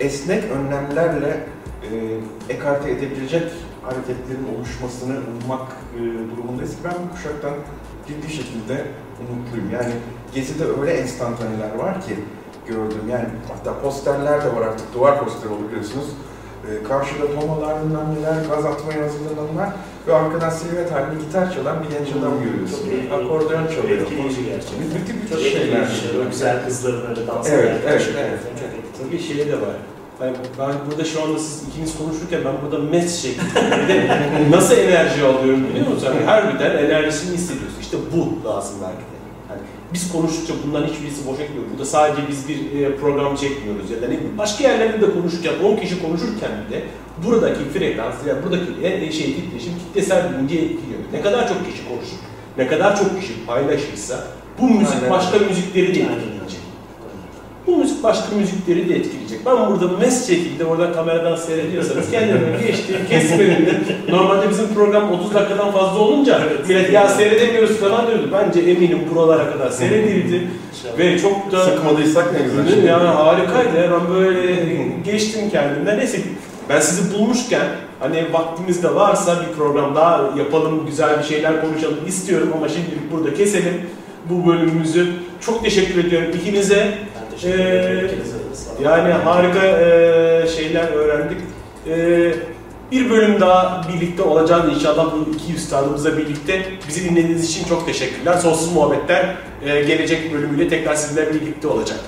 esnek 0.00 0.44
önlemlerle 0.44 1.46
e, 1.82 2.54
ekarte 2.54 2.90
edebilecek 2.90 3.52
hareketlerin 3.82 4.56
oluşmasını 4.56 5.14
ummak 5.42 5.72
e, 5.96 6.00
durumundayız 6.30 6.70
ki 6.70 6.78
ben 6.84 6.92
bu 6.92 7.14
kuşaktan 7.14 7.54
ciddi 8.08 8.32
şekilde 8.32 8.86
umutluyum. 9.20 9.70
Yani 9.72 9.92
Gezi'de 10.34 10.64
öyle 10.80 10.92
enstantaneler 10.92 11.74
var 11.78 12.00
ki 12.00 12.14
gördüm. 12.68 13.02
Yani 13.10 13.24
hatta 13.48 13.80
posterler 13.80 14.44
de 14.44 14.56
var 14.56 14.66
artık. 14.66 14.94
Duvar 14.94 15.24
posteri 15.24 15.52
oldu 15.52 15.68
biliyorsunuz. 15.68 16.06
E, 16.68 16.82
karşıda 16.88 17.26
tomalar, 17.40 17.74
bilmem 17.84 18.06
neler, 18.18 18.36
gaz 18.50 18.64
atmaya 18.64 19.00
hazırlananlar 19.06 19.68
ve 20.06 20.14
arkadan 20.14 20.50
silüet 20.50 20.92
halinde 20.92 21.24
gitar 21.24 21.54
çalan 21.54 21.76
bir 21.82 21.88
genç 21.96 22.08
adam 22.18 22.32
görüyorsun. 22.44 22.78
Çok 22.78 22.86
iyi. 22.92 23.12
Akordeon 23.12 23.66
Çok 23.66 23.74
çalıyor. 23.76 23.98
etkileyici 24.02 24.44
gerçekten. 24.44 24.78
Müthiş 24.78 25.14
müthiş 25.14 25.30
Çok 25.30 25.40
şeyler. 25.40 25.78
etkileyici. 25.82 26.18
O 26.26 26.30
güzel 26.30 26.64
kızların 26.64 27.10
öyle 27.10 27.26
dans 27.26 27.48
Evet, 27.50 27.64
ederken 27.70 27.88
evet, 27.92 28.02
çok- 28.06 28.14
evet. 28.20 28.40
Çok 28.42 28.68
etkileyici. 28.68 28.98
Tabii 28.98 29.18
şey 29.44 29.52
de 29.52 29.56
var. 29.66 29.76
Ben, 30.20 30.34
ben 30.58 30.72
burada 30.90 31.04
şu 31.04 31.22
anda 31.22 31.38
siz 31.38 31.62
ikiniz 31.68 31.98
konuşurken 31.98 32.40
ben 32.44 32.54
burada 32.62 32.78
mes 32.90 33.22
şeklinde 33.22 33.96
nasıl 34.50 34.76
enerji 34.76 35.24
alıyorum 35.24 35.64
biliyor 35.68 35.86
musun? 35.86 36.06
Yani 36.06 36.24
harbiden 36.24 36.70
enerjisini 36.84 37.34
hissediyorsun. 37.36 37.80
İşte 37.80 37.96
bu 38.14 38.48
lazım 38.48 38.74
belki. 38.82 39.02
Yani 39.02 39.11
biz 39.94 40.12
konuştukça 40.12 40.54
bunların 40.66 40.88
hiçbirisi 40.88 41.26
boşa 41.26 41.42
gitmiyor. 41.42 41.64
Burada 41.70 41.84
sadece 41.84 42.28
biz 42.28 42.48
bir 42.48 42.80
e, 42.80 42.96
program 42.96 43.36
çekmiyoruz 43.36 43.90
ya 43.90 44.02
da 44.02 44.06
ne 44.08 44.14
bileyim 44.16 44.38
başka 44.38 44.64
yerlerde 44.64 45.00
de 45.00 45.12
konuşurken, 45.12 45.52
10 45.64 45.76
kişi 45.76 46.02
konuşurken 46.02 46.50
bile 46.68 46.82
buradaki 47.26 47.64
frekans 47.64 48.14
ya 48.26 48.36
buradaki 48.44 48.86
e, 48.86 49.12
şey 49.12 49.26
titreşim 49.34 49.72
kitlesel 49.78 50.32
bilinci 50.32 50.54
etkiliyor. 50.58 51.00
Ne 51.12 51.20
kadar 51.22 51.48
çok 51.48 51.66
kişi 51.66 51.88
konuşur, 51.88 52.16
ne 52.58 52.66
kadar 52.66 52.96
çok 52.96 53.20
kişi 53.20 53.46
paylaşırsa 53.46 54.24
bu 54.60 54.68
müzik 54.70 54.94
Aynen. 54.94 55.10
başka 55.10 55.38
müzikleri 55.38 55.86
de 55.86 56.00
etkileyecek. 56.00 56.61
Başka 58.02 58.36
müzikleri 58.36 58.88
de 58.88 58.96
etkileyecek. 58.96 59.46
Ben 59.46 59.56
burada 59.70 59.98
mes 59.98 60.26
şekilde 60.26 60.64
oradan 60.64 60.92
kameradan 60.92 61.36
seyrediyorsanız 61.36 62.10
kendime 62.10 62.58
geçti, 62.66 62.94
kesmediğinde 63.08 63.72
normalde 64.08 64.50
bizim 64.50 64.74
program 64.74 65.12
30 65.12 65.34
dakikadan 65.34 65.72
fazla 65.72 65.98
olunca 65.98 66.40
millet 66.68 66.92
ya 66.92 67.08
seyredemiyoruz 67.08 67.76
falan 67.76 68.06
diyordu. 68.06 68.30
Bence 68.32 68.60
eminim 68.70 68.98
buralara 69.14 69.52
kadar 69.52 69.70
seyredildi 69.70 70.48
ve 70.98 71.18
çok 71.18 71.52
da 71.52 71.64
Sıkmadıysak 71.64 72.32
ne 72.32 72.38
güzel. 72.42 72.74
şey. 72.74 72.84
yani 72.84 73.08
harikaydı. 73.08 73.90
Ben 73.92 74.14
böyle 74.14 74.56
geçtim 75.04 75.50
kendimden. 75.50 75.98
Neyse 75.98 76.18
ben 76.68 76.80
sizi 76.80 77.14
bulmuşken 77.14 77.66
hani 78.00 78.32
vaktimiz 78.32 78.82
de 78.82 78.94
varsa 78.94 79.36
bir 79.40 79.56
program 79.56 79.94
daha 79.94 80.30
yapalım, 80.38 80.86
güzel 80.86 81.18
bir 81.18 81.24
şeyler 81.24 81.60
konuşalım 81.60 81.98
istiyorum 82.08 82.48
ama 82.56 82.68
şimdilik 82.68 83.12
burada 83.12 83.34
keselim 83.34 83.80
bu 84.30 84.46
bölümümüzü. 84.46 85.06
Çok 85.40 85.64
teşekkür 85.64 86.04
ediyorum 86.04 86.28
ikinize. 86.34 86.94
Teşekkür 87.32 87.58
Ee, 87.58 87.62
ederim. 87.62 88.18
Yani 88.82 89.12
harika 89.12 89.66
e, 89.66 90.46
şeyler 90.56 90.88
öğrendik. 90.88 91.38
E, 91.88 92.32
bir 92.92 93.10
bölüm 93.10 93.40
daha 93.40 93.82
birlikte 93.94 94.22
olacağız 94.22 94.64
inşallah 94.74 95.12
bu 95.12 95.30
iki 95.34 95.54
üstadımızla 95.54 96.16
birlikte. 96.16 96.62
Bizi 96.88 97.10
dinlediğiniz 97.10 97.50
için 97.50 97.64
çok 97.64 97.86
teşekkürler. 97.86 98.34
Sonsuz 98.34 98.72
Muhabbetler 98.72 99.36
e, 99.64 99.82
gelecek 99.82 100.32
bölümüyle 100.34 100.68
tekrar 100.68 100.94
sizinle 100.94 101.34
birlikte 101.34 101.68
olacak. 101.68 101.98